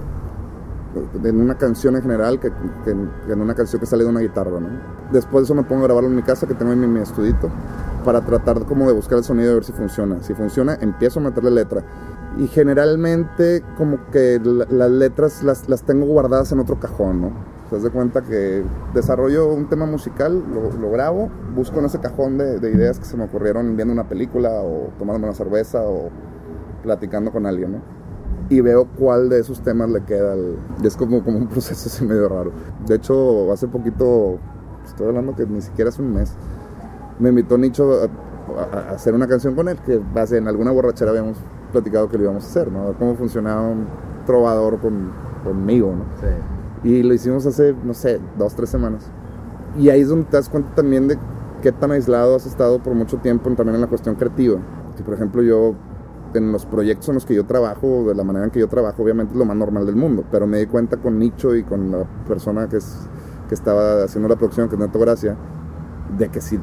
en 1.25 1.41
una 1.41 1.57
canción 1.57 1.97
en 1.97 2.03
general 2.03 2.41
que, 2.41 2.51
que, 2.85 2.95
que 3.27 3.33
en 3.33 3.41
una 3.41 3.55
canción 3.55 3.81
que 3.81 3.87
sale 3.87 4.05
de 4.05 4.11
una 4.11 4.21
guitarra, 4.21 4.59
¿no? 4.61 4.69
Después 5.13 5.43
de 5.43 5.45
eso 5.45 5.55
me 5.55 5.63
pongo 5.63 5.83
a 5.83 5.87
grabarlo 5.87 6.09
en 6.09 6.17
mi 6.17 6.23
casa, 6.23 6.47
que 6.47 6.55
tengo 6.55 6.73
en 6.73 6.81
mi, 6.81 6.87
mi 6.87 7.01
estudito, 7.01 7.51
para 8.05 8.21
tratar 8.23 8.65
como 8.65 8.87
de 8.87 8.93
buscar 8.93 9.19
el 9.19 9.25
sonido 9.25 9.53
y 9.53 9.55
ver 9.55 9.65
si 9.65 9.73
funciona. 9.73 10.23
Si 10.23 10.35
funciona, 10.35 10.77
empiezo 10.81 11.21
a 11.21 11.23
meterle 11.25 11.51
letra. 11.51 11.83
Y 12.39 12.47
generalmente 12.47 13.63
como 13.77 13.99
que 14.11 14.41
la, 14.43 14.67
las 14.71 14.91
letras 14.91 15.43
las, 15.43 15.69
las 15.69 15.83
tengo 15.83 16.07
guardadas 16.07 16.53
en 16.53 16.61
otro 16.61 16.79
cajón, 16.79 17.21
¿no? 17.21 17.61
te 17.71 17.77
das 17.77 17.85
de 17.85 17.91
cuenta 17.91 18.23
que 18.23 18.65
desarrollo 18.95 19.47
un 19.47 19.69
tema 19.69 19.87
musical, 19.87 20.43
lo, 20.53 20.73
lo 20.77 20.91
grabo, 20.91 21.31
busco 21.55 21.79
en 21.79 21.85
ese 21.85 22.01
cajón 22.01 22.37
de, 22.37 22.59
de, 22.59 22.71
ideas 22.73 22.99
que 22.99 23.05
se 23.05 23.17
me 23.17 23.25
ocurrieron 23.25 23.77
viendo 23.77 23.95
una 23.95 24.09
película 24.09 24.51
o 24.63 24.91
tomándome 24.99 25.27
una 25.27 25.37
cerveza 25.37 25.83
o 25.83 26.11
platicando 26.83 27.31
con 27.31 27.47
alguien, 27.47 27.73
¿no? 27.73 28.00
Y 28.51 28.61
veo 28.61 28.87
cuál 28.99 29.31
de 29.31 29.39
esos 29.39 29.63
temas 29.63 29.89
le 29.89 30.03
queda. 30.05 30.33
Al... 30.33 30.57
Y 30.83 30.87
es 30.87 30.97
como, 30.97 31.25
como 31.25 31.39
un 31.39 31.47
proceso 31.47 31.89
así 31.89 32.05
medio 32.05 32.29
raro. 32.29 32.53
De 32.87 32.97
hecho, 32.97 33.51
hace 33.53 33.67
poquito, 33.69 34.39
estoy 34.85 35.07
hablando 35.07 35.35
que 35.35 35.47
ni 35.47 35.63
siquiera 35.63 35.89
hace 35.89 36.03
un 36.03 36.13
mes, 36.13 36.35
me 37.19 37.31
invitó 37.31 37.57
Nicho 37.57 37.91
a, 37.93 38.05
a, 38.61 38.91
a 38.91 38.95
hacer 38.97 39.15
una 39.15 39.27
canción 39.27 39.55
con 39.55 39.69
él, 39.69 39.79
que 39.87 39.99
base 40.13 40.37
en 40.37 40.49
alguna 40.49 40.73
borrachera 40.73 41.11
habíamos 41.11 41.39
platicado 41.73 42.09
que 42.09 42.19
lo 42.19 42.25
íbamos 42.25 42.45
a 42.45 42.49
hacer, 42.49 42.71
¿no? 42.71 42.93
Cómo 42.99 43.15
funcionaba 43.15 43.63
un 43.63 43.87
trovador 44.27 44.81
con, 44.81 45.13
conmigo, 45.45 45.95
¿no? 45.95 46.05
Sí. 46.21 46.89
Y 46.89 47.03
lo 47.03 47.15
hicimos 47.15 47.47
hace, 47.47 47.75
no 47.85 47.95
sé, 47.95 48.21
dos, 48.39 48.55
tres 48.55 48.71
semanas. 48.71 49.07
Y 49.79 49.89
ahí 49.91 50.01
es 50.01 50.09
donde 50.09 50.25
te 50.25 50.37
das 50.37 50.49
cuenta 50.49 50.75
también 50.75 51.09
de 51.09 51.19
qué 51.63 51.73
tan 51.73 51.93
aislado 51.93 52.35
has 52.35 52.47
estado 52.47 52.83
por 52.83 52.95
mucho 52.95 53.19
tiempo 53.19 53.51
también 53.51 53.75
en 53.77 53.83
la 53.83 53.87
cuestión 53.87 54.15
creativa. 54.17 54.59
Que, 54.97 55.03
por 55.03 55.15
ejemplo, 55.15 55.43
yo, 55.43 55.75
en 56.35 56.53
los 56.53 56.67
proyectos 56.67 57.09
en 57.09 57.15
los 57.15 57.27
que 57.27 57.35
yo 57.35 57.45
trabajo, 57.45 58.05
de 58.09 58.15
la 58.15 58.25
manera 58.25 58.45
en 58.45 58.51
que 58.51 58.61
yo 58.61 58.69
trabajo, 58.69 59.03
obviamente 59.03 59.33
es 59.33 59.39
lo 59.39 59.45
más 59.45 59.57
normal 59.57 59.87
del 59.87 59.97
mundo. 59.97 60.25
Pero 60.31 60.47
me 60.47 60.59
di 60.59 60.67
cuenta 60.67 60.97
con 60.97 61.19
Nicho 61.19 61.55
y 61.55 61.63
con 61.63 61.91
la 61.91 62.05
persona 62.27 62.69
que, 62.69 62.77
es, 62.79 63.09
que 63.49 63.55
estaba 63.55 64.05
haciendo 64.05 64.29
la 64.29 64.37
producción, 64.37 64.69
que 64.69 64.77
es 64.77 64.81
Neto 64.81 64.99
Gracia, 64.99 65.37
de 66.17 66.29
que 66.29 66.41
sí 66.41 66.59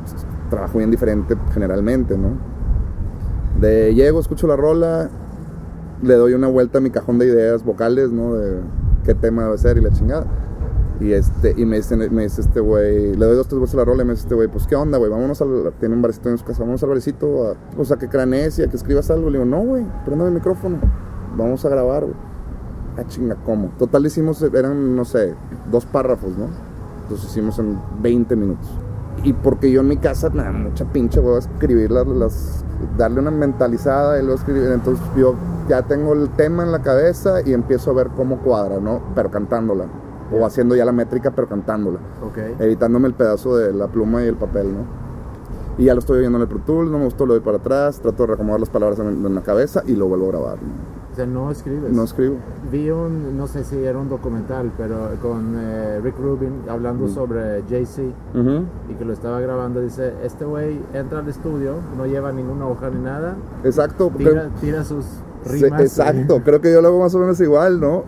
trabajo 0.50 0.78
bien 0.78 0.92
diferente 0.92 1.36
generalmente, 1.54 2.18
¿no? 2.18 2.30
De 3.60 3.94
llego, 3.94 4.20
escucho 4.20 4.48
la 4.48 4.56
rola, 4.56 5.10
le 6.02 6.14
doy 6.14 6.34
una 6.34 6.48
vuelta 6.48 6.78
a 6.78 6.82
mi 6.82 6.92
cajón 6.92 7.18
de 7.18 7.26
ideas 7.26 7.64
vocales, 7.64 8.12
¿no? 8.12 8.36
De, 8.36 8.62
qué 9.08 9.16
tema 9.16 9.46
debe 9.46 9.58
ser 9.58 9.78
y 9.78 9.82
la 9.82 9.92
chingada. 9.92 10.26
Y, 11.00 11.14
este, 11.14 11.54
y 11.56 11.66
me, 11.66 11.78
dice, 11.78 11.96
me 11.96 12.24
dice 12.24 12.42
este 12.42 12.60
güey, 12.60 13.16
le 13.16 13.26
doy 13.26 13.36
dos, 13.36 13.48
tres 13.48 13.62
veces 13.62 13.76
a 13.76 13.78
la 13.80 13.86
rola 13.86 14.04
y 14.04 14.06
me 14.06 14.14
dice 14.14 14.24
este 14.24 14.36
güey, 14.36 14.48
pues 14.48 14.66
qué 14.66 14.76
onda, 14.76 14.98
güey, 14.98 15.12
vámonos 15.12 15.42
al, 15.42 15.74
tiene 15.80 15.94
un 15.94 16.02
barcito 16.02 16.30
en 16.30 16.38
su 16.38 16.46
casa, 16.46 16.64
vamos 16.64 16.82
al 16.82 16.90
barcito, 16.90 17.50
a, 17.50 17.56
o 17.80 17.86
sea, 17.86 17.98
que 17.98 18.08
cranees 18.08 18.58
y 18.60 18.64
a 18.64 18.68
que 18.68 18.78
escribas 18.78 19.12
algo. 19.12 19.30
Le 19.30 19.38
digo, 19.38 19.46
no, 19.46 19.62
güey, 19.62 19.86
prenda 20.06 20.26
el 20.26 20.34
micrófono, 20.34 20.80
vamos 21.38 21.64
a 21.66 21.70
grabar, 21.70 22.04
güey. 22.04 22.16
Ah, 22.98 23.04
chinga, 23.08 23.36
¿cómo? 23.46 23.70
Total 23.78 24.04
hicimos, 24.06 24.42
eran, 24.42 24.96
no 24.96 25.06
sé, 25.06 25.36
dos 25.72 25.86
párrafos, 25.86 26.36
¿no? 26.36 26.48
Entonces 27.04 27.30
hicimos 27.30 27.60
en 27.60 27.80
20 28.02 28.36
minutos. 28.36 28.68
Y 29.24 29.34
porque 29.34 29.72
yo 29.72 29.82
en 29.82 29.88
mi 29.88 29.98
casa, 29.98 30.30
nada, 30.34 30.52
mucha 30.52 30.86
pinche, 30.86 31.20
güey, 31.20 31.36
a 31.36 31.40
escribir 31.40 31.92
las, 31.92 32.08
las, 32.08 32.66
darle 32.98 33.20
una 33.20 33.32
mentalizada 33.32 34.18
y 34.18 34.22
luego 34.22 34.40
escribir. 34.40 34.64
Entonces 34.72 35.06
yo 35.16 35.36
ya 35.70 35.84
tengo 35.84 36.14
el 36.14 36.30
tema 36.32 36.64
en 36.64 36.72
la 36.72 36.82
cabeza 36.82 37.42
y 37.46 37.54
empiezo 37.54 37.92
a 37.92 37.94
ver 37.94 38.08
cómo 38.16 38.40
cuadra, 38.40 38.80
¿no? 38.80 39.02
Pero 39.14 39.30
cantándola. 39.30 39.86
O 40.32 40.46
haciendo 40.46 40.76
ya 40.76 40.84
la 40.86 40.92
métrica, 40.92 41.32
pero 41.32 41.48
cantándola. 41.48 42.00
Okay. 42.32 42.56
Evitándome 42.60 43.08
el 43.08 43.14
pedazo 43.14 43.56
de 43.58 43.72
la 43.74 43.88
pluma 43.88 44.24
y 44.24 44.28
el 44.28 44.36
papel, 44.36 44.74
¿no? 44.74 45.08
Y 45.78 45.86
ya 45.86 45.94
lo 45.94 46.00
estoy 46.00 46.20
viendo 46.20 46.38
en 46.38 46.42
el 46.42 46.48
Pro 46.48 46.60
Tools, 46.66 46.90
no 46.90 46.98
me 46.98 47.06
gustó, 47.06 47.26
lo 47.28 47.34
doy 47.36 47.42
para 47.44 47.58
atrás, 47.58 48.00
trato 48.02 48.24
de 48.24 48.32
recomodar 48.32 48.60
las 48.60 48.70
palabras 48.70 48.98
en, 49.00 49.08
en 49.26 49.36
la 49.36 49.42
cabeza 49.42 49.84
y 49.86 49.96
lo 49.96 50.08
vuelvo 50.08 50.26
a 50.26 50.30
grabar. 50.30 50.58
¿no? 50.58 50.98
O 51.14 51.16
sea, 51.16 51.26
no 51.28 51.52
escribes. 51.52 51.92
No 51.92 52.04
escribo. 52.04 52.36
Vi 52.72 52.90
un, 52.90 53.38
no 53.38 53.46
sé 53.48 53.64
si 53.64 53.76
era 53.84 53.98
un 54.00 54.10
documental, 54.10 54.72
pero 54.76 55.10
con 55.22 55.54
eh, 55.56 56.00
Rick 56.04 56.18
Rubin 56.20 56.64
hablando 56.68 57.08
sobre 57.08 57.64
Jay-Z 57.70 58.02
y 58.90 58.94
que 58.96 59.06
lo 59.06 59.14
estaba 59.14 59.40
grabando. 59.40 59.80
Dice, 59.82 60.14
este 60.24 60.46
güey 60.46 60.80
entra 60.94 61.20
al 61.20 61.28
estudio, 61.30 61.76
no 61.96 62.06
lleva 62.08 62.32
ninguna 62.32 62.68
hoja 62.68 62.90
ni 62.90 63.00
nada, 63.02 63.36
Exacto. 63.64 64.12
tira, 64.18 64.32
creo- 64.32 64.50
tira 64.60 64.84
sus 64.84 65.06
rimas. 65.46 65.82
exacto, 65.82 66.42
creo 66.44 66.60
que 66.60 66.72
yo 66.74 66.82
lo 66.82 66.88
hago 66.90 67.00
más 67.02 67.14
o 67.14 67.20
menos 67.20 67.40
igual, 67.40 67.80
¿no? 67.80 68.04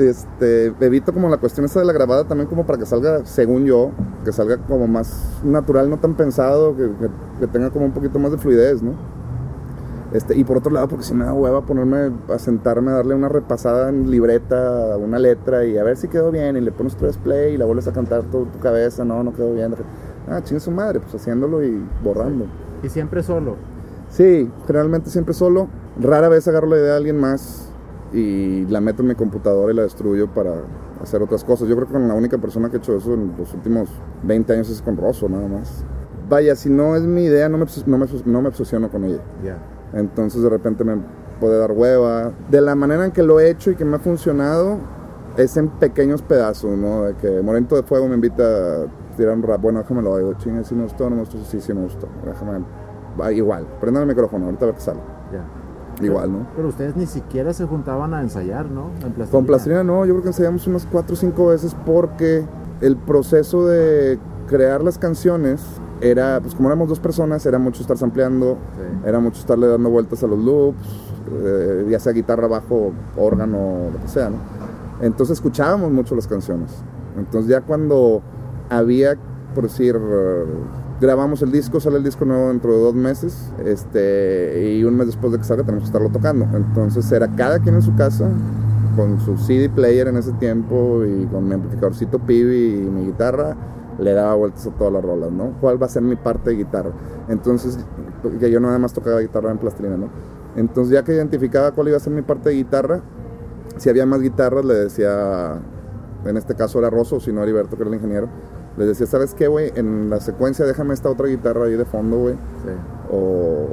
Este, 0.00 0.72
evito 0.80 1.12
como 1.12 1.28
la 1.28 1.36
cuestión 1.36 1.66
esa 1.66 1.80
de 1.80 1.86
la 1.86 1.92
grabada 1.92 2.24
también 2.24 2.48
como 2.48 2.64
para 2.66 2.78
que 2.78 2.86
salga, 2.86 3.24
según 3.26 3.66
yo, 3.66 3.90
que 4.24 4.32
salga 4.32 4.56
como 4.58 4.86
más 4.86 5.40
natural, 5.44 5.90
no 5.90 5.98
tan 5.98 6.14
pensado, 6.14 6.76
que, 6.76 6.84
que- 6.84 7.10
que 7.40 7.46
tenga 7.46 7.70
como 7.70 7.84
un 7.86 7.92
poquito 7.92 8.18
más 8.18 8.32
de 8.32 8.38
fluidez, 8.38 8.82
¿no? 8.82 8.92
Este, 10.12 10.36
y 10.36 10.42
por 10.42 10.56
otro 10.56 10.72
lado, 10.72 10.88
porque 10.88 11.04
si 11.04 11.14
me 11.14 11.24
da 11.24 11.32
hueva 11.32 11.64
ponerme 11.64 12.10
a 12.34 12.38
sentarme 12.40 12.90
a 12.90 12.94
darle 12.94 13.14
una 13.14 13.28
repasada 13.28 13.90
en 13.90 14.10
libreta 14.10 14.96
una 14.96 15.20
letra 15.20 15.64
y 15.64 15.78
a 15.78 15.84
ver 15.84 15.96
si 15.96 16.08
quedó 16.08 16.32
bien 16.32 16.56
y 16.56 16.60
le 16.60 16.72
pones 16.72 16.96
tres 16.96 17.16
play 17.16 17.54
y 17.54 17.56
la 17.56 17.64
vuelves 17.64 17.86
a 17.86 17.92
cantar 17.92 18.24
todo 18.24 18.44
tu 18.46 18.58
cabeza, 18.58 19.04
no, 19.04 19.22
no 19.22 19.32
quedó 19.32 19.54
bien. 19.54 19.72
Ah, 20.28 20.40
chingue 20.42 20.58
su 20.60 20.72
madre, 20.72 20.98
pues 20.98 21.14
haciéndolo 21.14 21.62
y 21.64 21.80
borrando. 22.02 22.46
Y 22.82 22.88
siempre 22.88 23.22
solo. 23.22 23.54
Sí, 24.08 24.50
generalmente 24.66 25.10
siempre 25.10 25.32
solo. 25.32 25.68
Rara 26.00 26.28
vez 26.28 26.48
agarro 26.48 26.66
la 26.66 26.76
idea 26.76 26.90
de 26.90 26.96
alguien 26.96 27.16
más 27.16 27.69
y 28.12 28.66
la 28.66 28.80
meto 28.80 29.02
en 29.02 29.08
mi 29.08 29.14
computadora 29.14 29.72
y 29.72 29.76
la 29.76 29.82
destruyo 29.82 30.28
para 30.32 30.54
hacer 31.02 31.22
otras 31.22 31.44
cosas. 31.44 31.68
Yo 31.68 31.76
creo 31.76 31.88
que 31.88 31.98
la 31.98 32.14
única 32.14 32.38
persona 32.38 32.68
que 32.68 32.76
ha 32.76 32.78
hecho 32.78 32.96
eso 32.96 33.14
en 33.14 33.34
los 33.38 33.52
últimos 33.54 33.88
20 34.22 34.52
años 34.52 34.70
es 34.70 34.82
con 34.82 34.96
Rosso, 34.96 35.28
nada 35.28 35.48
más. 35.48 35.84
Vaya, 36.28 36.54
si 36.54 36.70
no 36.70 36.96
es 36.96 37.02
mi 37.02 37.24
idea, 37.24 37.48
no 37.48 37.58
me, 37.58 37.66
no 37.86 37.98
me, 37.98 38.06
no 38.26 38.42
me 38.42 38.48
obsesiono 38.48 38.88
con 38.90 39.04
ella. 39.04 39.20
Ya. 39.44 39.58
Entonces 39.92 40.42
de 40.42 40.48
repente 40.48 40.84
me 40.84 40.96
puede 41.40 41.58
dar 41.58 41.72
hueva. 41.72 42.32
De 42.50 42.60
la 42.60 42.74
manera 42.74 43.04
en 43.04 43.12
que 43.12 43.22
lo 43.22 43.40
he 43.40 43.50
hecho 43.50 43.70
y 43.70 43.74
que 43.74 43.84
me 43.84 43.96
ha 43.96 43.98
funcionado 43.98 44.78
es 45.36 45.56
en 45.56 45.68
pequeños 45.68 46.22
pedazos, 46.22 46.76
¿no? 46.76 47.04
De 47.04 47.14
que 47.14 47.42
Morento 47.42 47.76
de 47.76 47.82
Fuego 47.82 48.06
me 48.08 48.14
invita 48.14 48.82
a 48.82 48.86
tirar 49.16 49.34
un 49.34 49.42
rap. 49.42 49.60
Bueno, 49.60 49.80
déjame 49.80 50.02
lo 50.02 50.14
hago. 50.14 50.34
Chingue, 50.34 50.64
si 50.64 50.74
me 50.74 50.84
gustó, 50.84 51.08
no 51.08 51.16
me 51.16 51.22
gustó, 51.22 51.38
sí, 51.44 51.60
sí 51.60 51.72
me 51.72 51.82
gustó. 51.82 52.08
Déjame. 52.24 52.64
Va, 53.20 53.32
igual. 53.32 53.66
Prendan 53.80 54.02
el 54.02 54.08
micrófono, 54.08 54.46
ahorita 54.46 54.64
a 54.64 54.66
ver 54.66 54.74
qué 54.76 54.80
sale. 54.80 55.00
Ya. 55.32 55.59
Igual, 56.00 56.32
¿no? 56.32 56.46
Pero 56.56 56.68
ustedes 56.68 56.96
ni 56.96 57.06
siquiera 57.06 57.52
se 57.52 57.66
juntaban 57.66 58.14
a 58.14 58.22
ensayar, 58.22 58.70
¿no? 58.70 58.86
En 58.86 59.12
plastilina. 59.12 59.30
Con 59.30 59.46
plastilina 59.46 59.84
no, 59.84 60.04
yo 60.06 60.12
creo 60.14 60.22
que 60.22 60.28
ensayamos 60.28 60.66
unas 60.66 60.86
4 60.90 61.12
o 61.14 61.16
5 61.16 61.46
veces 61.48 61.76
porque 61.86 62.44
el 62.80 62.96
proceso 62.96 63.66
de 63.66 64.18
crear 64.48 64.82
las 64.82 64.98
canciones 64.98 65.62
era, 66.00 66.40
pues 66.40 66.54
como 66.54 66.68
éramos 66.68 66.88
dos 66.88 66.98
personas, 67.00 67.44
era 67.44 67.58
mucho 67.58 67.82
estar 67.82 67.98
sampleando, 67.98 68.54
Sí. 68.76 69.08
era 69.08 69.20
mucho 69.20 69.40
estarle 69.40 69.66
dando 69.68 69.90
vueltas 69.90 70.22
a 70.22 70.26
los 70.26 70.38
loops, 70.38 71.10
eh, 71.42 71.86
ya 71.90 72.00
sea 72.00 72.12
guitarra, 72.12 72.48
bajo, 72.48 72.92
órgano, 73.16 73.90
lo 73.92 74.00
que 74.00 74.08
sea, 74.08 74.30
¿no? 74.30 74.36
Entonces 75.02 75.34
escuchábamos 75.34 75.90
mucho 75.92 76.14
las 76.14 76.26
canciones. 76.26 76.82
Entonces 77.18 77.50
ya 77.50 77.60
cuando 77.60 78.22
había, 78.70 79.16
por 79.54 79.64
decir, 79.64 79.94
grabamos 81.00 81.40
el 81.42 81.50
disco, 81.50 81.80
sale 81.80 81.96
el 81.96 82.04
disco 82.04 82.24
nuevo 82.24 82.48
dentro 82.48 82.72
de 82.72 82.78
dos 82.78 82.94
meses, 82.94 83.50
este, 83.64 84.74
y 84.76 84.84
un 84.84 84.96
mes 84.96 85.06
después 85.06 85.32
de 85.32 85.38
que 85.38 85.44
salga 85.44 85.64
tenemos 85.64 85.84
que 85.84 85.86
estarlo 85.86 86.10
tocando. 86.10 86.46
Entonces 86.54 87.10
era 87.10 87.28
cada 87.34 87.58
quien 87.58 87.76
en 87.76 87.82
su 87.82 87.94
casa, 87.96 88.28
con 88.96 89.18
su 89.20 89.38
CD 89.38 89.70
player 89.70 90.08
en 90.08 90.16
ese 90.16 90.32
tiempo 90.32 91.04
y 91.04 91.26
con 91.26 91.48
mi 91.48 91.54
amplificadorcito 91.54 92.18
Pibi 92.18 92.74
y 92.74 92.90
mi 92.90 93.06
guitarra, 93.06 93.56
le 93.98 94.12
daba 94.12 94.34
vueltas 94.34 94.66
a 94.66 94.70
todas 94.70 94.92
las 94.92 95.02
rolas, 95.02 95.30
¿no? 95.30 95.54
¿Cuál 95.60 95.82
va 95.82 95.86
a 95.86 95.88
ser 95.88 96.02
mi 96.02 96.16
parte 96.16 96.50
de 96.50 96.56
guitarra? 96.56 96.90
Entonces, 97.28 97.78
que 98.38 98.50
yo 98.50 98.60
nada 98.60 98.78
más 98.78 98.92
tocaba 98.92 99.20
guitarra 99.20 99.50
en 99.50 99.58
plastilina, 99.58 99.96
¿no? 99.96 100.08
Entonces 100.56 100.92
ya 100.92 101.02
que 101.02 101.14
identificaba 101.14 101.70
cuál 101.72 101.88
iba 101.88 101.96
a 101.96 102.00
ser 102.00 102.12
mi 102.12 102.22
parte 102.22 102.50
de 102.50 102.56
guitarra, 102.56 103.00
si 103.76 103.88
había 103.88 104.04
más 104.04 104.20
guitarras 104.20 104.64
le 104.64 104.74
decía, 104.74 105.60
en 106.24 106.36
este 106.36 106.54
caso 106.54 106.78
era 106.78 106.90
Rosso, 106.90 107.20
si 107.20 107.32
no 107.32 107.42
Heriberto, 107.42 107.76
que 107.76 107.82
era 107.82 107.90
el 107.90 107.94
ingeniero, 107.96 108.28
les 108.76 108.88
decía, 108.88 109.06
¿sabes 109.06 109.34
qué, 109.34 109.48
güey? 109.48 109.72
En 109.74 110.08
la 110.10 110.20
secuencia 110.20 110.64
déjame 110.64 110.94
esta 110.94 111.10
otra 111.10 111.26
guitarra 111.26 111.64
ahí 111.66 111.76
de 111.76 111.84
fondo, 111.84 112.18
güey, 112.18 112.34
Sí. 112.34 112.70
o 113.12 113.68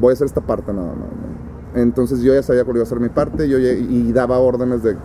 voy 0.00 0.10
a 0.10 0.12
hacer 0.12 0.26
esta 0.26 0.40
parte, 0.42 0.72
no, 0.72 0.82
no, 0.82 0.94
no. 0.94 1.80
Entonces 1.80 2.20
yo 2.20 2.32
ya 2.34 2.42
sabía 2.42 2.64
cuál 2.64 2.76
iba 2.76 2.84
a 2.84 2.88
ser 2.88 3.00
mi 3.00 3.08
parte 3.08 3.48
yo 3.48 3.58
ya- 3.58 3.72
y 3.72 4.12
daba 4.12 4.38
órdenes 4.38 4.82
de 4.82 4.96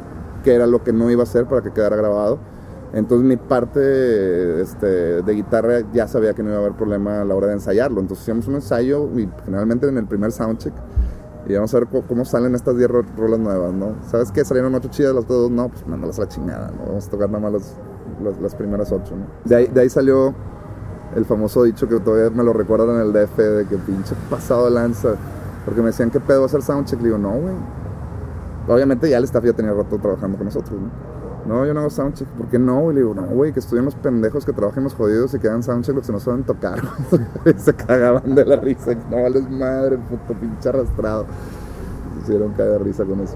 qué 0.43 0.55
era 0.55 0.67
lo 0.67 0.83
que 0.83 0.93
no 0.93 1.09
iba 1.11 1.21
a 1.21 1.23
hacer 1.23 1.45
para 1.45 1.61
que 1.61 1.71
quedara 1.71 1.95
grabado. 1.95 2.37
Entonces 2.93 3.25
mi 3.27 3.37
parte 3.37 4.61
este, 4.61 5.21
de 5.23 5.33
guitarra 5.33 5.79
ya 5.93 6.07
sabía 6.07 6.33
que 6.33 6.43
no 6.43 6.49
iba 6.49 6.57
a 6.59 6.61
haber 6.61 6.73
problema 6.73 7.21
a 7.21 7.25
la 7.25 7.33
hora 7.35 7.47
de 7.47 7.53
ensayarlo. 7.53 7.99
Entonces 8.01 8.23
hacíamos 8.23 8.47
un 8.47 8.55
ensayo 8.55 9.09
y 9.17 9.27
generalmente 9.45 9.87
en 9.87 9.97
el 9.97 10.05
primer 10.05 10.31
soundcheck 10.31 10.73
y 11.47 11.53
vamos 11.55 11.73
a 11.73 11.79
ver 11.79 11.87
cómo, 12.07 12.23
salen 12.23 12.53
estas 12.55 12.77
10 12.77 12.89
ro- 12.89 13.03
rolas 13.17 13.39
nuevas, 13.39 13.73
¿no? 13.73 13.95
¿Sabes 14.09 14.31
qué? 14.31 14.45
Salieron 14.45 14.73
8 14.75 14.89
chidas, 14.89 15.13
las 15.13 15.23
otras 15.25 15.39
dos 15.39 15.51
no, 15.51 15.69
pues 15.69 15.85
mándalas 15.87 16.17
a 16.19 16.21
la 16.23 16.27
chingada, 16.29 16.71
¿no? 16.71 16.85
Vamos 16.85 17.07
a 17.07 17.09
tocar 17.09 17.29
nada 17.29 17.39
más 17.41 17.53
las, 17.53 17.73
las, 18.41 18.55
primeras 18.55 18.91
8, 18.91 19.15
¿no? 19.15 19.25
De 19.45 19.55
ahí, 19.55 19.67
de 19.67 19.81
ahí 19.81 19.89
salió 19.89 20.33
el 21.15 21.25
famoso 21.25 21.63
dicho 21.63 21.87
que 21.87 21.99
todavía 21.99 22.29
me 22.29 22.43
lo 22.43 22.53
recuerdan 22.53 22.95
en 22.95 23.01
el 23.01 23.13
DF 23.13 23.37
de 23.37 23.65
que 23.65 23.77
pinche 23.77 24.15
pasado 24.29 24.69
lanza. 24.69 25.15
Porque 25.65 25.81
me 25.81 25.87
decían, 25.87 26.09
¿qué 26.09 26.19
pedo 26.19 26.39
va 26.39 26.43
a 26.43 26.47
hacer 26.47 26.61
soundcheck? 26.61 26.99
Le 26.99 27.05
digo, 27.05 27.17
no, 27.17 27.31
güey. 27.31 27.53
Obviamente 28.67 29.09
ya 29.09 29.17
el 29.17 29.23
staff 29.25 29.43
ya 29.43 29.53
tenía 29.53 29.73
rato 29.73 29.97
trabajando 29.97 30.37
con 30.37 30.45
nosotros, 30.45 30.79
¿no? 30.79 30.89
No, 31.45 31.65
yo 31.65 31.73
no 31.73 31.81
hago 31.81 31.89
soundcheck. 31.89 32.27
¿Por 32.29 32.47
qué 32.47 32.57
no? 32.57 32.81
güey? 32.81 32.95
Le 32.95 33.01
digo, 33.01 33.13
no, 33.13 33.23
güey, 33.23 33.51
que 33.51 33.59
estudien 33.59 33.85
los 33.85 33.95
pendejos 33.95 34.45
que 34.45 34.53
trabajen 34.53 34.83
los 34.83 34.93
jodidos 34.93 35.33
y 35.33 35.39
que 35.39 35.47
hagan 35.47 35.63
soundcheck 35.63 35.95
los 35.95 36.05
que 36.05 36.13
no 36.13 36.19
saben 36.19 36.43
tocar. 36.43 36.81
güey". 37.11 37.55
se 37.57 37.73
cagaban 37.73 38.33
de 38.35 38.45
la 38.45 38.57
risa. 38.57 38.93
No 39.09 39.23
vales 39.23 39.49
madre, 39.49 39.97
puto 39.97 40.39
pinche 40.39 40.69
arrastrado. 40.69 41.25
Se 42.15 42.21
hicieron 42.21 42.53
caer 42.53 42.71
de 42.71 42.77
risa 42.79 43.03
con 43.03 43.19
eso. 43.19 43.35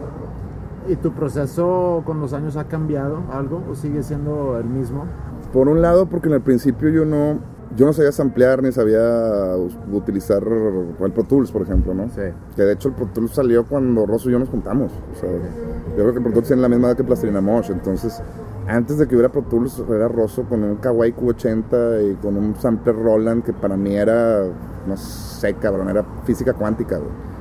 ¿Y 0.87 0.95
tu 0.95 1.11
proceso 1.11 2.01
con 2.05 2.21
los 2.21 2.31
años 2.31 2.55
ha 2.55 2.65
cambiado 2.65 3.23
algo 3.31 3.61
o 3.69 3.75
sigue 3.75 4.03
siendo 4.03 4.57
el 4.57 4.65
mismo? 4.65 5.05
Por 5.51 5.67
un 5.67 5.81
lado, 5.81 6.05
porque 6.05 6.29
en 6.29 6.35
el 6.35 6.41
principio 6.41 6.89
yo 6.89 7.03
no, 7.03 7.39
yo 7.75 7.85
no 7.85 7.91
sabía 7.91 8.13
samplear 8.13 8.63
ni 8.63 8.71
sabía 8.71 9.55
utilizar 9.91 10.43
el 10.43 11.11
Pro 11.11 11.23
Tools, 11.23 11.51
por 11.51 11.63
ejemplo, 11.63 11.93
¿no? 11.93 12.07
Sí. 12.09 12.21
Que 12.55 12.61
de 12.61 12.73
hecho 12.73 12.89
el 12.89 12.95
Pro 12.95 13.07
Tools 13.07 13.31
salió 13.31 13.65
cuando 13.65 14.05
Rosso 14.05 14.29
y 14.29 14.31
yo 14.31 14.39
nos 14.39 14.49
juntamos. 14.49 14.93
O 15.11 15.19
sea, 15.19 15.29
yo 15.29 15.95
creo 15.95 16.11
que 16.11 16.19
el 16.19 16.23
Pro 16.23 16.31
Tools 16.33 16.47
tiene 16.47 16.61
la 16.61 16.69
misma 16.69 16.87
edad 16.87 16.97
que 16.97 17.03
Plastilina 17.03 17.41
Mosh. 17.41 17.69
Entonces, 17.69 18.21
antes 18.67 18.97
de 18.97 19.07
que 19.07 19.15
hubiera 19.15 19.29
Pro 19.29 19.41
Tools, 19.43 19.83
era 19.89 20.07
Rosso 20.07 20.43
con 20.43 20.63
un 20.63 20.77
Kawaii 20.77 21.13
Q80 21.13 22.11
y 22.11 22.15
con 22.15 22.37
un 22.37 22.55
sampler 22.55 22.95
Roland 22.95 23.43
que 23.43 23.51
para 23.51 23.75
mí 23.75 23.93
era, 23.93 24.45
no 24.87 24.95
sé, 24.95 25.53
cabrón, 25.55 25.89
era 25.89 26.05
física 26.23 26.53
cuántica, 26.53 26.97
güey. 26.97 27.36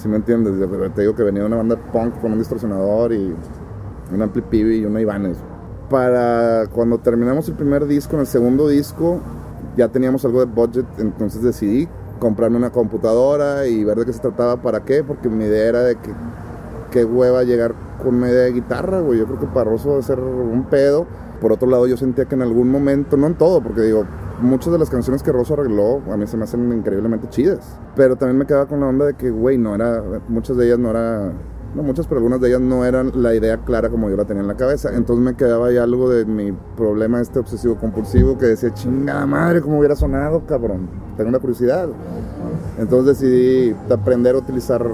¿Sí 0.00 0.08
me 0.08 0.16
entiendes? 0.16 0.54
Te 0.94 1.02
digo 1.02 1.14
que 1.14 1.22
venía 1.22 1.44
una 1.44 1.56
banda 1.56 1.76
punk 1.76 2.22
con 2.22 2.32
un 2.32 2.38
distorsionador 2.38 3.12
y 3.12 3.34
un 4.14 4.22
ampli 4.22 4.40
Pibi 4.40 4.76
y 4.76 4.84
una 4.86 4.98
Ibanez. 4.98 5.36
Para 5.90 6.68
cuando 6.72 6.96
terminamos 6.98 7.46
el 7.50 7.54
primer 7.54 7.84
disco, 7.86 8.14
en 8.14 8.20
el 8.20 8.26
segundo 8.26 8.66
disco, 8.66 9.20
ya 9.76 9.88
teníamos 9.88 10.24
algo 10.24 10.40
de 10.40 10.46
budget, 10.46 10.86
entonces 10.96 11.42
decidí 11.42 11.86
comprarme 12.18 12.56
una 12.56 12.70
computadora 12.70 13.66
y 13.66 13.84
ver 13.84 13.98
de 13.98 14.06
qué 14.06 14.14
se 14.14 14.20
trataba, 14.20 14.56
para 14.62 14.86
qué, 14.86 15.04
porque 15.04 15.28
mi 15.28 15.44
idea 15.44 15.68
era 15.68 15.82
de 15.82 15.96
que 15.96 16.12
qué 16.90 17.04
hueva 17.04 17.42
llegar 17.42 17.74
con 18.02 18.14
una 18.14 18.30
idea 18.30 18.44
de 18.44 18.52
guitarra, 18.52 19.00
güey. 19.00 19.18
Yo 19.18 19.26
creo 19.26 19.40
que 19.40 19.46
para 19.48 19.70
Rosso 19.70 19.90
va 19.92 19.98
a 19.98 20.02
ser 20.02 20.18
un 20.18 20.64
pedo. 20.70 21.06
Por 21.42 21.52
otro 21.52 21.68
lado, 21.68 21.86
yo 21.86 21.98
sentía 21.98 22.24
que 22.24 22.36
en 22.36 22.42
algún 22.42 22.70
momento, 22.70 23.18
no 23.18 23.26
en 23.26 23.34
todo, 23.34 23.62
porque 23.62 23.82
digo, 23.82 24.04
muchas 24.40 24.72
de 24.72 24.78
las 24.78 24.90
canciones 24.90 25.22
que 25.22 25.32
Rosso 25.32 25.54
arregló 25.54 26.00
a 26.10 26.16
mí 26.16 26.26
se 26.26 26.36
me 26.36 26.44
hacen 26.44 26.72
increíblemente 26.72 27.28
chidas. 27.28 27.78
Pero 27.96 28.16
también 28.16 28.38
me 28.38 28.46
quedaba 28.46 28.66
con 28.66 28.80
la 28.80 28.86
onda 28.86 29.06
de 29.06 29.14
que, 29.14 29.30
güey, 29.30 29.58
no 29.58 29.74
era, 29.74 30.02
muchas 30.28 30.56
de 30.56 30.66
ellas 30.66 30.78
no 30.78 30.90
era, 30.90 31.32
no 31.74 31.82
muchas, 31.82 32.06
pero 32.06 32.18
algunas 32.18 32.40
de 32.40 32.48
ellas 32.48 32.60
no 32.60 32.84
eran 32.84 33.12
la 33.22 33.34
idea 33.34 33.58
clara 33.58 33.88
como 33.88 34.10
yo 34.10 34.16
la 34.16 34.24
tenía 34.24 34.42
en 34.42 34.48
la 34.48 34.56
cabeza. 34.56 34.90
Entonces 34.94 35.24
me 35.24 35.34
quedaba 35.34 35.68
ahí 35.68 35.76
algo 35.76 36.08
de 36.10 36.24
mi 36.24 36.52
problema 36.76 37.20
este 37.20 37.38
obsesivo 37.38 37.76
compulsivo 37.76 38.38
que 38.38 38.46
decía, 38.46 38.72
chingada 38.72 39.26
madre, 39.26 39.60
cómo 39.60 39.78
hubiera 39.78 39.96
sonado, 39.96 40.44
cabrón. 40.46 40.88
Tengo 41.16 41.28
una 41.28 41.38
curiosidad. 41.38 41.88
Entonces 42.78 43.18
decidí 43.18 43.76
aprender 43.90 44.34
a 44.34 44.38
utilizar 44.38 44.86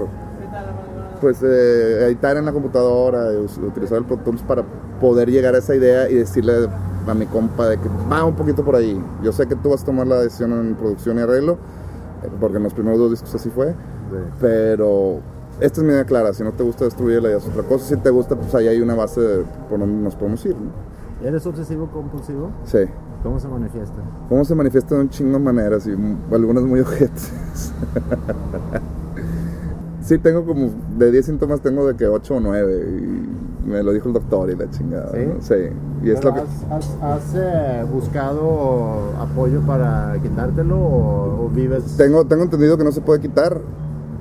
pues 1.21 1.41
eh, 1.41 2.05
editar 2.05 2.37
en 2.37 2.45
la 2.45 2.51
computadora, 2.51 3.29
utilizar 3.65 3.97
el 3.97 4.05
Pro 4.05 4.17
Tools 4.17 4.43
para 4.43 4.63
poder 5.01 5.31
llegar 5.31 5.55
a 5.55 5.59
esa 5.59 5.75
idea 5.75 6.09
y 6.09 6.15
decirle 6.15 6.67
a 7.11 7.13
mi 7.13 7.25
compa 7.25 7.67
de 7.67 7.77
que 7.77 7.89
va 8.11 8.25
un 8.25 8.35
poquito 8.35 8.63
por 8.63 8.75
ahí. 8.75 9.01
Yo 9.23 9.31
sé 9.31 9.47
que 9.47 9.55
tú 9.55 9.69
vas 9.69 9.83
a 9.83 9.85
tomar 9.85 10.07
la 10.07 10.21
decisión 10.21 10.51
en 10.53 10.75
producción 10.75 11.17
y 11.17 11.21
arreglo, 11.21 11.53
eh, 12.23 12.29
porque 12.39 12.57
en 12.57 12.63
los 12.63 12.73
primeros 12.73 12.99
dos 12.99 13.11
discos 13.11 13.33
así 13.35 13.49
fue, 13.49 13.73
pero 14.39 15.19
esta 15.59 15.81
es 15.81 15.87
mi 15.87 15.93
idea 15.93 16.05
clara, 16.05 16.33
si 16.33 16.43
no 16.43 16.51
te 16.51 16.63
gusta 16.63 16.85
destruirla 16.85 17.29
ya 17.29 17.37
es 17.37 17.47
otra 17.47 17.63
cosa, 17.63 17.85
si 17.85 17.97
te 17.97 18.09
gusta 18.09 18.35
pues 18.35 18.53
ahí 18.55 18.67
hay 18.67 18.81
una 18.81 18.95
base 18.95 19.21
de 19.21 19.43
por 19.69 19.79
donde 19.79 20.03
nos 20.03 20.15
podemos 20.15 20.45
ir. 20.45 20.55
¿no? 20.55 21.27
¿Eres 21.27 21.45
obsesivo 21.45 21.87
compulsivo? 21.87 22.51
Sí. 22.65 22.79
¿Cómo 23.23 23.39
se 23.39 23.47
manifiesta? 23.47 23.97
¿Cómo 24.29 24.45
se 24.45 24.53
manifiesta 24.53 24.95
de 24.95 25.01
un 25.01 25.09
chingo 25.09 25.33
de 25.33 25.43
maneras 25.43 25.87
y 25.87 25.91
algunas 26.33 26.63
muy 26.63 26.79
ojetes? 26.81 27.31
Sí, 30.07 30.17
tengo 30.19 30.45
como, 30.45 30.69
de 30.97 31.11
10 31.11 31.25
síntomas 31.25 31.59
tengo 31.59 31.85
de 31.85 31.97
que 31.97 32.07
8 32.07 32.35
o 32.35 32.39
9. 32.39 32.85
Y 32.97 33.29
me 33.67 33.83
lo 33.83 33.91
dijo 33.93 34.07
el 34.07 34.13
doctor 34.13 34.49
y 34.49 34.55
la 34.55 34.69
chingada. 34.69 35.11
Sí. 35.11 35.19
¿no? 35.25 35.41
Sí. 35.41 35.55
Y 36.03 36.09
es 36.11 36.23
lo 36.23 36.33
que... 36.33 36.39
¿Has, 36.39 36.47
has- 36.71 36.97
has, 37.03 37.35
eh, 37.35 37.85
buscado 37.91 39.11
apoyo 39.19 39.61
para 39.61 40.15
quitártelo 40.21 40.77
o, 40.77 41.45
o 41.45 41.49
vives? 41.49 41.95
Tengo, 41.97 42.25
tengo 42.25 42.43
entendido 42.43 42.77
que 42.77 42.83
no 42.83 42.91
se 42.91 43.01
puede 43.01 43.19
quitar. 43.19 43.59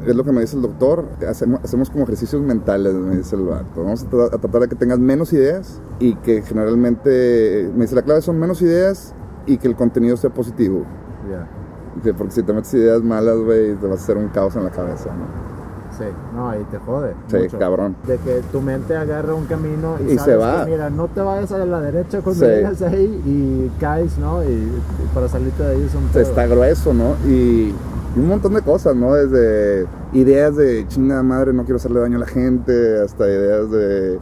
Es 0.07 0.14
lo 0.14 0.22
que 0.24 0.30
me 0.32 0.40
dice 0.40 0.57
el 0.57 0.62
doctor. 0.62 1.05
Hacemos, 1.28 1.61
hacemos 1.64 1.90
como 1.90 2.05
ejercicios 2.05 2.40
mentales, 2.42 2.94
me 2.94 3.16
dice 3.16 3.34
el 3.36 3.42
vato. 3.42 3.82
Vamos 3.82 4.05
a, 4.05 4.11
tra- 4.11 4.26
a 4.26 4.38
tratar 4.38 4.61
de 4.62 4.68
que 4.68 4.76
tengas 4.76 4.99
menos 4.99 5.32
ideas 5.32 5.80
y 5.99 6.14
que 6.16 6.42
generalmente, 6.42 7.70
me 7.74 7.82
dice 7.82 7.94
la 7.94 8.03
clave 8.03 8.20
son 8.22 8.38
menos 8.38 8.62
ideas 8.62 9.14
y 9.47 9.59
que 9.59 9.66
el 9.68 9.74
contenido 9.76 10.16
sea 10.16 10.30
positivo. 10.30 10.82
Ya. 11.30 11.49
Dice, 11.97 12.14
Porque 12.14 12.32
si 12.32 12.42
te 12.42 12.53
metes 12.53 12.72
ideas 12.74 13.03
malas, 13.03 13.36
güey, 13.38 13.74
te 13.74 13.86
vas 13.86 14.01
a 14.01 14.03
hacer 14.03 14.16
un 14.16 14.28
caos 14.28 14.55
en 14.57 14.64
la 14.64 14.70
cabeza, 14.70 15.11
¿no? 15.14 15.55
Sí, 15.99 16.05
no, 16.34 16.51
ahí 16.51 16.64
te 16.70 16.78
jode. 16.78 17.14
Sí, 17.28 17.36
mucho. 17.38 17.59
cabrón. 17.59 17.97
De 18.07 18.18
que 18.18 18.42
tu 18.53 18.61
mente 18.61 18.94
agarra 18.97 19.34
un 19.34 19.47
camino 19.47 19.97
y, 20.01 20.12
Y 20.12 20.18
sabes 20.18 20.24
se 20.24 20.36
va. 20.36 20.64
que, 20.64 20.70
mira, 20.72 20.90
no 20.90 21.09
te 21.09 21.20
vayas 21.20 21.51
a 21.53 21.59
la 21.59 21.80
derecha 21.80 22.20
cuando 22.20 22.44
Sí. 22.44 22.51
llegas 22.51 22.82
ahí 22.82 23.22
y 23.24 23.70
caes, 23.80 24.18
¿no? 24.18 24.42
Y, 24.44 24.49
y 24.49 24.80
para 25.14 25.28
salirte 25.28 25.62
de 25.62 25.70
ahí 25.76 25.82
es 25.82 25.94
un 25.94 26.07
Se 26.09 26.12
pedo. 26.20 26.22
está 26.22 26.47
grueso, 26.47 26.92
¿no? 26.92 27.14
Y, 27.26 27.74
y 28.14 28.18
un 28.18 28.28
montón 28.28 28.55
de 28.55 28.62
cosas, 28.62 28.94
¿no? 28.97 29.14
Desde 29.14 29.86
ideas 30.12 30.57
de 30.57 30.86
chingada 30.88 31.22
madre, 31.22 31.53
no 31.53 31.62
quiero 31.64 31.76
hacerle 31.76 32.01
daño 32.01 32.16
a 32.16 32.20
la 32.20 32.26
gente, 32.26 33.01
hasta 33.03 33.26
ideas 33.26 33.70
de, 33.70 34.18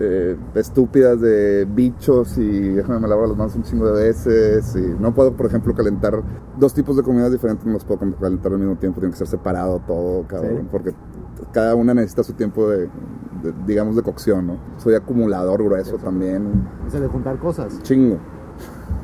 eh, 0.00 0.36
estúpidas 0.54 1.20
de 1.20 1.66
bichos 1.68 2.38
y 2.38 2.68
déjame 2.70 3.00
me 3.00 3.08
lavo 3.08 3.26
las 3.26 3.36
manos 3.36 3.56
un 3.56 3.62
chingo 3.62 3.86
de 3.90 4.04
veces. 4.04 4.74
Y 4.76 4.94
no 5.00 5.14
puedo, 5.14 5.32
por 5.32 5.46
ejemplo, 5.46 5.74
calentar 5.74 6.22
dos 6.58 6.74
tipos 6.74 6.96
de 6.96 7.02
comidas 7.02 7.32
diferentes, 7.32 7.66
no 7.66 7.72
los 7.74 7.84
puedo 7.84 8.00
calentar 8.18 8.52
al 8.52 8.58
mismo 8.58 8.76
tiempo, 8.76 9.00
tiene 9.00 9.12
que 9.12 9.18
ser 9.18 9.26
separado 9.26 9.80
todo, 9.86 10.26
cabrón, 10.26 10.58
Sí. 10.62 10.68
porque 10.70 10.94
cada 11.52 11.74
una 11.74 11.94
necesita 11.94 12.22
su 12.22 12.34
tiempo 12.34 12.68
de, 12.68 12.88
de, 13.42 13.52
digamos, 13.66 13.96
de 13.96 14.02
cocción, 14.02 14.46
¿no? 14.46 14.56
Soy 14.78 14.94
acumulador 14.94 15.62
grueso 15.64 15.96
también. 15.96 16.66
Ese 16.86 17.00
de 17.00 17.08
juntar 17.08 17.38
cosas. 17.38 17.80
Chingo. 17.82 18.18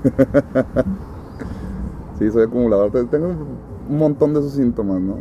sí, 2.18 2.30
soy 2.30 2.44
acumulador. 2.44 2.90
Te- 2.92 3.04
Tengo 3.04 3.28
un 3.88 3.98
montón 3.98 4.34
de 4.34 4.40
esos 4.40 4.52
síntomas, 4.52 5.00
¿no? 5.00 5.16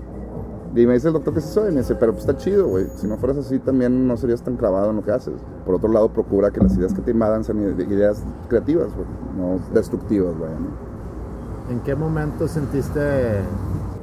Y 0.80 0.86
me 0.88 0.94
dice 0.94 1.08
el 1.08 1.14
doctor 1.14 1.34
que 1.34 1.42
sí 1.42 1.50
soy. 1.54 1.72
Me 1.72 1.80
dice, 1.80 1.96
pero 1.96 2.12
pues 2.14 2.26
está 2.28 2.38
chido, 2.38 2.68
güey. 2.68 2.88
Si 2.96 3.08
no 3.08 3.18
fueras 3.18 3.38
así, 3.38 3.60
también 3.60 4.08
no 4.08 4.16
serías 4.18 4.42
tan 4.42 4.56
clavado 4.58 4.90
en 4.92 4.98
lo 4.98 5.04
que 5.04 5.12
haces. 5.12 5.34
Por 5.66 5.76
otro 5.76 5.90
lado, 5.92 6.10
procura 6.10 6.52
que 6.52 6.60
las 6.60 6.76
ideas 6.78 6.94
que 6.94 7.02
te 7.02 7.12
invadan 7.12 7.44
sean 7.44 7.60
ide- 7.60 7.84
ideas 7.92 8.22
creativas, 8.48 8.88
güey. 8.94 9.08
No 9.38 9.60
destructivas, 9.74 10.38
güey. 10.38 10.52
¿En 11.72 11.80
qué 11.82 11.96
momento 11.96 12.48
sentiste, 12.48 13.00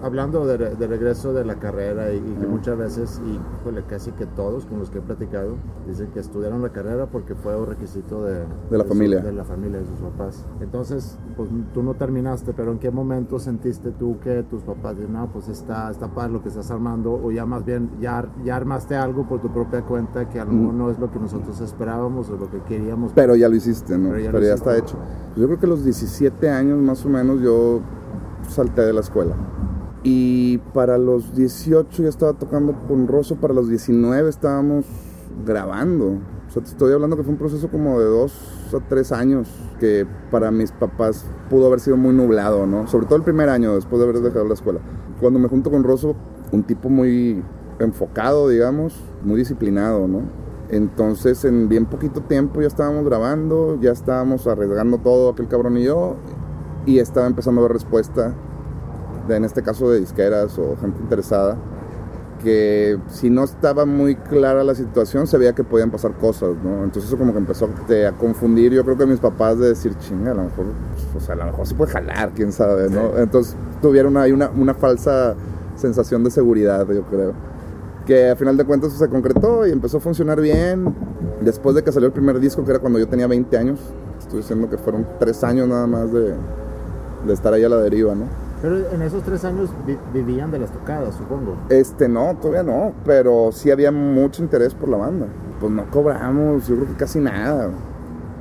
hablando 0.05 0.47
de, 0.47 0.59
de 0.77 0.87
regreso 0.87 1.33
de 1.33 1.45
la 1.45 1.57
carrera 1.57 2.13
y, 2.13 2.17
y 2.19 2.37
que 2.41 2.47
muchas 2.47 2.77
veces, 2.77 3.21
y 3.27 3.39
híjole, 3.61 3.83
casi 3.89 4.13
que 4.13 4.27
todos 4.27 4.67
con 4.67 4.79
los 4.79 4.91
que 4.91 4.99
he 4.99 5.01
platicado, 5.01 5.57
dicen 5.89 6.09
que 6.13 6.21
estudiaron 6.21 6.63
la 6.63 6.69
carrera 6.71 7.07
porque 7.07 7.35
fue 7.35 7.57
un 7.57 7.67
requisito 7.67 8.23
de, 8.25 8.41
De 8.71 8.79
la 8.79 8.85
su- 8.85 8.91
familia. 8.91 9.21
de 9.21 9.33
la 9.33 9.45
familia, 9.45 9.79
de 9.81 9.87
sus 9.87 9.99
papás. 10.01 10.47
Entonces, 10.61 11.19
pues 11.37 11.49
tú 11.73 11.83
no 11.83 11.95
terminaste, 11.95 12.53
pero 12.53 12.73
¿en 12.73 12.79
qué 12.79 12.91
momento 12.91 13.39
sentiste 13.39 13.91
tú 13.93 14.19
que 14.21 14.43
tus 14.45 14.63
papás 14.63 14.97
dijeron, 14.97 15.15
no, 15.15 15.33
pues 15.33 15.49
está, 15.49 15.91
está 15.91 16.09
padre 16.09 16.33
lo 16.35 16.43
que 16.43 16.49
estás 16.49 16.71
armando, 16.71 17.13
o 17.15 17.31
ya 17.31 17.47
más 17.47 17.65
bien, 17.65 17.91
ya, 18.01 18.27
ya 18.45 18.57
armaste 18.57 18.95
algo 18.97 19.27
por 19.27 19.41
tu 19.41 19.53
propia 19.53 19.83
cuenta 19.83 20.29
que 20.29 20.39
a 20.41 20.45
lo 20.45 20.53
mejor 20.53 20.75
no 20.75 20.91
es 20.91 20.99
lo 20.99 21.11
que 21.11 21.19
nosotros 21.19 21.61
esperábamos 21.61 22.29
o 22.31 22.37
lo 22.37 22.51
que 22.51 22.61
queríamos? 22.63 23.13
Pero 23.15 23.37
ya 23.37 23.49
lo 23.49 23.57
hiciste, 23.57 23.97
¿no? 23.97 24.11
Pero 24.11 24.21
ya 24.21 24.33
Pero 24.33 24.45
ya, 24.45 24.55
está 24.55 24.77
hecho. 24.77 24.97
Yo 25.37 25.47
creo 25.47 25.59
que 25.59 25.67
a 25.67 25.69
los 25.71 25.83
17 25.85 26.51
años 26.51 26.79
más 26.79 27.05
o 27.05 27.09
menos 27.09 27.41
yo 27.41 27.81
salté 28.49 28.83
de 28.83 28.93
la 28.93 29.01
escuela. 29.01 29.35
Y 30.05 30.59
para 30.75 30.99
los 30.99 31.35
18 31.35 32.03
ya 32.03 32.09
estaba 32.11 32.35
tocando 32.35 32.75
con 32.87 33.09
Rosso, 33.09 33.37
para 33.37 33.55
los 33.55 33.71
19 33.71 34.29
estábamos 34.29 34.85
grabando. 35.47 36.19
O 36.47 36.51
sea, 36.51 36.63
te 36.63 36.69
estoy 36.69 36.93
hablando 36.93 37.17
que 37.17 37.23
fue 37.23 37.33
un 37.33 37.39
proceso 37.39 37.69
como 37.71 37.99
de 37.99 38.05
dos 38.05 38.33
a 38.75 38.81
tres 38.87 39.13
años, 39.13 39.49
que 39.81 40.07
para 40.31 40.51
mis 40.51 40.73
papás 40.73 41.25
pudo 41.49 41.69
haber 41.69 41.81
sido 41.81 41.97
muy 41.97 42.13
nublado, 42.13 42.67
¿no? 42.67 42.87
Sobre 42.87 43.07
todo 43.07 43.17
el 43.17 43.23
primer 43.23 43.49
año, 43.49 43.75
después 43.75 43.99
de 43.99 44.09
haber 44.09 44.21
dejado 44.21 44.45
la 44.45 44.55
escuela. 44.55 44.81
Cuando 45.21 45.39
me 45.39 45.49
junto 45.49 45.71
con 45.71 45.83
Rosso, 45.85 46.15
un 46.53 46.65
tipo 46.65 46.91
muy 46.91 47.43
enfocado, 47.79 48.49
digamos, 48.51 48.95
muy 49.23 49.39
disciplinado, 49.39 50.07
¿no? 50.07 50.23
Entonces, 50.69 51.45
en 51.45 51.69
bien 51.69 51.87
poquito 51.87 52.21
tiempo 52.21 52.61
ya 52.61 52.67
estábamos 52.67 53.05
grabando, 53.05 53.79
ya 53.81 53.93
estábamos 53.93 54.47
arriesgando 54.47 54.99
todo, 54.99 55.31
aquel 55.31 55.49
cabrón 55.49 55.79
y 55.79 55.85
yo, 55.85 56.17
y 56.85 56.99
estaba 56.99 57.27
empezando 57.27 57.61
a 57.61 57.65
ver 57.65 57.73
respuesta, 57.73 58.35
de, 59.29 59.37
en 59.37 59.45
este 59.45 59.63
caso 59.63 59.91
de 59.91 60.01
disqueras 60.01 60.59
o 60.59 60.77
gente 60.77 61.01
interesada, 61.01 61.57
que 62.45 62.99
si 63.09 63.31
no 63.31 63.45
estaba 63.45 63.87
muy 63.87 64.17
clara 64.17 64.63
la 64.63 64.75
situación, 64.75 65.27
se 65.27 65.39
veía 65.39 65.55
que 65.55 65.65
podían 65.65 65.91
pasar 65.91 66.13
cosas, 66.13 66.51
¿no? 66.63 66.85
Entonces 66.85 67.05
eso 67.05 67.17
como 67.17 67.33
que 67.33 67.39
empezó 67.39 67.69
te, 67.87 68.07
a 68.07 68.13
confundir, 68.13 68.73
yo 68.73 68.85
creo 68.85 68.99
que 68.99 69.07
mis 69.07 69.19
papás 69.19 69.59
de 69.59 69.69
decir, 69.69 69.97
chinga, 69.99 70.33
a 70.33 70.35
lo 70.35 70.45
mejor, 70.45 70.67
pues, 71.13 71.23
o 71.23 71.27
sea, 71.27 71.35
a 71.35 71.39
lo 71.39 71.47
mejor 71.47 71.67
se 71.67 71.75
puede 71.75 71.93
jalar, 71.93 72.33
quién 72.35 72.53
sabe, 72.53 72.91
¿no? 72.91 73.19
Entonces 73.19 73.57
tuvieron 73.81 74.17
ahí 74.19 74.31
una, 74.31 74.51
una 74.51 74.75
falsa 74.75 75.35
sensación 75.77 76.23
de 76.23 76.31
seguridad, 76.31 76.87
yo 76.89 77.03
creo. 77.05 77.33
Que 78.07 78.31
a 78.31 78.37
final 78.37 78.57
de 78.59 78.65
cuentas 78.65 78.93
se 78.93 79.09
concretó 79.09 79.67
y 79.67 79.71
empezó 79.71 79.97
a 79.97 80.01
funcionar 80.01 80.41
bien. 80.41 80.95
Después 81.41 81.75
de 81.75 81.83
que 81.83 81.91
salió 81.91 82.07
el 82.07 82.13
primer 82.13 82.39
disco, 82.39 82.63
que 82.63 82.71
era 82.71 82.79
cuando 82.79 82.99
yo 82.99 83.09
tenía 83.09 83.27
20 83.27 83.57
años, 83.57 83.81
estoy 84.19 84.41
diciendo 84.41 84.69
que 84.69 84.77
fueron 84.77 85.07
tres 85.19 85.43
años 85.43 85.67
nada 85.69 85.87
más 85.87 86.13
de, 86.13 86.35
de 87.27 87.33
estar 87.33 87.55
ahí 87.55 87.65
a 87.65 87.69
la 87.71 87.79
deriva, 87.79 88.15
¿no? 88.15 88.27
Pero 88.63 88.91
en 88.93 89.03
esos 89.03 89.23
tres 89.25 89.45
años 89.45 89.71
vi- 89.87 89.99
vivían 90.13 90.51
de 90.51 90.59
las 90.59 90.71
tocadas, 90.73 91.15
supongo. 91.17 91.57
Este, 91.69 92.09
no, 92.09 92.37
todavía 92.41 92.63
no, 92.63 92.93
pero 93.05 93.51
sí 93.53 93.71
había 93.71 93.91
mucho 93.93 94.43
interés 94.43 94.75
por 94.75 94.89
la 94.89 94.97
banda. 94.97 95.27
Pues 95.61 95.71
no 95.73 95.85
cobramos, 95.91 96.67
yo 96.67 96.77
creo 96.77 96.89
que 96.89 96.95
casi 96.95 97.21
nada. 97.21 97.71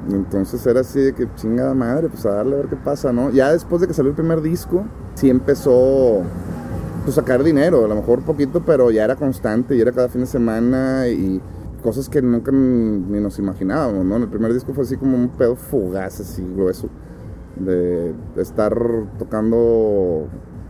Entonces 0.09 0.66
era 0.66 0.82
así 0.82 0.99
de 0.99 1.14
que 1.14 1.28
chingada 1.36 1.74
madre, 1.74 2.09
pues 2.09 2.26
a 2.26 2.32
darle 2.32 2.53
a 2.53 2.57
ver 2.57 2.68
qué 2.68 2.76
pasa, 2.76 3.11
¿no? 3.14 3.30
Ya 3.32 3.51
después 3.51 3.82
de 3.82 3.88
que 3.88 3.93
salió 3.93 4.09
el 4.09 4.16
primer 4.16 4.41
disco, 4.41 4.84
sí 5.16 5.30
empezó 5.30 6.22
pues 7.03 7.16
sacar 7.16 7.43
dinero, 7.43 7.84
a 7.84 7.88
lo 7.88 7.95
mejor 7.95 8.22
poquito, 8.22 8.61
pero 8.66 8.91
ya 8.91 9.03
era 9.03 9.16
constante 9.16 9.76
y 9.76 9.82
era 9.82 9.91
cada 9.91 10.07
fin 10.09 10.22
de 10.22 10.28
semana 10.28 11.07
y 11.07 11.41
cosas 11.84 12.07
que 12.07 12.22
nunca 12.22 12.49
ni 12.51 13.20
nos 13.20 13.39
imaginábamos, 13.39 14.05
¿no? 14.05 14.16
En 14.16 14.22
el 14.24 14.30
primer 14.30 14.53
disco 14.53 14.74
fue 14.74 14.84
así 14.86 14.95
como 14.95 15.18
un 15.18 15.28
pedo 15.30 15.55
fugaz, 15.57 16.22
así 16.22 16.45
grueso, 16.55 16.88
de 17.58 18.14
estar 18.38 18.76
tocando, 19.20 20.28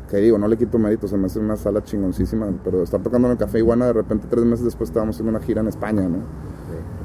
que 0.09 0.17
digo, 0.17 0.37
no 0.37 0.47
le 0.47 0.57
quito 0.57 0.77
mérito, 0.79 1.07
se 1.07 1.17
me 1.17 1.27
hace 1.27 1.39
una 1.39 1.55
sala 1.55 1.83
chingoncísima, 1.83 2.47
pero 2.63 2.83
estar 2.83 3.01
tocando 3.01 3.27
en 3.27 3.33
el 3.33 3.37
Café 3.37 3.59
Iguana, 3.59 3.87
de 3.87 3.93
repente 3.93 4.27
tres 4.29 4.45
meses 4.45 4.65
después 4.65 4.89
estábamos 4.89 5.15
haciendo 5.15 5.35
una 5.37 5.45
gira 5.45 5.61
en 5.61 5.67
España, 5.67 6.07
¿no? 6.07 6.17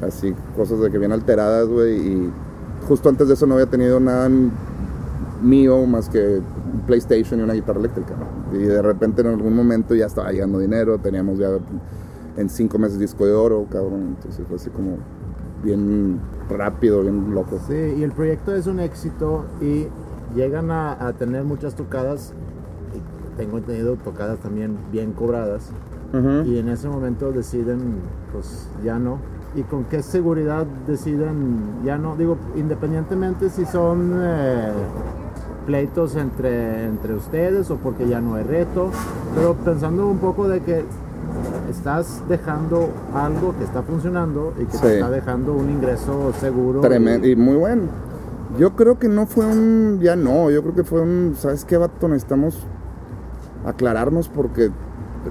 Así, 0.06 0.34
cosas 0.56 0.80
de 0.80 0.90
que 0.90 0.98
bien 0.98 1.12
alteradas, 1.12 1.68
güey, 1.68 1.96
y 1.96 2.30
justo 2.88 3.08
antes 3.08 3.28
de 3.28 3.34
eso 3.34 3.46
no 3.46 3.54
había 3.54 3.66
tenido 3.66 3.98
nada 4.00 4.26
en- 4.26 4.50
mío 5.42 5.86
más 5.86 6.08
que 6.08 6.40
un 6.72 6.80
PlayStation 6.86 7.38
y 7.38 7.44
una 7.44 7.52
guitarra 7.54 7.78
eléctrica. 7.78 8.14
¿no? 8.50 8.58
Y 8.58 8.64
de 8.64 8.82
repente 8.82 9.20
en 9.20 9.28
algún 9.28 9.54
momento 9.54 9.94
ya 9.94 10.06
estaba 10.06 10.32
llegando 10.32 10.58
dinero, 10.58 10.98
teníamos 10.98 11.38
ya 11.38 11.50
en 12.36 12.48
cinco 12.48 12.76
meses 12.78 12.98
disco 12.98 13.24
de 13.24 13.32
oro, 13.32 13.64
cabrón. 13.70 14.16
Entonces 14.16 14.44
fue 14.48 14.56
así 14.56 14.70
como 14.70 14.96
bien 15.62 16.18
rápido, 16.48 17.02
bien 17.02 17.34
loco. 17.34 17.58
Sí, 17.66 17.94
y 17.98 18.02
el 18.02 18.12
proyecto 18.12 18.54
es 18.54 18.66
un 18.66 18.80
éxito 18.80 19.44
y 19.60 19.86
llegan 20.34 20.70
a, 20.70 21.06
a 21.06 21.12
tener 21.12 21.44
muchas 21.44 21.74
tocadas. 21.74 22.32
Y 22.94 23.36
tengo 23.38 23.58
entendido 23.58 23.96
tocadas 23.96 24.38
también 24.38 24.76
bien 24.92 25.12
cobradas. 25.12 25.70
Ujú. 26.12 26.48
Y 26.48 26.58
en 26.58 26.68
ese 26.68 26.88
momento 26.88 27.32
deciden, 27.32 27.96
pues 28.32 28.68
ya 28.84 28.98
no. 28.98 29.18
¿Y 29.54 29.62
con 29.62 29.84
qué 29.84 30.02
seguridad 30.02 30.66
deciden 30.86 31.82
ya 31.84 31.98
no? 31.98 32.16
Digo, 32.16 32.36
independientemente 32.56 33.48
si 33.48 33.64
son 33.64 34.12
eh, 34.14 34.72
pleitos 35.66 36.16
entre, 36.16 36.84
entre 36.84 37.14
ustedes 37.14 37.70
o 37.70 37.76
porque 37.76 38.06
ya 38.06 38.20
no 38.20 38.34
hay 38.34 38.44
reto, 38.44 38.90
pero 39.34 39.54
pensando 39.54 40.06
un 40.06 40.18
poco 40.18 40.48
de 40.48 40.60
que 40.60 40.84
estás 41.68 42.22
dejando 42.28 42.88
algo 43.14 43.54
que 43.58 43.64
está 43.64 43.82
funcionando 43.82 44.52
y 44.60 44.64
que 44.66 44.72
Sí. 44.76 44.82
te 44.82 44.94
está 44.94 45.10
dejando 45.10 45.52
un 45.54 45.70
ingreso 45.70 46.32
seguro. 46.40 46.80
Tremendo 46.80 47.26
y- 47.26 47.32
y 47.32 47.36
muy 47.36 47.56
bueno. 47.56 47.82
Yo 48.58 48.74
creo 48.76 48.98
que 48.98 49.08
no 49.08 49.26
fue 49.26 49.44
un. 49.46 49.98
Ya 50.00 50.16
no, 50.16 50.50
yo 50.50 50.62
creo 50.62 50.74
que 50.74 50.84
fue 50.84 51.00
un. 51.02 51.34
¿Sabes 51.36 51.64
qué, 51.64 51.76
vato? 51.76 52.08
Necesitamos 52.08 52.66
aclararnos 53.66 54.28
porque 54.28 54.70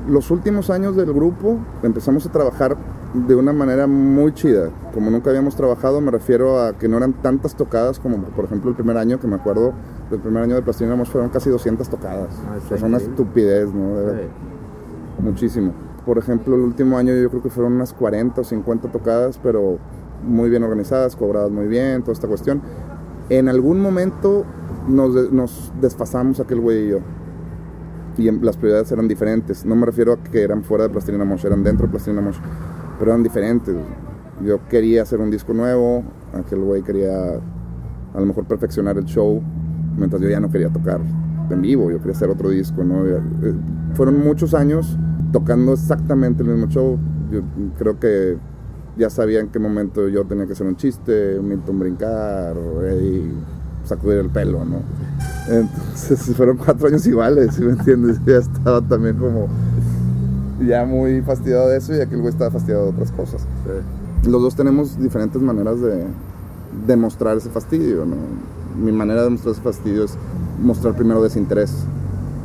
los 0.08 0.30
últimos 0.32 0.70
años 0.70 0.96
del 0.96 1.12
grupo 1.14 1.58
empezamos 1.82 2.26
a 2.26 2.32
trabajar 2.32 2.78
de 3.14 3.36
una 3.36 3.54
manera 3.54 3.88
muy 3.88 4.34
chida. 4.34 4.70
Como 4.94 5.10
nunca 5.10 5.30
habíamos 5.30 5.56
trabajado, 5.56 6.02
me 6.02 6.12
refiero 6.12 6.62
a 6.62 6.74
que 6.74 6.88
no 6.88 6.98
eran 6.98 7.14
tantas 7.14 7.56
tocadas 7.56 8.00
como, 8.00 8.18
por 8.18 8.46
ejemplo, 8.46 8.70
el 8.70 8.76
primer 8.76 8.98
año, 8.98 9.20
que 9.20 9.28
me 9.28 9.36
acuerdo 9.38 9.74
del 10.12 10.20
primer 10.20 10.44
año 10.44 10.56
de 10.56 10.62
Plastilina 10.62 11.04
fueron 11.06 11.30
casi 11.30 11.50
200 11.50 11.90
tocadas. 11.90 12.28
Ah, 12.48 12.52
o 12.54 12.58
está 12.58 12.68
sea, 12.70 12.78
es 12.78 12.84
una 12.84 12.98
estupidez, 12.98 13.74
¿no? 13.74 13.98
Era- 14.00 14.12
Sí. 14.20 14.28
muchísimo. 15.24 15.72
Por 16.08 16.18
ejemplo, 16.18 16.56
el 16.56 16.62
último 16.62 16.98
año 16.98 17.14
yo 17.14 17.30
creo 17.30 17.44
que 17.44 17.50
fueron 17.50 17.74
unas 17.74 17.92
40 17.92 18.40
o 18.40 18.44
50 18.46 18.94
tocadas, 18.94 19.38
pero 19.44 19.78
muy 20.24 20.50
bien 20.50 20.64
organizadas, 20.64 21.18
cobradas 21.18 21.52
muy 21.52 21.68
bien, 21.68 22.02
toda 22.02 22.14
esta 22.14 22.30
cuestión. 22.30 22.62
En 23.28 23.50
algún 23.50 23.82
momento 23.82 24.46
nos, 24.88 25.34
nos 25.34 25.74
desfasamos 25.82 26.40
aquel 26.40 26.62
güey 26.62 26.86
y 26.86 26.90
yo. 26.92 27.00
y 28.18 28.32
las 28.32 28.56
prioridades 28.56 28.90
eran 28.94 29.10
diferentes. 29.10 29.66
No 29.66 29.76
me 29.76 29.86
refiero 29.86 30.14
a 30.14 30.24
que 30.24 30.42
eran 30.42 30.64
fuera 30.64 30.86
de 30.86 30.92
Plastilina 30.92 31.26
Mosh, 31.26 31.46
eran 31.46 31.62
dentro 31.62 31.88
de 31.88 31.92
Plastilina 31.92 32.22
Mosh, 32.22 32.38
pero 32.98 33.12
eran 33.12 33.22
diferentes. 33.22 33.76
Yo 34.46 34.66
quería 34.70 35.02
hacer 35.02 35.20
un 35.20 35.30
disco 35.30 35.54
nuevo, 35.54 36.06
aquel 36.34 36.62
güey 36.62 36.84
quería 36.84 37.34
a 38.14 38.20
lo 38.22 38.26
mejor 38.26 38.46
perfeccionar 38.46 38.98
el 38.98 39.04
show, 39.04 39.42
mientras 39.98 40.22
yo 40.22 40.30
ya 40.30 40.40
no 40.40 40.50
quería 40.50 40.70
tocar 40.70 41.02
en 41.50 41.62
vivo, 41.62 41.92
yo 41.92 41.98
quería 41.98 42.14
hacer 42.14 42.30
otro 42.30 42.50
disco, 42.50 42.86
¿no? 42.86 43.06
Eh, 43.06 43.20
fueron 43.94 44.24
muchos 44.24 44.54
años 44.54 44.98
tocando 45.32 45.74
exactamente 45.74 46.44
el 46.44 46.50
mismo 46.50 46.68
show. 46.68 46.98
Yo 47.32 47.42
creo 47.78 48.00
que 48.00 48.38
ya 48.98 49.10
sabía 49.10 49.40
en 49.40 49.50
qué 49.50 49.60
momento 49.60 50.08
yo 50.08 50.26
tenía 50.26 50.46
que 50.46 50.54
hacer 50.54 50.68
un 50.68 50.76
chiste, 50.76 51.40
Milton 51.42 51.80
brincar, 51.80 52.56
y 53.02 53.32
sacudir 53.86 54.20
el 54.20 54.30
pelo, 54.30 54.66
¿no? 54.66 54.82
Entonces 55.50 56.20
fueron 56.36 56.58
cuatro 56.58 56.88
años 56.88 57.06
iguales, 57.08 57.56
¿sí 57.56 57.64
me 57.64 57.72
entiendes? 57.72 58.20
Ya 58.26 58.38
estaba 58.38 58.82
también 58.82 59.18
como 59.18 59.48
ya 60.66 60.86
muy 60.86 61.22
fastidiado 61.22 61.70
de 61.70 61.78
eso 61.78 61.96
y 61.96 62.02
aquel 62.02 62.20
güey 62.20 62.34
estaba 62.34 62.52
fastidiado 62.52 62.86
de 62.86 62.90
otras 62.92 63.12
cosas. 63.12 63.46
Los 64.26 64.42
dos 64.42 64.56
tenemos 64.56 65.00
diferentes 65.00 65.42
maneras 65.42 65.80
de 65.80 66.06
demostrar 66.86 67.38
ese 67.38 67.50
fastidio, 67.50 68.06
¿no? 68.06 68.16
Mi 68.84 68.92
manera 68.92 69.24
de 69.24 69.30
mostrar 69.30 69.54
ese 69.54 69.62
fastidio 69.62 70.04
es 70.04 70.16
mostrar 70.62 70.96
primero 70.96 71.22
desinterés. 71.22 71.72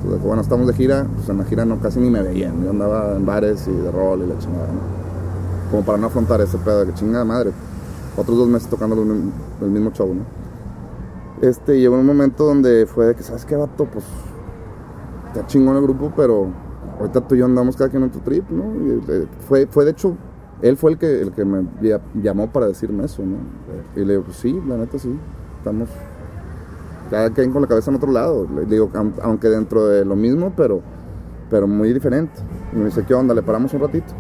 Entonces, 0.03 0.23
bueno, 0.27 0.43
estamos 0.43 0.67
de 0.67 0.75
gira, 0.75 1.07
pues 1.15 1.29
en 1.29 1.39
la 1.39 1.45
gira 1.45 1.65
no 1.65 1.79
casi 1.79 2.01
ni 2.01 2.11
me 2.11 2.23
veían. 2.23 2.65
Yo 2.65 2.71
andaba 2.71 3.15
en 3.15 3.25
bares 3.25 3.69
y 3.69 3.73
de 3.73 3.91
rol 3.91 4.23
y 4.23 4.27
la 4.27 4.37
chingada, 4.39 4.67
¿no? 4.67 5.71
Como 5.71 5.85
para 5.85 5.99
no 5.99 6.09
afrontar 6.09 6.41
ese 6.41 6.59
pedo 6.59 6.81
de 6.81 6.87
que 6.87 6.95
chingada 6.95 7.25
madre. 7.25 7.53
Otros 8.17 8.37
dos 8.37 8.49
meses 8.49 8.69
tocando 8.69 8.97
el 8.97 9.71
mismo 9.71 9.93
show, 9.93 10.13
¿no? 10.13 10.23
Este, 11.41 11.79
llegó 11.81 11.97
un 11.97 12.07
momento 12.07 12.45
donde 12.45 12.87
fue 12.87 13.07
de 13.07 13.15
que, 13.15 13.23
¿sabes 13.23 13.45
qué, 13.45 13.55
vato? 13.55 13.87
Pues, 13.87 14.05
está 15.29 15.47
chingón 15.47 15.77
el 15.77 15.83
grupo, 15.83 16.13
pero 16.17 16.49
ahorita 16.99 17.21
tú 17.21 17.37
y 17.37 17.39
yo 17.39 17.45
andamos 17.45 17.77
cada 17.77 17.89
quien 17.89 18.03
en 18.03 18.11
tu 18.11 18.19
trip, 18.19 18.51
¿no? 18.51 18.65
Eh, 19.09 19.27
fue, 19.49 19.67
fue, 19.67 19.85
de 19.85 19.93
hecho, 19.93 20.17
él 20.63 20.77
fue 20.77 20.93
el 20.93 20.99
que, 20.99 21.23
el 21.23 21.33
que 21.33 21.45
me 21.45 21.65
llamó 22.21 22.49
para 22.49 22.67
decirme 22.67 23.05
eso, 23.05 23.23
¿no? 23.23 23.37
Y 23.95 24.05
le 24.05 24.15
digo, 24.15 24.25
pues 24.25 24.37
sí, 24.37 24.61
la 24.67 24.77
neta 24.77 24.99
sí, 24.99 25.17
estamos 25.59 25.89
cada 27.13 27.29
quien 27.29 27.53
con 27.53 27.61
la 27.61 27.69
cabeza 27.69 27.91
en 27.91 27.99
otro 27.99 28.11
lado. 28.11 28.47
Le 28.55 28.65
digo, 28.65 28.91
aunque 29.23 29.49
dentro 29.49 29.87
de 29.87 30.03
lo 30.03 30.17
mismo, 30.17 30.55
pero, 30.57 30.81
pero 31.51 31.69
muy 31.69 31.93
diferente. 31.93 32.33
Y 32.73 32.77
me 32.77 32.87
dice, 32.87 33.05
¿qué 33.05 33.13
onda? 33.13 33.35
Le 33.35 33.43
paramos 33.43 33.75
un 33.75 33.81
ratito. 33.81 34.15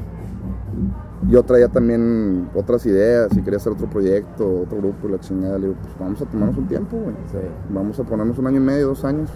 Yo 1.26 1.42
traía 1.42 1.68
también 1.68 2.50
otras 2.54 2.84
ideas 2.84 3.34
y 3.34 3.40
quería 3.40 3.56
hacer 3.56 3.72
otro 3.72 3.88
proyecto, 3.88 4.60
otro 4.60 4.76
grupo 4.76 5.08
y 5.08 5.12
la 5.12 5.20
chingada. 5.20 5.58
Le 5.58 5.68
digo, 5.68 5.78
pues 5.80 5.94
vamos 5.98 6.20
a 6.20 6.26
tomarnos 6.26 6.58
un 6.58 6.66
tiempo, 6.66 6.98
güey. 6.98 7.14
Vamos 7.70 7.98
a 7.98 8.04
ponernos 8.04 8.38
un 8.38 8.46
año 8.46 8.58
y 8.58 8.64
medio, 8.64 8.88
dos 8.88 9.04
años. 9.06 9.30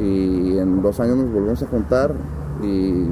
Y 0.00 0.58
en 0.58 0.82
dos 0.82 0.98
años 0.98 1.18
nos 1.18 1.32
volvemos 1.32 1.62
a 1.62 1.66
juntar. 1.66 2.12
Y 2.64 3.10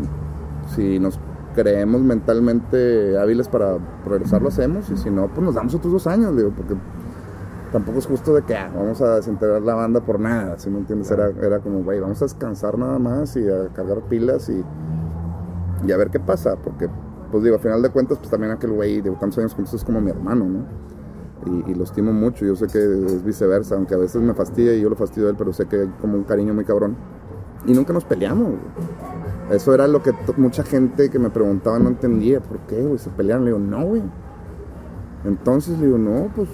si 0.74 0.98
nos 0.98 1.20
creemos 1.54 2.00
mentalmente 2.00 3.16
hábiles 3.16 3.46
para 3.46 3.78
progresar, 4.04 4.42
lo 4.42 4.48
hacemos. 4.48 4.90
Y 4.90 4.96
si 4.96 5.10
no, 5.10 5.28
pues 5.28 5.42
nos 5.44 5.54
damos 5.54 5.72
otros 5.76 5.92
dos 5.92 6.08
años, 6.08 6.36
digo, 6.36 6.50
porque 6.56 6.74
tampoco 7.72 7.98
es 7.98 8.06
justo 8.06 8.34
de 8.34 8.42
que 8.42 8.56
ah, 8.56 8.70
vamos 8.74 9.00
a 9.00 9.16
desintegrar 9.16 9.62
la 9.62 9.74
banda 9.74 10.00
por 10.00 10.20
nada, 10.20 10.58
si 10.58 10.70
me 10.70 10.78
entiendes? 10.78 11.10
Era, 11.10 11.28
era 11.42 11.60
como, 11.60 11.82
güey, 11.82 12.00
vamos 12.00 12.20
a 12.22 12.24
descansar 12.24 12.78
nada 12.78 12.98
más 12.98 13.36
y 13.36 13.48
a 13.48 13.68
cargar 13.72 14.02
pilas 14.02 14.48
y, 14.48 14.64
y 15.86 15.92
a 15.92 15.96
ver 15.96 16.10
qué 16.10 16.20
pasa, 16.20 16.56
porque 16.56 16.88
pues 17.30 17.44
digo, 17.44 17.56
a 17.56 17.58
final 17.58 17.80
de 17.80 17.90
cuentas, 17.90 18.18
pues 18.18 18.30
también 18.30 18.52
aquel 18.52 18.72
güey 18.72 19.00
de 19.00 19.10
tantos 19.12 19.38
años 19.38 19.54
juntos 19.54 19.74
es 19.74 19.84
como 19.84 20.00
mi 20.00 20.10
hermano, 20.10 20.44
¿no? 20.44 20.90
Y, 21.66 21.74
lo 21.74 21.84
estimo 21.84 22.12
mucho, 22.12 22.44
yo 22.44 22.54
sé 22.54 22.66
que 22.66 22.78
es 22.78 23.24
viceversa, 23.24 23.74
aunque 23.74 23.94
a 23.94 23.98
veces 23.98 24.20
me 24.20 24.34
fastidia 24.34 24.74
y 24.74 24.82
yo 24.82 24.90
lo 24.90 24.96
fastidio 24.96 25.28
a 25.28 25.30
él, 25.30 25.36
pero 25.38 25.54
sé 25.54 25.66
que 25.66 25.80
hay 25.80 25.88
como 26.00 26.14
un 26.14 26.24
cariño 26.24 26.52
muy 26.52 26.64
cabrón. 26.64 26.96
Y 27.66 27.72
nunca 27.72 27.92
nos 27.92 28.04
peleamos, 28.04 28.54
Eso 29.50 29.74
era 29.74 29.88
lo 29.88 30.02
que 30.02 30.12
mucha 30.36 30.62
gente 30.64 31.08
que 31.08 31.18
me 31.18 31.30
preguntaba 31.30 31.78
no 31.78 31.88
entendía, 31.88 32.40
¿por 32.40 32.58
qué, 32.60 32.82
güey? 32.82 32.98
Se 32.98 33.08
pelearon, 33.10 33.44
le 33.44 33.52
digo, 33.52 33.58
no, 33.58 33.84
güey. 33.84 34.02
Entonces 35.24 35.78
le 35.78 35.86
digo, 35.86 35.98
no, 35.98 36.30
pues 36.34 36.48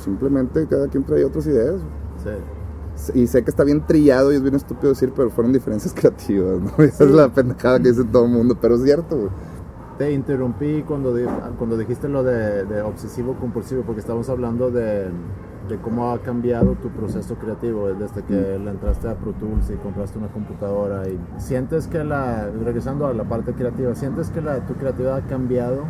simplemente 0.00 0.66
cada 0.66 0.88
quien 0.88 1.04
trae 1.04 1.24
otras 1.24 1.46
ideas. 1.46 1.80
Sí. 2.22 3.18
Y 3.20 3.26
sé 3.26 3.42
que 3.42 3.50
está 3.50 3.64
bien 3.64 3.86
trillado 3.86 4.32
y 4.32 4.36
es 4.36 4.42
bien 4.42 4.54
estúpido 4.54 4.90
decir, 4.90 5.12
pero 5.14 5.30
fueron 5.30 5.52
diferencias 5.52 5.94
creativas, 5.96 6.60
¿no? 6.60 6.84
Esa 6.84 7.04
es 7.04 7.10
la 7.10 7.28
pendejada 7.28 7.78
que 7.78 7.88
dice 7.88 8.04
todo 8.04 8.24
el 8.24 8.32
mundo, 8.32 8.56
pero 8.60 8.74
es 8.74 8.82
cierto, 8.82 9.16
güey 9.16 9.30
te 10.00 10.10
interrumpí 10.12 10.82
cuando, 10.82 11.14
cuando 11.58 11.76
dijiste 11.76 12.08
lo 12.08 12.24
de, 12.24 12.80
obsesivo 12.80 13.34
compulsivo, 13.34 13.82
porque 13.82 14.00
estamos 14.00 14.30
hablando 14.30 14.70
de, 14.70 15.10
cómo 15.82 16.10
ha 16.10 16.18
cambiado 16.22 16.74
tu 16.76 16.88
proceso 16.88 17.34
creativo 17.34 17.88
desde 17.88 18.22
que 18.22 18.58
le 18.58 18.70
entraste 18.70 19.10
a 19.10 19.14
Pro 19.16 19.34
Tools 19.34 19.68
y 19.68 19.74
compraste 19.74 20.16
una 20.16 20.28
computadora. 20.28 21.06
y 21.06 21.20
¿Sientes 21.36 21.86
que 21.86 22.02
la, 22.02 22.48
regresando 22.64 23.08
a 23.08 23.12
la 23.12 23.24
parte 23.24 23.52
creativa, 23.52 23.94
¿sientes 23.94 24.30
que 24.30 24.40
la, 24.40 24.66
tu 24.66 24.72
creatividad 24.72 25.16
ha 25.16 25.26
cambiado? 25.26 25.82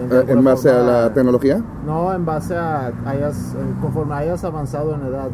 ¿En, 0.00 0.38
eh, 0.38 0.42
base 0.42 0.70
a 0.70 0.82
la 0.82 1.12
tecnología? 1.12 1.62
No, 1.86 2.12
en 2.12 2.24
base 2.24 2.56
a, 2.56 2.92
hayas, 3.06 3.54
conforme 3.80 4.14
hayas 4.14 4.44
avanzado 4.44 4.94
en 4.94 5.02
edad. 5.02 5.28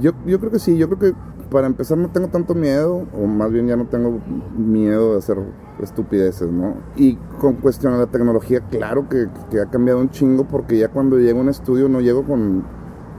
Yo, 0.00 0.12
yo 0.26 0.38
creo 0.38 0.52
que 0.52 0.58
sí, 0.58 0.76
yo 0.76 0.88
creo 0.88 0.98
que 0.98 1.18
para 1.50 1.66
empezar 1.66 1.96
no 1.98 2.08
tengo 2.08 2.28
tanto 2.28 2.54
miedo, 2.54 3.06
o 3.14 3.26
más 3.26 3.50
bien 3.50 3.66
ya 3.68 3.76
no 3.76 3.86
tengo 3.86 4.18
miedo 4.56 5.12
de 5.12 5.18
hacer 5.18 5.38
estupideces, 5.80 6.50
¿no? 6.50 6.74
Y 6.96 7.16
con 7.40 7.54
cuestión 7.54 7.92
de 7.92 8.00
la 8.00 8.06
tecnología, 8.06 8.60
claro 8.60 9.08
que, 9.08 9.28
ha 9.60 9.66
cambiado 9.66 10.00
un 10.00 10.10
chingo 10.10 10.44
porque 10.44 10.78
ya 10.78 10.88
cuando 10.88 11.18
llego 11.18 11.38
a 11.38 11.42
un 11.42 11.48
estudio 11.48 11.88
no 11.88 12.00
llego 12.00 12.24
con, 12.24 12.64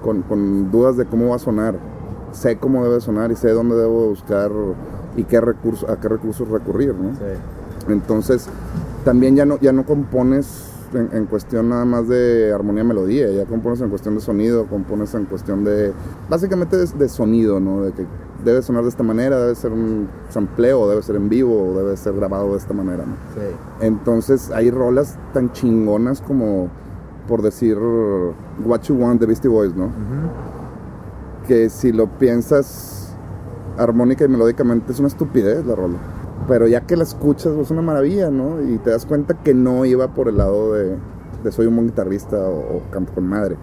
con, 0.04 0.72
dudas 0.72 0.98
de 0.98 1.06
cómo 1.06 1.30
va 1.30 1.38
a 1.38 1.40
sonar. 1.40 1.80
Sé 2.32 2.58
cómo 2.58 2.84
debe 2.84 3.00
sonar 3.00 3.32
y 3.32 3.36
sé 3.36 3.50
dónde 3.52 3.76
debo 3.76 4.10
buscar 4.10 4.52
y 5.16 5.24
qué 5.24 5.40
recursos, 5.40 5.90
a 5.90 6.00
qué 6.00 6.10
recursos 6.10 6.48
recurrir, 6.48 6.94
¿no? 6.94 7.12
Entonces, 7.92 8.50
también 9.08 9.38
ya 9.38 9.46
no, 9.46 9.58
ya 9.62 9.72
no 9.72 9.86
compones 9.86 10.66
en, 10.94 11.28
cuestión 11.28 11.70
nada 11.70 11.86
más 11.86 12.10
de 12.10 12.52
armonía 12.54 12.84
melodía, 12.84 13.32
ya 13.32 13.46
compones 13.46 13.80
en 13.80 13.88
cuestión 13.88 14.16
de 14.16 14.20
sonido, 14.20 14.66
compones 14.66 15.14
en 15.14 15.24
cuestión 15.24 15.64
de, 15.64 15.94
básicamente 16.30 16.76
de, 16.76 17.08
sonido, 17.08 17.62
¿no? 17.62 17.84
De 17.84 17.94
que 17.94 18.06
debe 18.44 18.62
sonar 18.62 18.84
de 18.84 18.90
esta 18.90 19.04
manera, 19.04 19.40
debe 19.40 19.56
ser 19.56 19.72
un 19.72 20.10
sampleo, 20.30 20.90
debe 20.90 21.02
ser 21.04 21.16
en 21.16 21.30
vivo, 21.30 21.74
debe 21.78 21.96
ser 21.96 22.16
grabado 22.16 22.52
de 22.52 22.58
esta 22.58 22.74
manera, 22.74 23.06
¿no? 23.06 23.14
Sí. 23.34 23.48
Entonces 23.80 24.52
hay 24.52 24.72
rolas 24.72 25.18
tan 25.34 25.54
chingonas 25.54 26.20
como, 26.20 26.68
por 27.30 27.42
decir, 27.42 27.78
What 27.78 28.82
You 28.90 28.96
Want 28.96 29.22
de 29.22 29.26
Beastie 29.26 29.50
Boys, 29.50 29.74
¿no? 29.74 29.90
Que 31.48 31.70
si 31.70 31.94
lo 31.94 32.08
piensas 32.08 33.16
armónica 33.78 34.26
y 34.26 34.28
melódicamente 34.28 34.92
es 34.92 35.00
una 35.00 35.08
estupidez 35.08 35.66
la 35.66 35.76
rola 35.76 36.17
pero 36.48 36.68
ya 36.68 36.82
que 36.82 36.96
la 36.96 37.04
escuchas 37.04 37.54
es 37.58 37.72
una 37.72 37.82
maravilla, 37.82 38.30
¿no? 38.30 38.62
Y 38.62 38.78
te 38.78 38.92
das 38.92 39.06
cuenta 39.06 39.36
que 39.44 39.54
no 39.54 39.86
iba 39.86 40.14
por 40.14 40.30
el 40.30 40.38
lado 40.38 40.74
de, 40.74 40.98
soy 41.52 41.68
un 41.68 41.76
buen 41.76 41.88
guitarrista 41.88 42.38
o, 42.38 42.82
canto 42.92 43.14
con 43.14 43.26
madre. 43.26 43.58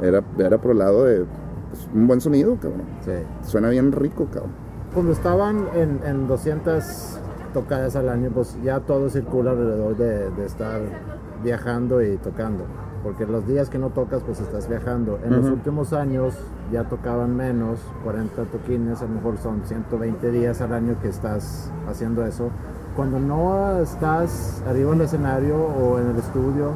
Era, 0.00 0.22
era 0.38 0.58
por 0.58 0.72
el 0.72 0.78
lado 0.78 1.04
de 1.04 1.24
pues, 1.70 1.88
un 1.94 2.06
buen 2.06 2.20
sonido, 2.20 2.56
cabrón. 2.56 2.86
Sí. 3.04 3.12
Suena 3.48 3.68
bien 3.68 3.92
rico, 3.92 4.26
cabrón. 4.32 4.52
Cuando 4.94 5.12
estaban 5.12 5.68
en, 5.74 6.00
en 6.04 6.26
200 6.26 7.18
tocadas 7.54 7.96
al 7.96 8.08
año, 8.08 8.30
pues 8.32 8.56
ya 8.62 8.80
todo 8.80 9.08
circula 9.10 9.52
alrededor 9.52 9.96
de, 9.96 10.30
de 10.30 10.46
estar 10.46 10.80
viajando 11.42 12.02
y 12.02 12.16
tocando 12.16 12.64
porque 13.02 13.26
los 13.26 13.46
días 13.46 13.68
que 13.68 13.78
no 13.78 13.90
tocas 13.90 14.22
pues 14.24 14.40
estás 14.40 14.68
viajando. 14.68 15.18
En 15.24 15.32
los 15.32 15.46
últimos 15.46 15.92
años 15.92 16.34
ya 16.72 16.84
tocaban 16.84 17.36
menos, 17.36 17.78
40 18.04 18.44
toquines, 18.44 19.00
a 19.00 19.04
lo 19.04 19.14
mejor 19.14 19.38
son 19.42 19.62
120 19.64 20.30
días 20.30 20.60
al 20.60 20.72
año 20.72 20.96
que 21.02 21.08
estás 21.08 21.70
haciendo 21.88 22.24
eso. 22.24 22.50
Cuando 22.96 23.18
no 23.18 23.80
estás 23.80 24.62
arriba 24.68 24.92
en 24.92 25.00
el 25.00 25.06
escenario 25.06 25.56
o 25.56 25.98
en 25.98 26.10
el 26.10 26.16
estudio, 26.16 26.72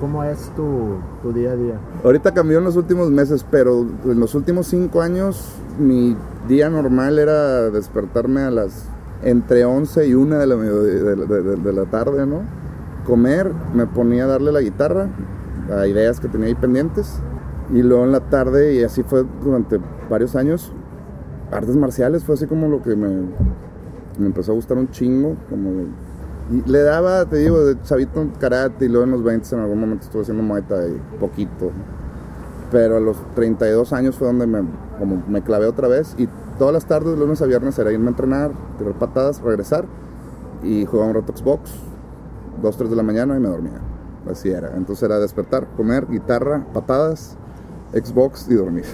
¿cómo 0.00 0.24
es 0.24 0.50
tu, 0.56 0.96
tu 1.22 1.32
día 1.32 1.52
a 1.52 1.56
día? 1.56 1.74
Ahorita 2.02 2.32
cambió 2.32 2.58
en 2.58 2.64
los 2.64 2.76
últimos 2.76 3.10
meses, 3.10 3.44
pero 3.48 3.86
en 4.04 4.18
los 4.18 4.34
últimos 4.34 4.66
5 4.66 5.00
años 5.00 5.54
mi 5.78 6.16
día 6.48 6.68
normal 6.70 7.18
era 7.18 7.70
despertarme 7.70 8.42
a 8.42 8.50
las 8.50 8.86
entre 9.22 9.64
11 9.64 10.08
y 10.08 10.14
1 10.14 10.38
de 10.38 10.46
la, 10.46 10.56
de, 10.56 11.56
de 11.56 11.72
la 11.72 11.84
tarde, 11.84 12.26
¿no? 12.26 12.40
Comer, 13.06 13.52
me 13.74 13.86
ponía 13.86 14.24
a 14.24 14.26
darle 14.26 14.50
la 14.50 14.60
guitarra, 14.60 15.08
ideas 15.86 16.20
que 16.20 16.28
tenía 16.28 16.48
ahí 16.48 16.54
pendientes. 16.54 17.20
Y 17.72 17.82
luego 17.82 18.04
en 18.04 18.12
la 18.12 18.20
tarde, 18.20 18.74
y 18.74 18.82
así 18.82 19.02
fue 19.02 19.24
durante 19.42 19.78
varios 20.10 20.36
años, 20.36 20.72
artes 21.50 21.76
marciales 21.76 22.24
fue 22.24 22.34
así 22.34 22.46
como 22.46 22.68
lo 22.68 22.82
que 22.82 22.96
me, 22.96 23.28
empezó 24.18 24.52
a 24.52 24.54
gustar 24.54 24.76
un 24.78 24.90
chingo. 24.90 25.36
Como, 25.48 25.70
le 26.66 26.82
daba, 26.82 27.24
te 27.26 27.36
digo, 27.36 27.64
de 27.64 27.80
chavito 27.82 28.26
karate 28.38 28.86
y 28.86 28.88
luego 28.88 29.04
en 29.04 29.12
los 29.12 29.22
20 29.22 29.54
en 29.54 29.60
algún 29.62 29.80
momento 29.80 30.04
estuve 30.04 30.22
haciendo 30.22 30.42
Muay 30.42 30.62
Thai 30.62 31.00
poquito. 31.18 31.70
Pero 32.70 32.96
a 32.96 33.00
los 33.00 33.16
32 33.34 33.92
años 33.92 34.16
fue 34.16 34.26
donde 34.26 34.46
me, 34.46 34.62
como 34.98 35.22
me 35.28 35.42
clavé 35.42 35.66
otra 35.66 35.88
vez 35.88 36.14
y 36.18 36.28
todas 36.58 36.74
las 36.74 36.86
tardes, 36.86 37.12
de 37.12 37.18
lunes 37.18 37.40
a 37.42 37.46
viernes, 37.46 37.78
era 37.78 37.92
irme 37.92 38.06
a 38.06 38.10
entrenar, 38.10 38.52
tirar 38.78 38.94
patadas, 38.94 39.40
regresar 39.40 39.84
y 40.62 40.84
jugar 40.84 41.08
un 41.08 41.14
rato 41.14 41.36
Xbox, 41.36 41.70
2, 42.62 42.76
3 42.76 42.90
de 42.90 42.96
la 42.96 43.02
mañana 43.02 43.36
y 43.36 43.40
me 43.40 43.48
dormía. 43.48 43.91
Así 44.30 44.50
era. 44.50 44.76
Entonces 44.76 45.02
era 45.02 45.18
despertar, 45.18 45.66
comer, 45.76 46.06
guitarra, 46.08 46.64
patadas, 46.72 47.36
Xbox 47.92 48.48
y 48.48 48.54
dormir. 48.54 48.84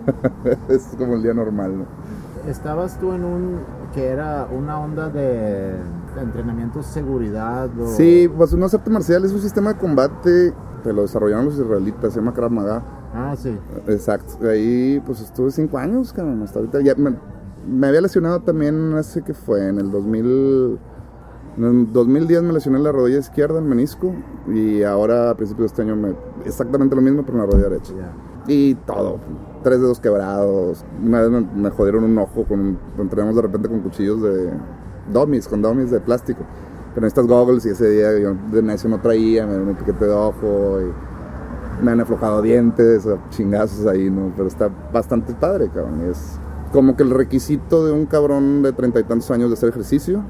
es 0.68 0.82
como 0.98 1.14
el 1.14 1.22
día 1.22 1.34
normal, 1.34 1.78
¿no? 1.78 1.86
estabas 2.50 2.98
tú 2.98 3.12
en 3.12 3.24
un 3.24 3.60
que 3.94 4.06
era 4.06 4.48
una 4.50 4.78
onda 4.78 5.08
de 5.08 5.74
entrenamiento 6.20 6.82
seguridad 6.82 7.68
o... 7.78 7.88
Sí, 7.88 8.30
pues 8.36 8.52
un 8.52 8.62
arte 8.62 8.90
marcial 8.90 9.24
es 9.24 9.32
un 9.32 9.40
sistema 9.40 9.72
de 9.74 9.78
combate 9.78 10.52
que 10.82 10.92
lo 10.92 11.02
desarrollaron 11.02 11.46
los 11.46 11.58
israelitas, 11.58 12.12
se 12.12 12.20
llama 12.20 12.34
Krav 12.34 12.50
Maga. 12.50 12.82
Ah, 13.14 13.34
sí. 13.36 13.56
Exacto. 13.86 14.48
Ahí 14.48 15.02
pues 15.04 15.20
estuve 15.20 15.50
cinco 15.50 15.78
años, 15.78 16.12
cabrón, 16.12 16.42
hasta 16.42 16.58
ahorita. 16.58 16.80
Ya 16.82 16.94
me, 16.94 17.86
había 17.86 18.00
lesionado 18.00 18.40
también, 18.40 18.94
hace 18.94 19.22
que 19.22 19.34
fue, 19.34 19.68
en 19.68 19.78
el 19.78 19.90
2000... 19.90 20.78
En 21.58 21.92
2010 21.92 22.42
me 22.44 22.52
lesioné 22.52 22.78
la 22.78 22.92
rodilla 22.92 23.18
izquierda, 23.18 23.58
el 23.58 23.64
menisco, 23.64 24.14
y 24.46 24.84
ahora 24.84 25.30
a 25.30 25.36
principios 25.36 25.62
de 25.62 25.66
este 25.66 25.82
año 25.82 25.96
me, 25.96 26.14
exactamente 26.44 26.94
lo 26.94 27.02
mismo, 27.02 27.24
pero 27.24 27.38
en 27.38 27.38
la 27.40 27.46
rodilla 27.46 27.68
derecha. 27.68 27.92
Y 28.46 28.76
todo, 28.76 29.18
tres 29.64 29.80
dedos 29.80 29.98
quebrados. 29.98 30.84
Una 31.04 31.22
vez 31.22 31.44
me, 31.54 31.70
jodieron 31.70 32.04
un 32.04 32.16
ojo, 32.16 32.44
con, 32.44 32.78
entrenamos 32.96 33.34
de 33.34 33.42
repente 33.42 33.68
con 33.68 33.80
cuchillos 33.80 34.22
de 34.22 34.50
dummies, 35.12 35.48
con 35.48 35.60
dummies 35.60 35.90
de 35.90 35.98
plástico. 35.98 36.44
Pero 36.94 37.06
estas 37.08 37.26
goggles 37.26 37.66
y 37.66 37.70
ese 37.70 37.90
día 37.90 38.16
yo 38.18 38.36
de 38.52 38.62
necio 38.62 38.88
no 38.88 39.00
traía, 39.00 39.44
me 39.44 39.50
dieron 39.50 39.68
un 39.68 39.74
piquete 39.74 40.04
de 40.06 40.12
ojo 40.12 40.78
y 40.80 41.84
me 41.84 41.90
han 41.90 42.00
aflojado 42.00 42.40
dientes, 42.40 43.06
chingazos 43.30 43.84
ahí, 43.86 44.08
¿no? 44.10 44.32
Pero 44.36 44.46
está 44.46 44.70
bastante 44.92 45.34
padre, 45.34 45.68
cabrón. 45.74 46.02
es 46.08 46.38
como 46.72 46.96
que 46.96 47.02
el 47.02 47.10
requisito 47.10 47.86
de 47.86 47.92
un 47.92 48.06
cabrón 48.06 48.62
de 48.62 48.72
treinta 48.72 49.00
y 49.00 49.04
tantos 49.04 49.30
años 49.30 49.50
de 49.50 49.54
hacer 49.54 49.68
ejercicio, 49.70 50.22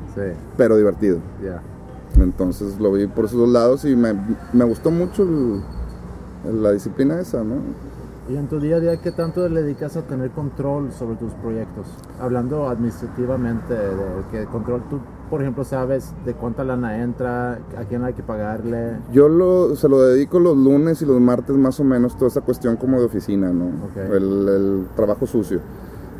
pero 0.56 0.76
divertido. 0.76 1.18
Entonces 2.18 2.80
lo 2.80 2.92
vi 2.92 3.06
por 3.06 3.26
esos 3.26 3.38
dos 3.38 3.48
lados 3.48 3.84
y 3.84 3.94
me, 3.94 4.14
me 4.52 4.64
gustó 4.64 4.90
mucho 4.90 5.26
la 6.44 6.72
disciplina 6.72 7.20
esa, 7.20 7.44
¿no? 7.44 7.56
¿Y 8.28 8.36
en 8.36 8.46
tu 8.46 8.60
día 8.60 8.76
a 8.76 8.80
día 8.80 9.00
qué 9.00 9.10
tanto 9.10 9.48
le 9.48 9.62
dedicas 9.62 9.96
a 9.96 10.02
tener 10.02 10.30
control 10.32 10.92
sobre 10.92 11.16
tus 11.16 11.32
proyectos? 11.32 11.86
Hablando 12.20 12.68
administrativamente, 12.68 13.72
de 13.72 13.96
que 14.30 14.44
control, 14.44 14.82
tú, 14.90 15.00
por 15.30 15.40
ejemplo, 15.40 15.64
sabes 15.64 16.12
de 16.26 16.34
cuánta 16.34 16.62
lana 16.62 17.02
entra, 17.02 17.52
a 17.54 17.84
quién 17.88 18.04
hay 18.04 18.12
que 18.12 18.22
pagarle. 18.22 18.98
Yo 19.14 19.30
lo, 19.30 19.74
se 19.76 19.88
lo 19.88 20.02
dedico 20.02 20.40
los 20.40 20.58
lunes 20.58 21.00
y 21.00 21.06
los 21.06 21.18
martes 21.22 21.56
más 21.56 21.80
o 21.80 21.84
menos, 21.84 22.16
toda 22.16 22.28
esa 22.28 22.42
cuestión 22.42 22.76
como 22.76 23.00
de 23.00 23.06
oficina, 23.06 23.50
¿no? 23.50 23.70
El, 24.14 24.88
trabajo 24.94 25.26
sucio. 25.26 25.60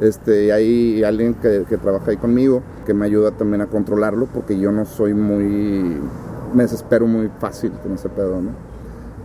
Este, 0.01 0.53
hay 0.53 1.03
alguien 1.03 1.35
que, 1.35 1.65
trabaja 1.83 2.13
ahí 2.13 2.17
conmigo 2.17 2.63
que 2.87 2.95
me 2.95 3.05
ayuda 3.07 3.33
también 3.33 3.63
a 3.63 3.67
controlarlo 3.67 4.27
porque 4.27 4.59
yo 4.59 4.71
no 4.71 4.85
soy 4.85 5.13
muy, 5.13 5.99
me 6.55 6.63
desespero 6.63 7.07
muy 7.07 7.29
fácil 7.41 7.73
con 7.83 7.93
ese 7.93 8.09
pedo, 8.09 8.41
¿no? 8.41 8.51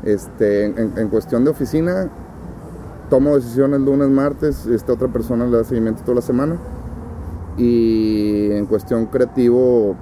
Este, 0.03 0.65
en, 0.65 1.07
cuestión 1.09 1.45
de 1.45 1.51
oficina, 1.51 2.09
tomo 3.09 3.35
decisiones 3.35 3.79
lunes, 3.81 4.09
martes, 4.09 4.65
esta 4.65 4.93
otra 4.93 5.07
persona 5.07 5.45
le 5.45 5.57
da 5.57 5.63
seguimiento 5.63 6.01
toda 6.01 6.15
la 6.15 6.21
semana. 6.21 6.57
Y 7.55 8.51
en 8.51 8.65
cuestión 8.65 9.05
creativo, 9.05 9.95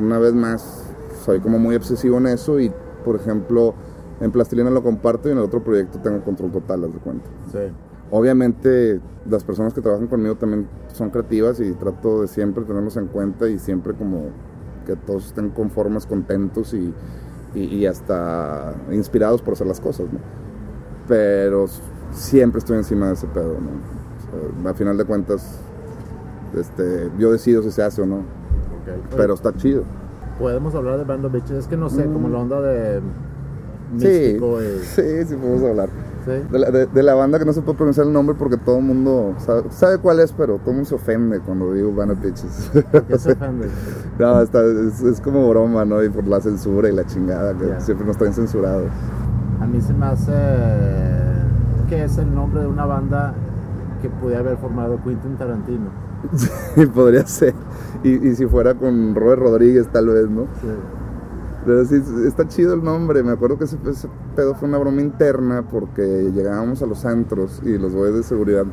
una 0.00 0.18
vez 0.18 0.32
más, 0.32 0.84
soy 1.24 1.40
como 1.40 1.58
muy 1.58 1.76
obsesivo 1.76 2.18
en 2.18 2.28
eso 2.28 2.58
y, 2.58 2.72
por 3.04 3.16
ejemplo, 3.16 3.74
en 4.20 4.32
Plastilina 4.32 4.70
lo 4.70 4.82
comparto 4.82 5.28
y 5.28 5.32
en 5.32 5.38
el 5.38 5.44
otro 5.44 5.62
proyecto 5.62 6.00
tengo 6.00 6.24
control 6.24 6.50
total, 6.50 6.80
las 6.80 6.92
de 6.92 6.98
cuenta. 6.98 7.30
Sí. 7.52 7.89
Obviamente 8.10 9.00
las 9.28 9.44
personas 9.44 9.72
que 9.72 9.80
trabajan 9.80 10.08
conmigo 10.08 10.34
también 10.34 10.66
son 10.92 11.10
creativas 11.10 11.60
y 11.60 11.72
trato 11.72 12.22
de 12.22 12.28
siempre 12.28 12.64
tenerlos 12.64 12.96
en 12.96 13.06
cuenta 13.06 13.48
y 13.48 13.58
siempre 13.58 13.94
como 13.94 14.30
que 14.86 14.96
todos 14.96 15.26
estén 15.26 15.50
conformes, 15.50 16.06
contentos 16.06 16.74
y, 16.74 16.92
y, 17.54 17.86
hasta 17.86 18.74
inspirados 18.90 19.42
por 19.42 19.54
hacer 19.54 19.66
las 19.66 19.80
cosas, 19.80 20.06
¿no? 20.12 20.18
Pero 21.06 21.66
siempre 22.12 22.58
estoy 22.58 22.78
encima 22.78 23.08
de 23.08 23.14
ese 23.14 23.26
pedo, 23.28 23.54
¿no? 23.60 24.00
a 24.68 24.74
final 24.74 24.96
de 24.96 25.04
cuentas, 25.04 25.58
este, 26.56 27.10
yo 27.18 27.32
decido 27.32 27.62
si 27.62 27.70
se 27.70 27.82
hace 27.82 28.02
o 28.02 28.06
no. 28.06 28.22
Pero 29.16 29.34
está 29.34 29.52
chido. 29.56 29.82
Podemos 30.38 30.74
hablar 30.74 30.98
de 30.98 31.04
Band 31.04 31.24
of 31.24 31.32
Bitches, 31.32 31.50
es 31.58 31.66
que 31.66 31.76
no 31.76 31.90
sé, 31.90 32.04
como 32.04 32.28
la 32.28 32.38
onda 32.38 32.60
de 32.60 33.00
místico 33.92 34.60
sí, 34.60 35.02
Sí, 35.02 35.24
sí 35.26 35.34
podemos 35.34 35.62
hablar. 35.62 35.88
De, 36.26 37.02
la, 37.02 37.14
banda 37.14 37.38
que 37.38 37.44
no 37.44 37.52
se 37.52 37.62
puede 37.62 37.78
pronunciar 37.78 38.06
el 38.06 38.12
nombre 38.12 38.34
porque 38.38 38.56
todo 38.56 38.78
el 38.78 38.84
mundo 38.84 39.34
sabe, 39.38 39.98
cuál 39.98 40.20
es, 40.20 40.32
pero 40.32 40.58
todo 40.58 40.70
el 40.70 40.76
mundo 40.76 40.88
se 40.88 40.94
ofende 40.94 41.40
cuando 41.40 41.72
digo 41.72 41.94
Band 41.94 42.12
of 42.12 42.20
Bitches. 42.20 42.70
qué 43.08 43.18
se 43.18 43.32
ofende? 43.32 43.68
no, 44.18 44.40
está, 44.40 44.60
es, 44.64 45.20
como 45.20 45.48
broma, 45.48 45.84
¿no? 45.84 46.02
Y 46.02 46.10
por 46.10 46.26
la 46.26 46.40
censura 46.40 46.88
y 46.88 46.92
la 46.92 47.06
chingada, 47.06 47.54
que 47.54 47.80
siempre 47.80 48.06
nos 48.06 48.16
traen 48.16 48.34
censurados. 48.34 48.90
A 49.60 49.66
mí 49.66 49.80
se 49.80 49.92
me 49.92 50.06
hace 50.06 50.32
que 51.88 52.04
es 52.04 52.18
el 52.18 52.34
nombre 52.34 52.60
de 52.60 52.66
una 52.68 52.86
banda 52.86 53.34
que 54.00 54.08
pudiera 54.08 54.40
haber 54.40 54.56
formado 54.56 55.02
Quentin 55.02 55.36
Tarantino. 55.36 55.90
Sí, 56.74 56.86
podría 56.86 57.26
ser. 57.26 57.54
Y, 58.04 58.34
si 58.34 58.46
fuera 58.46 58.74
con 58.74 59.14
Robert 59.14 59.40
Rodríguez, 59.40 59.88
tal 59.88 60.08
vez, 60.08 60.28
¿no? 60.28 60.42
Sí. 60.60 60.68
Pero 61.64 61.84
sí, 61.84 62.02
está 62.26 62.48
chido 62.48 62.74
el 62.74 62.82
nombre. 62.82 63.22
Me 63.22 63.32
acuerdo 63.32 63.58
que 63.58 63.64
ese, 63.64 63.76
pedo 64.34 64.54
fue 64.54 64.68
una 64.68 64.78
broma 64.78 65.00
interna 65.00 65.64
porque 65.70 66.30
llegábamos 66.34 66.82
a 66.82 66.86
los 66.86 67.04
antros 67.04 67.60
y 67.64 67.76
los 67.78 67.94
güeyes 67.94 68.16
de 68.16 68.22
seguridad, 68.22 68.64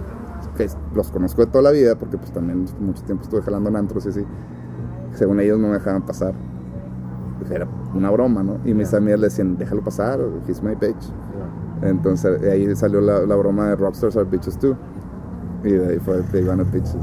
que 0.56 0.70
los 0.96 1.12
conozco 1.12 1.46
de 1.46 1.52
toda 1.52 1.64
la 1.64 1.72
vida, 1.72 1.98
porque 1.98 2.18
pues 2.18 2.32
también 2.32 2.66
mucho 2.80 3.04
tiempo 3.04 3.24
estuve 3.24 3.42
jalando 3.42 3.70
en 3.70 3.76
antros 3.76 4.06
y 4.06 4.10
así, 4.10 4.26
según 5.14 5.40
ellos 5.40 5.60
no 5.60 5.68
me 5.68 5.74
dejaban 5.76 6.06
pasar. 6.06 6.34
Era 7.52 7.68
una 7.94 8.10
broma, 8.10 8.44
¿no? 8.44 8.58
Y 8.66 8.74
mis 8.74 8.94
amigas 8.94 9.20
le 9.20 9.28
decían, 9.28 9.58
déjalo 9.58 9.84
pasar, 9.84 10.20
he's 10.48 10.62
my 10.62 10.76
bitch. 10.76 11.12
Entonces 11.82 12.42
ahí 12.44 12.76
salió 12.76 13.02
la, 13.02 13.36
broma 13.36 13.70
de 13.70 13.76
Rockstars 13.76 14.16
are 14.18 14.26
Bitches 14.26 14.58
too. 14.58 14.76
Y 15.64 15.72
de 15.72 15.88
ahí 15.88 16.00
fue 16.00 16.22
Big 16.34 16.48
One 16.48 16.64
Bitches. 16.64 16.98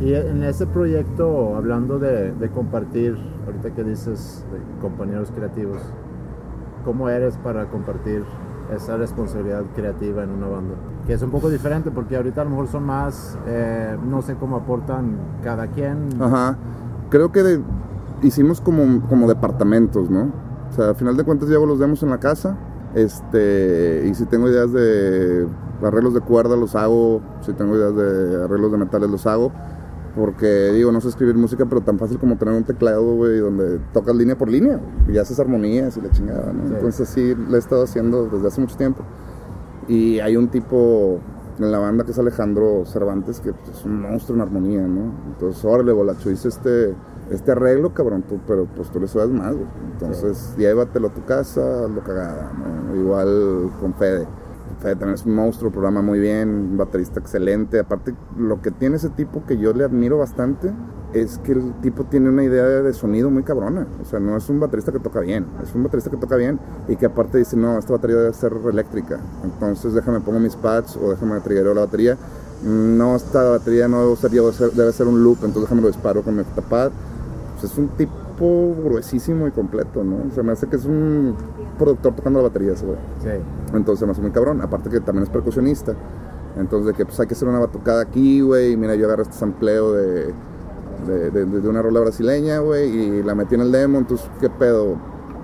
Y 0.00 0.14
en 0.14 0.42
ese 0.42 0.66
proyecto, 0.66 1.56
hablando 1.56 1.98
de, 1.98 2.32
compartir, 2.54 3.18
ahorita 3.50 3.74
que 3.74 3.84
dices 3.84 4.44
de 4.52 4.80
compañeros 4.80 5.30
creativos, 5.34 5.78
¿cómo 6.84 7.08
eres 7.08 7.36
para 7.38 7.66
compartir 7.66 8.24
esa 8.74 8.96
responsabilidad 8.96 9.64
creativa 9.74 10.22
en 10.22 10.30
una 10.30 10.48
banda? 10.48 10.74
Que 11.06 11.14
es 11.14 11.22
un 11.22 11.30
poco 11.30 11.50
diferente 11.50 11.90
porque 11.90 12.16
ahorita 12.16 12.42
a 12.42 12.44
lo 12.44 12.50
mejor 12.50 12.68
son 12.68 12.84
más, 12.84 13.38
eh, 13.46 13.96
no 14.08 14.22
sé 14.22 14.36
cómo 14.36 14.56
aportan 14.56 15.16
cada 15.42 15.66
quien. 15.66 16.08
Ajá, 16.20 16.56
creo 17.10 17.32
que 17.32 17.60
hicimos 18.22 18.60
como, 18.60 19.06
como 19.08 19.28
departamentos, 19.28 20.10
¿no? 20.10 20.32
O 20.70 20.72
sea, 20.72 20.90
al 20.90 20.94
final 20.94 21.16
de 21.16 21.24
cuentas 21.24 21.48
llevo 21.48 21.66
los 21.66 21.78
demos 21.78 22.02
en 22.02 22.10
la 22.10 22.18
casa 22.18 22.56
este, 22.94 24.06
y 24.10 24.14
si 24.14 24.26
tengo 24.26 24.48
ideas 24.48 24.72
de 24.72 25.46
arreglos 25.82 26.14
de 26.14 26.20
cuerda, 26.20 26.56
los 26.56 26.74
hago. 26.74 27.20
Si 27.42 27.52
tengo 27.52 27.76
ideas 27.76 27.94
de 27.94 28.44
arreglos 28.44 28.72
de 28.72 28.78
metales, 28.78 29.10
los 29.10 29.26
hago. 29.26 29.52
Porque 30.16 30.72
digo, 30.72 30.90
no 30.90 31.00
sé 31.00 31.08
escribir 31.08 31.36
música, 31.36 31.66
pero 31.66 31.80
tan 31.82 31.98
fácil 31.98 32.18
como 32.18 32.36
tener 32.36 32.54
un 32.54 32.64
teclado, 32.64 33.14
güey, 33.14 33.38
donde 33.38 33.78
tocas 33.92 34.14
línea 34.16 34.36
por 34.36 34.48
línea 34.48 34.80
y 35.08 35.16
haces 35.18 35.38
armonías 35.38 35.96
y 35.96 36.00
la 36.00 36.10
chingada, 36.10 36.52
¿no? 36.52 36.74
Entonces 36.74 37.08
sí, 37.08 37.34
lo 37.34 37.56
he 37.56 37.58
estado 37.58 37.84
haciendo 37.84 38.26
desde 38.26 38.48
hace 38.48 38.60
mucho 38.60 38.76
tiempo. 38.76 39.04
Y 39.86 40.18
hay 40.20 40.36
un 40.36 40.48
tipo 40.48 41.20
en 41.58 41.70
la 41.70 41.78
banda 41.78 42.04
que 42.04 42.10
es 42.10 42.18
Alejandro 42.18 42.84
Cervantes, 42.86 43.40
que 43.40 43.52
pues, 43.52 43.78
es 43.78 43.84
un 43.84 44.00
monstruo 44.00 44.36
en 44.36 44.42
armonía, 44.42 44.82
¿no? 44.82 45.12
Entonces, 45.32 45.64
órale, 45.64 45.92
bolacho, 45.92 46.30
hice 46.30 46.48
este 46.48 46.94
este 47.30 47.52
arreglo, 47.52 47.94
cabrón, 47.94 48.24
pero 48.46 48.66
pues 48.76 48.90
tú 48.90 49.00
le 49.00 49.06
subes 49.06 49.28
más, 49.28 49.54
Entonces, 49.92 50.54
llévatelo 50.56 51.08
a 51.08 51.14
tu 51.14 51.24
casa, 51.24 51.86
lo 51.86 52.02
cagada, 52.02 52.50
Igual 52.94 53.70
con 53.80 53.94
Fede. 53.94 54.26
Fede 54.80 54.96
también 54.96 55.14
es 55.14 55.26
un 55.26 55.34
monstruo, 55.34 55.70
programa 55.70 56.02
muy 56.02 56.18
bien, 56.18 56.48
un 56.48 56.76
baterista 56.76 57.20
excelente. 57.20 57.78
Aparte, 57.78 58.14
lo 58.36 58.60
que 58.62 58.70
tiene 58.70 58.96
ese 58.96 59.10
tipo 59.10 59.44
que 59.46 59.58
yo 59.58 59.72
le 59.72 59.84
admiro 59.84 60.18
bastante 60.18 60.72
es 61.12 61.38
que 61.38 61.52
el 61.52 61.72
tipo 61.80 62.04
tiene 62.04 62.28
una 62.28 62.44
idea 62.44 62.64
de 62.64 62.92
sonido 62.92 63.30
muy 63.30 63.42
cabrona. 63.42 63.86
O 64.00 64.04
sea, 64.04 64.20
no 64.20 64.36
es 64.36 64.48
un 64.48 64.60
baterista 64.60 64.92
que 64.92 65.00
toca 65.00 65.20
bien, 65.20 65.46
es 65.62 65.74
un 65.74 65.82
baterista 65.82 66.10
que 66.10 66.16
toca 66.16 66.36
bien 66.36 66.58
y 66.88 66.96
que 66.96 67.06
aparte 67.06 67.38
dice, 67.38 67.56
no, 67.56 67.78
esta 67.78 67.92
batería 67.92 68.16
debe 68.16 68.32
ser 68.32 68.52
eléctrica. 68.70 69.20
Entonces, 69.44 69.94
déjame 69.94 70.20
pongo 70.20 70.40
mis 70.40 70.56
pads 70.56 70.96
o 70.96 71.10
déjame 71.10 71.40
triggereo 71.40 71.74
la 71.74 71.82
batería. 71.82 72.16
No, 72.64 73.16
esta 73.16 73.42
batería 73.42 73.88
no 73.88 74.02
debe 74.02 74.16
ser, 74.16 74.30
debe 74.30 74.52
ser, 74.52 74.72
debe 74.72 74.92
ser 74.92 75.06
un 75.06 75.22
loop, 75.22 75.38
entonces 75.38 75.62
déjame 75.62 75.82
lo 75.82 75.88
disparo 75.88 76.22
con 76.22 76.34
mi 76.34 76.40
octapad 76.42 76.90
pues, 77.60 77.72
es 77.72 77.78
un 77.78 77.88
tipo 77.88 78.74
gruesísimo 78.84 79.46
y 79.46 79.50
completo, 79.50 80.02
¿no? 80.02 80.30
Se 80.34 80.42
me 80.42 80.52
hace 80.52 80.66
que 80.66 80.76
es 80.76 80.84
un 80.84 81.34
productor 81.80 82.14
tocando 82.14 82.40
la 82.40 82.48
batería, 82.48 82.74
güey. 82.82 82.98
Sí. 83.22 83.42
Entonces 83.74 84.06
me 84.06 84.12
hace 84.12 84.20
muy 84.20 84.30
cabrón. 84.30 84.60
Aparte 84.60 84.90
que 84.90 85.00
también 85.00 85.24
es 85.24 85.30
percusionista. 85.30 85.94
Entonces 86.56 86.88
de 86.88 86.92
que 86.94 87.06
pues 87.06 87.18
hay 87.18 87.26
que 87.26 87.34
hacer 87.34 87.48
una 87.48 87.58
batucada 87.58 88.02
aquí, 88.02 88.42
güey. 88.42 88.76
Mira, 88.76 88.94
yo 88.94 89.06
agarro 89.06 89.22
este 89.22 89.34
sampleo 89.34 89.92
de, 89.92 90.34
de, 91.06 91.68
una 91.68 91.80
rola 91.80 92.00
brasileña, 92.00 92.58
güey, 92.58 92.88
y 92.88 93.22
la 93.22 93.34
metí 93.34 93.54
en 93.54 93.62
el 93.62 93.72
demo. 93.72 93.98
Entonces, 93.98 94.30
¿qué 94.40 94.50
pedo? 94.50 94.96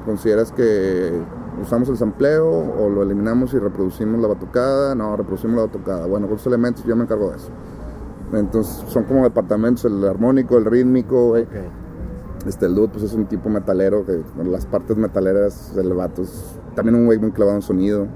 ¿Consideras 0.04 0.52
que 0.52 1.12
usamos 1.60 1.88
el 1.88 1.96
sampleo 1.96 2.46
o 2.46 2.88
lo 2.88 3.02
eliminamos 3.02 3.54
y 3.54 3.58
reproducimos 3.58 4.20
la 4.20 4.28
batucada? 4.28 4.94
No, 4.94 5.16
reproducimos 5.16 5.56
la 5.56 5.62
batucada. 5.62 6.06
Bueno, 6.06 6.26
con 6.26 6.36
esos 6.36 6.48
elementos 6.48 6.84
yo 6.84 6.94
me 6.94 7.04
encargo 7.04 7.30
de 7.30 7.36
eso. 7.36 7.48
Entonces 8.32 8.84
son 8.88 9.04
como 9.04 9.24
departamentos, 9.24 9.84
el 9.84 10.04
armónico, 10.04 10.58
el 10.58 10.64
rítmico, 10.64 11.28
güey. 11.28 11.46
Este, 12.46 12.66
el 12.66 12.74
dude 12.74 12.88
pues 12.88 13.02
es 13.02 13.12
un 13.14 13.26
tipo 13.26 13.48
metalero 13.48 14.06
que 14.06 14.22
con 14.36 14.52
las 14.52 14.66
partes 14.66 14.96
metaleras 14.96 15.74
del 15.74 15.92
vato 15.94 16.22
es 16.22 16.58
también 16.74 16.94
un 16.94 17.06
güey 17.06 17.18
muy 17.18 17.32
clavado 17.32 17.56
en 17.56 17.62
sonido. 17.62 18.06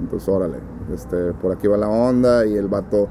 Entonces, 0.00 0.28
órale, 0.28 0.58
este, 0.92 1.32
por 1.34 1.52
aquí 1.52 1.68
va 1.68 1.76
la 1.76 1.88
onda 1.88 2.46
y 2.46 2.56
el 2.56 2.68
vato 2.68 3.08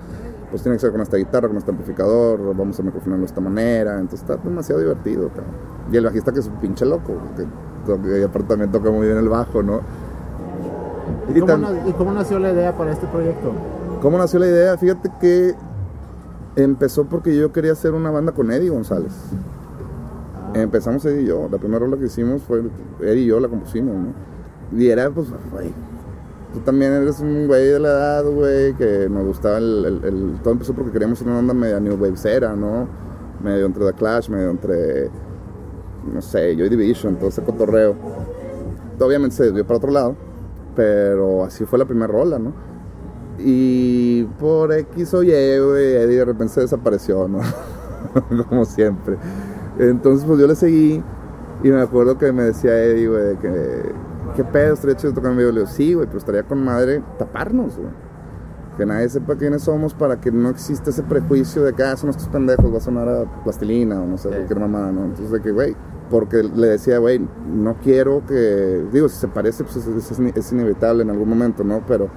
pues 0.49 0.63
tiene 0.63 0.75
que 0.75 0.81
ser 0.81 0.91
con 0.91 0.99
esta 0.99 1.15
guitarra, 1.15 1.47
con 1.47 1.57
este 1.57 1.71
amplificador, 1.71 2.55
vamos 2.55 2.77
a 2.77 2.83
microfonarlo 2.83 3.21
de 3.21 3.27
esta 3.27 3.39
manera, 3.39 3.93
entonces 3.99 4.29
está 4.29 4.35
demasiado 4.43 4.81
divertido, 4.81 5.31
Y 5.91 5.95
el 5.95 6.03
bajista 6.03 6.33
que 6.33 6.39
es 6.39 6.47
un 6.47 6.59
pinche 6.59 6.85
loco, 6.85 7.13
que, 7.37 8.23
aparte 8.23 8.49
también 8.49 8.69
toca 8.69 8.91
muy 8.91 9.07
bien 9.07 9.17
el 9.17 9.29
bajo, 9.29 9.63
¿no? 9.63 9.79
¿Y, 11.33 11.39
cómo, 11.93 12.11
nació 12.13 12.39
la 12.39 12.51
idea 12.51 12.75
para 12.77 12.91
este 12.91 13.07
proyecto? 13.07 13.53
¿Cómo 14.01 14.17
nació 14.17 14.39
la 14.39 14.47
idea? 14.47 14.77
Fíjate 14.77 15.09
que 15.21 15.55
empezó 16.57 17.05
porque 17.05 17.37
yo 17.37 17.53
quería 17.53 17.71
hacer 17.71 17.93
una 17.93 18.11
banda 18.11 18.33
con 18.33 18.51
Eddie 18.51 18.69
González. 18.69 19.13
Empezamos 20.53 21.05
Eddie 21.05 21.23
y 21.23 21.27
yo. 21.27 21.47
La 21.49 21.57
primera 21.57 21.79
rola 21.79 21.97
que 21.97 22.05
hicimos 22.05 22.41
fue 22.43 22.61
Eddie 22.99 23.21
y 23.21 23.25
yo 23.27 23.39
la 23.39 23.47
compusimos, 23.47 23.95
¿no? 23.95 24.13
Y 24.77 24.87
era, 24.89 25.09
pues, 25.09 25.27
güey, 25.51 25.73
tú 26.53 26.59
también 26.59 26.93
eres 26.93 27.19
un 27.19 27.47
güey 27.47 27.67
de 27.67 27.79
la 27.79 27.89
edad, 27.89 28.25
güey, 28.25 28.73
que 28.75 29.07
nos 29.09 29.25
gustaba 29.25 29.57
el, 29.57 30.39
Todo 30.43 30.53
empezó 30.53 30.73
porque 30.73 30.91
queríamos 30.91 31.21
una 31.21 31.39
onda 31.39 31.53
media 31.53 31.79
New 31.79 31.95
Wavesera, 31.95 32.55
¿no? 32.55 32.87
Medio 33.43 33.65
entre 33.65 33.85
The 33.85 33.93
Clash, 33.93 34.29
medio 34.29 34.49
entre. 34.49 35.09
No 36.11 36.21
sé, 36.21 36.55
Joy 36.55 36.69
Division, 36.69 37.15
todo 37.15 37.29
ese 37.29 37.43
cotorreo. 37.43 37.95
Obviamente 38.99 39.35
se 39.35 39.43
desvió 39.45 39.65
para 39.65 39.77
otro 39.77 39.91
lado, 39.91 40.15
pero 40.75 41.43
así 41.43 41.65
fue 41.65 41.79
la 41.79 41.85
primera 41.85 42.07
rola, 42.07 42.39
¿no? 42.39 42.53
Y 43.39 44.23
por 44.39 44.71
X 44.73 45.13
o 45.13 45.23
Y, 45.23 45.27
güey, 45.29 45.93
Eddie 45.95 46.17
de 46.17 46.25
repente 46.25 46.53
se 46.53 46.61
desapareció, 46.61 47.27
¿no? 47.27 47.39
Como 48.49 48.65
siempre. 48.65 49.17
Entonces, 49.81 50.25
pues 50.25 50.39
yo 50.39 50.47
le 50.47 50.55
seguí 50.55 51.03
y 51.63 51.69
me 51.69 51.81
acuerdo 51.81 52.17
que 52.17 52.31
me 52.31 52.43
decía 52.43 52.71
Eddie, 52.77 53.07
güey, 53.07 53.35
que 53.37 53.91
¿qué 54.35 54.43
pedo? 54.43 54.73
Estaría 54.73 54.95
chido 54.95 55.13
tocar 55.13 55.31
en 55.31 55.37
vivo. 55.37 55.51
Le 55.51 55.61
digo, 55.61 55.71
sí, 55.71 55.93
güey, 55.93 56.07
pero 56.07 56.19
estaría 56.19 56.43
con 56.43 56.63
madre 56.63 57.03
taparnos, 57.17 57.77
güey. 57.77 57.89
Que 58.77 58.85
nadie 58.85 59.09
sepa 59.09 59.35
quiénes 59.35 59.63
somos 59.63 59.93
para 59.93 60.21
que 60.21 60.31
no 60.31 60.49
exista 60.49 60.91
ese 60.91 61.03
prejuicio 61.03 61.63
de 61.63 61.73
que, 61.73 61.83
ah, 61.83 61.97
son 61.97 62.09
estos 62.09 62.27
pendejos, 62.29 62.71
va 62.71 62.77
a 62.77 62.81
sonar 62.81 63.09
a 63.09 63.43
plastilina 63.43 64.01
o 64.01 64.05
no 64.05 64.17
sé, 64.17 64.29
cualquier 64.29 64.59
mamá, 64.59 64.91
¿no? 64.91 65.05
Entonces, 65.05 65.31
de 65.31 65.41
que, 65.41 65.51
güey, 65.51 65.75
porque 66.09 66.43
le 66.43 66.67
decía, 66.67 66.97
güey, 66.99 67.19
no 67.53 67.75
quiero 67.81 68.23
que, 68.25 68.85
digo, 68.91 69.09
si 69.09 69.17
se 69.17 69.27
parece, 69.27 69.63
pues 69.63 69.75
es, 69.75 70.21
es, 70.37 70.51
inevitable 70.51 71.03
en 71.03 71.09
algún 71.09 71.27
momento, 71.27 71.63
¿no? 71.63 71.83
Pero 71.87 72.09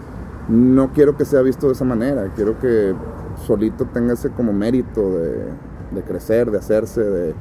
no 0.49 0.93
quiero 0.93 1.17
que 1.17 1.25
sea 1.25 1.41
visto 1.43 1.67
de 1.67 1.73
esa 1.73 1.85
manera, 1.85 2.31
quiero 2.37 2.59
que 2.61 2.95
solito 3.47 3.87
tenga 3.87 4.13
ese 4.13 4.31
como 4.31 4.53
mérito 4.53 5.11
de, 5.11 5.47
de 5.93 6.03
crecer, 6.03 6.51
de 6.51 6.59
hacerse, 6.59 7.01
de 7.03 7.35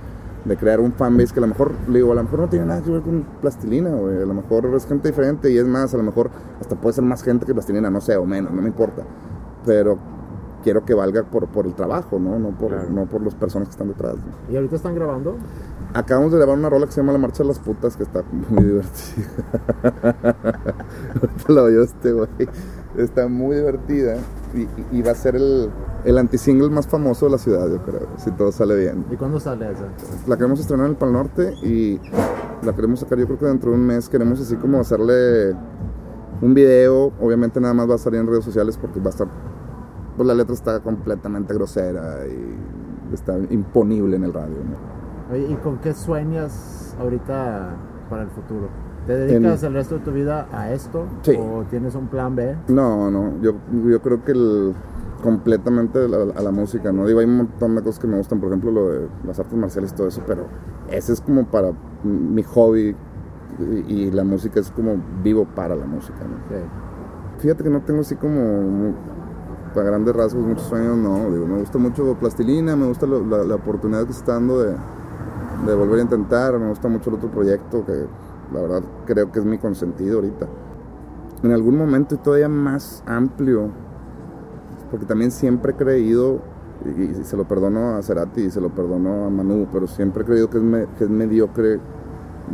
de 0.46 0.58
crear 0.58 0.80
un 0.80 0.92
fanbase 0.94 1.34
que 1.34 1.40
a 1.40 1.42
lo 1.42 1.48
mejor, 1.48 1.72
le 1.88 2.00
digo, 2.00 2.12
a 2.12 2.16
lo 2.16 2.24
mejor 2.24 2.40
no 2.40 2.50
tiene 2.50 2.66
nada 2.66 2.82
que 2.82 2.92
ver 2.92 3.02
con 3.02 3.26
plastilina, 3.42 3.90
güey. 3.92 4.22
A 4.22 4.26
lo 4.26 4.34
mejor 4.34 4.66
es 4.76 4.86
gente 4.86 5.08
diferente 5.08 5.52
y 5.52 5.58
es 5.58 5.66
más, 5.66 5.94
a 5.94 5.98
lo 5.98 6.04
mejor 6.04 6.30
hasta 6.60 6.76
puede 6.76 6.94
ser 6.94 7.04
más 7.04 7.24
gente 7.24 7.46
que 7.46 7.54
plastilina, 7.54 7.90
no 7.90 8.02
sé, 8.02 8.18
o 8.18 8.26
menos, 8.26 8.52
no 8.52 8.62
me 8.62 8.68
importa. 8.68 9.04
Pero 9.66 9.98
quiero 10.64 10.84
que 10.86 10.94
valga 10.94 11.24
por, 11.24 11.48
por 11.48 11.66
el 11.66 11.74
trabajo, 11.74 12.20
¿no? 12.20 12.40
No 12.40 12.50
por, 12.52 12.90
no 12.90 13.06
por 13.06 13.22
las 13.22 13.36
personas 13.36 13.70
que 13.70 13.72
están 13.72 13.88
detrás. 13.88 14.16
¿Y 14.52 14.56
ahorita 14.56 14.76
están 14.76 14.96
grabando? 14.96 15.36
Acabamos 15.94 16.32
de 16.32 16.38
grabar 16.38 16.58
una 16.58 16.70
rola 16.70 16.86
que 16.88 16.92
se 16.92 17.02
llama 17.02 17.14
La 17.14 17.20
Marcha 17.20 17.44
de 17.44 17.50
las 17.50 17.60
Putas, 17.60 17.96
que 17.96 18.04
está 18.04 18.24
muy 18.50 18.64
divertida. 18.64 19.28
ahorita 21.22 21.54
la 21.54 21.64
oyó 21.64 21.84
este, 21.84 22.12
güey. 22.12 22.30
Está 22.98 23.28
muy 23.28 23.56
divertida 23.56 24.18
y, 24.54 25.02
va 25.02 25.12
a 25.12 25.16
ser 25.16 25.36
el, 25.36 25.70
el 26.06 26.18
anti-single 26.18 26.70
más 26.70 26.88
famoso 26.88 27.26
de 27.26 27.32
la 27.32 27.38
ciudad, 27.38 27.68
yo 27.70 27.82
creo, 27.82 28.08
si 28.18 28.32
todo 28.32 28.52
sale 28.52 28.76
bien. 28.76 29.06
¿Y 29.12 29.16
cuándo 29.16 29.40
sale 29.40 29.72
esa? 29.72 29.86
La 30.28 30.38
queremos 30.38 30.60
estrenar 30.60 30.86
en 30.86 30.92
el 30.92 30.98
Pal 30.98 31.12
Norte 31.12 31.54
y 31.64 32.00
la 32.64 32.74
queremos 32.74 33.00
sacar 33.00 33.18
yo 33.18 33.26
creo 33.26 33.40
que 33.40 33.46
dentro 33.46 33.72
de 33.72 33.78
un 33.78 33.86
mes. 33.86 34.10
Queremos 34.10 34.40
así 34.40 34.56
como 34.56 34.80
hacerle 34.80 35.56
un 36.42 36.54
video, 36.54 37.14
obviamente 37.20 37.60
nada 37.60 37.74
más 37.74 37.90
va 37.90 37.96
a 37.96 37.98
salir 37.98 38.20
en 38.20 38.28
redes 38.28 38.46
sociales 38.46 38.78
porque 38.78 39.00
va 39.00 39.08
a 39.08 39.10
estar, 39.10 39.28
pues 40.16 40.28
la 40.28 40.34
letra 40.34 40.54
está 40.54 40.80
completamente 40.82 41.54
grosera 41.54 42.26
y 42.28 43.14
está 43.14 43.38
imponible 43.50 44.16
en 44.16 44.24
el 44.24 44.34
radio. 44.34 44.58
¿Y 45.50 45.56
con 45.56 45.80
qué 45.80 45.94
sueñas 45.94 46.96
ahorita 47.00 47.76
para 48.10 48.24
el 48.24 48.30
futuro? 48.30 48.70
¿Te 49.08 49.18
dedicas 49.18 49.64
el 49.64 49.74
resto 49.74 49.96
de 49.96 50.02
tu 50.02 50.12
vida 50.12 50.48
a 50.52 50.72
esto? 50.72 51.06
Sí. 51.24 51.38
¿O 51.38 51.64
tienes 51.70 51.96
un 51.96 52.08
plan 52.08 52.36
B? 52.36 52.56
No, 52.70 53.12
no, 53.12 53.34
yo, 53.42 53.56
yo 53.86 54.02
creo 54.02 54.24
que 54.24 54.32
el, 54.32 54.74
completamente 55.24 56.00
a 56.00 56.42
la, 56.42 56.52
música, 56.52 56.92
¿no? 56.92 57.08
Digo, 57.08 57.20
hay 57.20 57.26
un 57.26 57.38
montón 57.38 57.76
de 57.76 57.82
cosas 57.82 58.00
que 58.00 58.08
me 58.08 58.18
gustan, 58.18 58.40
por 58.40 58.50
ejemplo, 58.50 58.72
lo 58.72 58.90
de 58.90 59.08
las 59.26 59.40
artes 59.40 59.58
marciales 59.58 59.94
y 59.94 59.96
todo 59.96 60.08
eso, 60.08 60.22
pero 60.28 60.46
ese 60.92 61.14
es 61.14 61.22
como 61.22 61.46
para 61.46 61.72
mi 62.04 62.44
hobby 62.44 62.96
y, 63.88 64.12
la 64.12 64.24
música 64.24 64.60
es 64.60 64.70
como 64.72 64.96
vivo 65.24 65.46
para 65.56 65.76
la 65.76 65.86
música, 65.86 66.20
¿no? 66.20 67.40
Fíjate 67.40 67.64
que 67.64 67.70
no 67.70 67.82
tengo 67.82 68.02
así 68.02 68.16
como 68.16 68.94
para 69.74 69.88
grandes 69.88 70.16
rasgos 70.16 70.46
muchos 70.46 70.66
sueños, 70.66 70.98
no, 70.98 71.32
digo, 71.32 71.48
me 71.48 71.60
gusta 71.60 71.78
mucho 71.78 72.16
plastilina, 72.20 72.76
me 72.76 72.86
gusta 72.86 73.08
la, 73.08 73.56
oportunidad 73.56 74.06
que 74.06 74.14
se 74.14 74.20
está 74.20 74.34
dando 74.34 74.62
de, 74.62 74.76
de 75.66 75.76
volver 75.76 76.00
a 76.00 76.04
intentar, 76.04 76.60
me 76.60 76.68
gusta 76.70 76.90
mucho 76.90 77.10
el 77.10 77.16
otro 77.16 77.32
proyecto 77.32 77.86
que 77.86 78.06
la 78.54 78.62
verdad 78.62 78.84
creo 79.06 79.32
que 79.32 79.40
es 79.40 79.46
mi 79.46 79.58
consentido 79.58 80.18
ahorita. 80.18 80.48
En 81.44 81.52
algún 81.52 81.78
momento 81.78 82.16
y 82.16 82.18
todavía 82.20 82.50
más 82.50 83.04
amplio, 83.06 83.70
porque 84.92 85.06
también 85.06 85.32
siempre 85.32 85.74
he 85.74 85.76
creído, 85.76 86.40
y, 86.86 87.24
se 87.24 87.36
lo 87.36 87.46
perdono 87.46 87.96
a 87.96 88.02
Cerati 88.02 88.42
y 88.42 88.52
se 88.52 88.62
lo 88.62 88.70
perdono 88.70 89.26
a 89.26 89.30
Manu, 89.30 89.68
pero 89.72 89.88
siempre 89.88 90.24
he 90.24 90.26
creído 90.26 90.50
que 90.50 90.58
es, 90.58 90.88
que 90.98 91.04
es 91.06 91.10
mediocre 91.10 91.80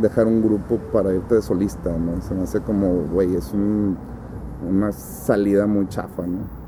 dejar 0.00 0.26
un 0.26 0.42
grupo 0.42 0.78
para 0.92 1.12
irte 1.12 1.36
de 1.36 1.42
solista, 1.42 1.96
¿no? 1.96 2.20
Se 2.22 2.34
me 2.34 2.42
hace 2.42 2.60
como, 2.60 3.04
güey, 3.12 3.34
es 3.34 3.52
una 3.52 4.92
salida 4.92 5.66
muy 5.66 5.88
chafa, 5.88 6.26
¿no? 6.26 6.60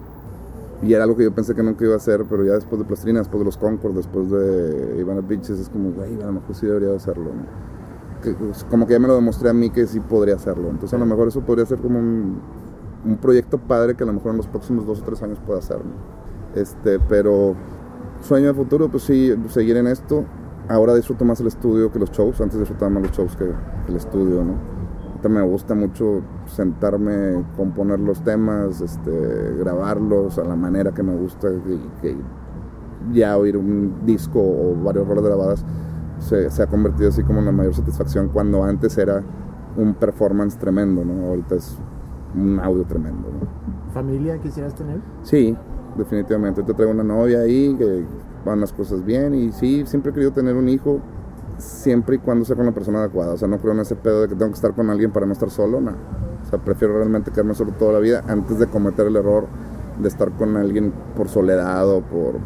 Y 0.82 0.94
era 0.94 1.04
algo 1.04 1.16
que 1.16 1.22
yo 1.22 1.32
pensé 1.32 1.54
que 1.54 1.62
nunca 1.62 1.84
iba 1.84 1.94
a 1.94 1.98
hacer, 1.98 2.24
pero 2.28 2.44
ya 2.44 2.54
después 2.54 2.80
de 2.80 2.84
Plastrina, 2.84 3.20
después 3.20 3.40
de 3.40 3.44
los 3.44 3.56
Concord, 3.56 3.94
después 3.94 4.30
de 4.30 4.96
Ivana 4.98 5.20
Beaches, 5.20 5.58
es 5.60 5.68
como, 5.68 5.92
güey, 5.92 6.20
a 6.20 6.26
lo 6.26 6.32
mejor 6.32 6.54
sí 6.56 6.66
debería 6.66 6.94
hacerlo, 6.94 7.26
¿no? 7.26 7.81
Pues, 8.22 8.64
como 8.70 8.86
que 8.86 8.94
ya 8.94 8.98
me 8.98 9.08
lo 9.08 9.14
demostré 9.14 9.50
a 9.50 9.52
mí 9.52 9.70
que 9.70 9.86
sí 9.86 10.00
podría 10.00 10.36
hacerlo. 10.36 10.68
Entonces 10.70 10.94
a 10.94 10.98
lo 10.98 11.06
mejor 11.06 11.28
eso 11.28 11.40
podría 11.40 11.66
ser 11.66 11.78
como 11.78 11.98
un, 11.98 12.40
un 13.04 13.16
proyecto 13.16 13.58
padre 13.58 13.94
que 13.94 14.04
a 14.04 14.06
lo 14.06 14.12
mejor 14.12 14.32
en 14.32 14.36
los 14.38 14.46
próximos 14.46 14.86
dos 14.86 15.00
o 15.00 15.04
tres 15.04 15.22
años 15.22 15.38
pueda 15.44 15.58
hacer. 15.58 15.78
Este, 16.54 16.98
pero 17.08 17.54
sueño 18.20 18.48
de 18.48 18.54
futuro, 18.54 18.88
pues 18.88 19.04
sí, 19.04 19.34
seguir 19.48 19.76
en 19.76 19.86
esto. 19.86 20.24
Ahora 20.68 20.94
disfruto 20.94 21.24
más 21.24 21.40
el 21.40 21.48
estudio 21.48 21.90
que 21.90 21.98
los 21.98 22.10
shows. 22.10 22.40
Antes 22.40 22.58
disfrutaba 22.58 22.90
más 22.90 23.02
los 23.02 23.12
shows 23.12 23.36
que, 23.36 23.50
el 23.88 23.96
estudio, 23.96 24.44
¿no? 24.44 24.72
me 25.28 25.42
gusta 25.42 25.76
mucho 25.76 26.20
sentarme, 26.46 27.44
componer 27.56 28.00
los 28.00 28.22
temas, 28.24 28.80
este, 28.80 29.54
grabarlos 29.56 30.36
a 30.38 30.44
la 30.44 30.56
manera 30.56 30.92
que 30.92 31.04
me 31.04 31.14
gusta 31.14 31.48
y 31.48 32.00
que 32.00 32.16
ya 33.12 33.36
oír 33.36 33.56
un 33.56 34.04
disco 34.04 34.40
o 34.40 34.74
varios 34.82 35.06
roles 35.06 35.24
grabadas 35.24 35.64
se, 36.22 36.62
ha 36.62 36.66
convertido 36.66 37.08
así 37.08 37.22
como 37.22 37.40
en 37.40 37.46
la 37.46 37.52
mayor 37.52 37.74
satisfacción 37.74 38.28
cuando 38.28 38.64
antes 38.64 38.96
era 38.96 39.22
un 39.76 39.94
performance 39.94 40.56
tremendo, 40.56 41.04
¿no? 41.04 41.26
Ahorita 41.28 41.56
es 41.56 41.76
un 42.34 42.58
audio 42.60 42.84
tremendo, 42.84 43.28
¿Familia 43.92 44.38
quisieras 44.38 44.74
tener? 44.74 45.00
Sí, 45.22 45.54
definitivamente. 45.98 46.62
Te 46.62 46.72
traigo 46.72 46.92
una 46.92 47.04
novia 47.04 47.40
ahí, 47.40 47.74
que 47.76 48.04
van 48.44 48.60
las 48.60 48.72
cosas 48.72 49.04
bien 49.04 49.34
y 49.34 49.52
sí, 49.52 49.84
siempre 49.84 50.10
he 50.10 50.14
querido 50.14 50.32
tener 50.32 50.56
un 50.56 50.68
hijo 50.68 51.00
siempre 51.58 52.16
y 52.16 52.18
cuando 52.18 52.44
sea 52.46 52.56
con 52.56 52.64
la 52.64 52.72
persona 52.72 53.00
adecuada. 53.00 53.34
O 53.34 53.36
sea, 53.36 53.48
no 53.48 53.58
creo 53.58 53.72
en 53.72 53.80
ese 53.80 53.96
pedo 53.96 54.22
de 54.22 54.28
que 54.28 54.34
tengo 54.34 54.50
que 54.50 54.56
estar 54.56 54.74
con 54.74 54.88
alguien 54.88 55.10
para 55.10 55.26
no 55.26 55.32
estar 55.32 55.50
solo, 55.50 55.80
no. 55.80 55.90
O 55.90 56.48
sea, 56.48 56.58
prefiero 56.58 56.96
realmente 56.96 57.30
quedarme 57.30 57.54
solo 57.54 57.72
toda 57.72 57.92
la 57.92 57.98
vida 57.98 58.24
antes 58.26 58.58
de 58.58 58.66
cometer 58.66 59.06
el 59.06 59.16
error 59.16 59.46
de 60.00 60.08
estar 60.08 60.30
con 60.32 60.56
alguien 60.56 60.92
por 61.14 61.28
soledad 61.28 61.88
o 61.88 62.00
por 62.00 62.36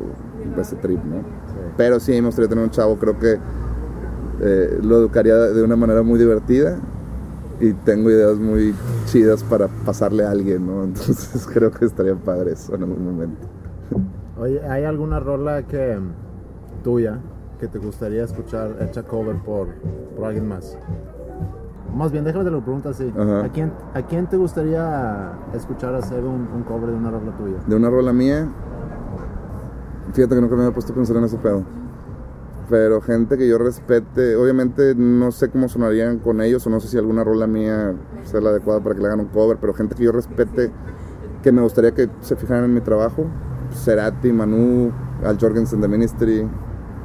ese 0.58 0.76
trip, 0.76 1.02
¿no? 1.04 1.22
Pero 1.76 2.00
sí, 2.00 2.12
me 2.12 2.26
gustaría 2.26 2.48
tener 2.48 2.64
un 2.64 2.70
chavo, 2.70 2.96
creo 2.96 3.18
que 3.18 3.38
eh, 4.40 4.78
lo 4.82 4.96
educaría 4.98 5.34
de 5.34 5.62
una 5.62 5.76
manera 5.76 6.02
muy 6.02 6.18
divertida 6.18 6.78
y 7.58 7.72
tengo 7.72 8.10
ideas 8.10 8.38
muy 8.38 8.74
chidas 9.06 9.42
para 9.42 9.68
pasarle 9.68 10.24
a 10.24 10.30
alguien, 10.30 10.66
¿no? 10.66 10.84
Entonces 10.84 11.46
creo 11.52 11.70
que 11.70 11.86
estaría 11.86 12.14
padre 12.14 12.52
eso 12.52 12.74
en 12.74 12.82
algún 12.82 13.04
momento. 13.04 13.46
Oye, 14.38 14.60
¿hay 14.68 14.84
alguna 14.84 15.20
rola 15.20 15.62
que 15.62 15.98
tuya 16.84 17.20
que 17.58 17.68
te 17.68 17.78
gustaría 17.78 18.24
escuchar 18.24 18.76
hecha 18.80 19.02
cover 19.02 19.36
por, 19.36 19.68
por 20.14 20.26
alguien 20.26 20.48
más? 20.48 20.76
Más 21.94 22.12
bien, 22.12 22.24
déjame 22.24 22.44
te 22.44 22.50
lo 22.50 22.60
pregunto 22.60 22.90
así. 22.90 23.10
¿A 23.16 23.48
quién, 23.48 23.72
¿A 23.94 24.02
quién 24.02 24.26
te 24.26 24.36
gustaría 24.36 25.32
escuchar 25.54 25.94
hacer 25.94 26.24
un, 26.24 26.46
un, 26.54 26.62
cover 26.64 26.90
de 26.90 26.96
una 26.96 27.10
rola 27.10 27.34
tuya? 27.38 27.56
¿De 27.66 27.74
una 27.74 27.88
rola 27.88 28.12
mía? 28.12 28.46
Fíjate 30.12 30.34
que 30.34 30.40
nunca 30.42 30.56
me 30.56 30.62
había 30.62 30.74
puesto 30.74 30.92
a 30.92 30.96
pensar 30.96 31.16
en 31.16 31.24
ese 31.24 31.38
pedo 31.38 31.64
pero 32.68 33.00
gente 33.00 33.38
que 33.38 33.48
yo 33.48 33.58
respete, 33.58 34.36
obviamente 34.36 34.94
no 34.96 35.30
sé 35.30 35.50
cómo 35.50 35.68
sonarían 35.68 36.18
con 36.18 36.40
ellos 36.40 36.66
o 36.66 36.70
no 36.70 36.80
sé 36.80 36.88
si 36.88 36.98
alguna 36.98 37.22
rola 37.22 37.46
mía 37.46 37.94
sea 38.24 38.40
la 38.40 38.50
adecuada 38.50 38.80
para 38.80 38.94
que 38.94 39.00
le 39.00 39.06
hagan 39.06 39.20
un 39.20 39.26
cover, 39.26 39.58
pero 39.60 39.72
gente 39.74 39.94
que 39.94 40.04
yo 40.04 40.12
respete, 40.12 40.72
que 41.42 41.52
me 41.52 41.62
gustaría 41.62 41.92
que 41.92 42.08
se 42.20 42.36
fijaran 42.36 42.64
en 42.64 42.74
mi 42.74 42.80
trabajo, 42.80 43.26
Cerati, 43.72 44.32
Manu, 44.32 44.92
Al 45.24 45.38
Jorgensen 45.38 45.80
de 45.80 45.88
Ministry, 45.88 46.48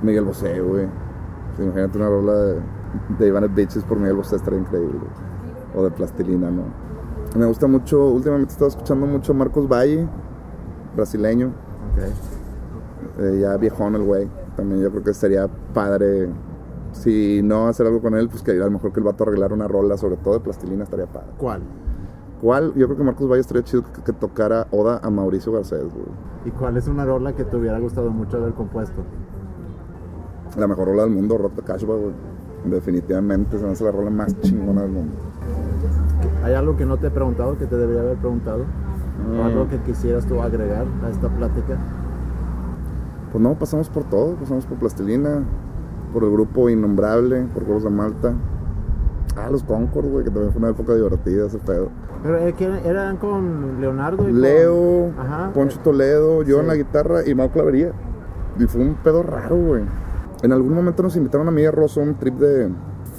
Miguel 0.01 0.25
Bosé, 0.25 0.59
güey. 0.61 0.87
imagínate 1.59 1.97
una 1.97 2.09
rola 2.09 2.33
de, 2.33 2.55
de 3.19 3.27
Iván 3.27 3.53
Bitches 3.53 3.83
por 3.83 3.97
Miguel 3.99 4.15
Bosé, 4.15 4.37
estaría 4.37 4.59
increíble. 4.59 4.99
O 5.75 5.83
de 5.83 5.91
Plastilina, 5.91 6.49
¿no? 6.49 6.63
Me 7.37 7.45
gusta 7.45 7.67
mucho, 7.67 8.09
últimamente 8.09 8.51
he 8.51 8.53
estado 8.53 8.69
escuchando 8.69 9.05
mucho 9.05 9.33
Marcos 9.33 9.67
Valle, 9.67 10.07
brasileño 10.95 11.53
Eh, 13.19 13.39
ya 13.41 13.57
viejón 13.57 13.95
el 13.95 14.03
güey. 14.03 14.29
También 14.61 14.83
yo 14.83 14.91
creo 14.91 15.03
que 15.03 15.15
sería 15.15 15.47
padre. 15.73 16.29
Si 16.91 17.41
no 17.41 17.67
hacer 17.67 17.87
algo 17.87 17.99
con 17.99 18.13
él, 18.13 18.29
pues 18.29 18.43
que 18.43 18.51
a 18.51 18.65
lo 18.65 18.69
mejor 18.69 18.93
que 18.93 18.99
el 18.99 19.05
vato 19.05 19.23
arreglar 19.23 19.53
una 19.53 19.67
rola, 19.67 19.97
sobre 19.97 20.17
todo 20.17 20.35
de 20.35 20.41
plastilina, 20.41 20.83
estaría 20.83 21.07
padre. 21.07 21.29
¿Cuál? 21.39 21.61
¿Cuál? 22.39 22.71
Yo 22.75 22.85
creo 22.85 22.97
que 22.99 23.03
Marcos 23.03 23.27
Valle 23.27 23.41
estaría 23.41 23.63
chido 23.63 23.83
que, 24.05 24.13
tocara 24.13 24.67
Oda 24.69 24.99
a 25.01 25.09
Mauricio 25.09 25.51
Garcés, 25.51 25.81
güey. 25.81 26.05
¿Y 26.45 26.51
cuál 26.51 26.77
es 26.77 26.87
una 26.87 27.05
rola 27.05 27.33
que 27.33 27.43
te 27.43 27.57
hubiera 27.57 27.79
gustado 27.79 28.11
mucho 28.11 28.37
haber 28.37 28.53
compuesto? 28.53 29.01
La 30.55 30.67
mejor 30.67 30.89
rola 30.89 31.05
del 31.05 31.11
mundo, 31.11 31.39
Rota 31.39 31.63
Cashba, 31.63 31.95
güey. 31.95 32.13
Definitivamente 32.65 33.57
se 33.57 33.65
me 33.65 33.71
hace 33.71 33.83
la 33.83 33.91
rola 33.91 34.11
más 34.11 34.39
chingona 34.41 34.83
del 34.83 34.91
mundo. 34.91 35.13
¿Hay 36.43 36.53
algo 36.53 36.77
que 36.77 36.85
no 36.85 36.97
te 36.97 37.07
he 37.07 37.11
preguntado 37.11 37.57
que 37.57 37.65
te 37.65 37.77
debería 37.77 38.01
haber 38.01 38.17
preguntado? 38.17 38.65
¿O 39.39 39.43
algo 39.43 39.67
que 39.69 39.79
quisieras 39.79 40.27
tú 40.27 40.39
agregar 40.39 40.85
a 41.03 41.09
esta 41.09 41.29
plática? 41.29 41.79
Pues 43.31 43.41
no, 43.41 43.57
pasamos 43.57 43.89
por 43.89 44.03
todo, 44.03 44.35
pasamos 44.35 44.65
por 44.65 44.77
Plastilina, 44.77 45.43
por 46.13 46.23
el 46.23 46.31
grupo 46.31 46.69
Innombrable, 46.69 47.45
por 47.53 47.65
Coros 47.65 47.83
de 47.83 47.89
Malta. 47.89 48.33
Ah, 49.37 49.49
los 49.49 49.63
Concord, 49.63 50.07
güey, 50.07 50.25
que 50.25 50.31
también 50.31 50.51
fue 50.51 50.59
una 50.59 50.69
época 50.69 50.93
divertida 50.93 51.47
ese 51.47 51.57
pedo. 51.59 51.89
Pero 52.21 52.37
eh, 52.37 52.53
eran 52.85 53.17
con 53.17 53.79
Leonardo 53.79 54.27
y 54.27 54.33
Leo, 54.33 55.11
Poncho 55.53 55.79
Toledo, 55.79 56.43
yo 56.43 56.59
en 56.59 56.67
la 56.67 56.75
guitarra 56.75 57.25
y 57.25 57.33
Mau 57.33 57.49
Clavería. 57.49 57.93
Y 58.59 58.65
fue 58.65 58.81
un 58.81 58.95
pedo 58.95 59.23
raro, 59.23 59.55
güey. 59.55 59.83
En 60.43 60.51
algún 60.51 60.73
momento 60.73 61.03
nos 61.03 61.15
invitaron 61.15 61.47
a 61.47 61.51
mí 61.51 61.61
y 61.61 61.65
a 61.65 61.71
Rosso 61.71 62.01
a 62.01 62.03
un 62.03 62.15
trip 62.15 62.35
de 62.35 62.69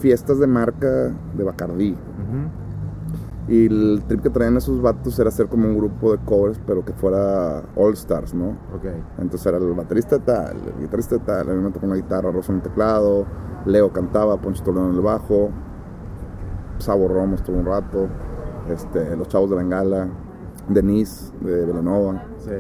fiestas 0.01 0.39
de 0.39 0.47
marca 0.47 1.13
de 1.35 1.45
Bacardí. 1.45 1.97
Y 3.53 3.67
el 3.67 4.03
trip 4.09 4.23
que 4.23 4.31
traían 4.31 4.57
esos 4.57 4.81
vatos 4.81 5.19
era 5.19 5.29
hacer 5.29 5.47
como 5.47 5.69
un 5.69 5.77
grupo 5.77 6.13
de 6.13 6.25
covers, 6.25 6.59
pero 6.67 6.83
que 6.83 6.95
fuera 6.95 7.63
All 7.77 7.93
Stars, 7.93 8.33
¿no? 8.33 8.53
Ok. 8.75 8.87
Entonces 9.19 9.45
era 9.45 9.59
el 9.59 9.75
baterista 9.75 10.19
tal, 10.19 10.57
el 10.57 10.81
guitarrista 10.81 11.19
tal, 11.19 11.51
a 11.51 11.53
mí 11.53 11.63
me 11.63 11.71
tocó 11.71 11.87
la 11.87 11.97
guitarra, 11.97 12.31
Rosso 12.31 12.51
en 12.51 12.57
el 12.57 12.63
teclado, 12.63 13.27
Leo 13.67 13.93
cantaba, 13.93 14.39
Poncho 14.39 14.65
Toledo 14.65 14.89
en 14.89 14.95
el 14.95 15.03
bajo, 15.03 15.51
Sabo 16.79 17.09
Romo 17.09 17.35
estuvo 17.35 17.59
un 17.59 17.67
rato, 17.67 18.09
este, 18.71 19.15
los 19.19 19.29
chavos 19.29 19.51
de 19.51 19.57
Bengala, 19.57 20.09
Denise 20.71 21.31
de 21.43 21.67
Velanova. 21.67 22.25
Sí. 22.39 22.53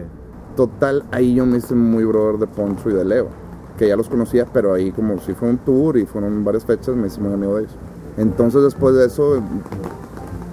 Total, 0.56 1.04
ahí 1.10 1.36
yo 1.36 1.46
me 1.46 1.56
hice 1.56 1.74
muy 1.74 2.04
brother 2.04 2.38
de 2.38 2.46
Poncho 2.48 2.90
y 2.90 2.92
de 2.92 3.06
Leo, 3.06 3.28
que 3.78 3.88
ya 3.88 3.96
los 3.96 4.10
conocía, 4.10 4.44
pero 4.52 4.74
ahí 4.74 4.92
como 4.92 5.16
si 5.20 5.32
fue 5.32 5.48
un 5.48 5.56
tour 5.56 5.96
y 5.96 6.04
fueron 6.04 6.44
varias 6.44 6.66
fechas, 6.66 6.94
me 6.94 7.06
hice 7.06 7.18
muy 7.18 7.32
amigo 7.32 7.56
de 7.56 7.62
ellos. 7.62 7.78
Entonces 8.18 8.62
después 8.62 8.94
de 8.94 9.06
eso 9.06 9.42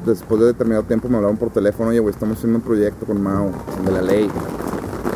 después 0.06 0.40
de 0.42 0.48
determinado 0.48 0.84
tiempo 0.84 1.10
me 1.10 1.18
hablaron 1.18 1.38
por 1.38 1.50
teléfono, 1.50 1.90
oye, 1.90 2.00
güey, 2.00 2.14
estamos 2.14 2.38
haciendo 2.38 2.58
un 2.60 2.64
proyecto 2.64 3.06
con 3.06 3.22
Mao, 3.22 3.52
de 3.86 3.92
la 3.92 4.02
ley. 4.02 4.30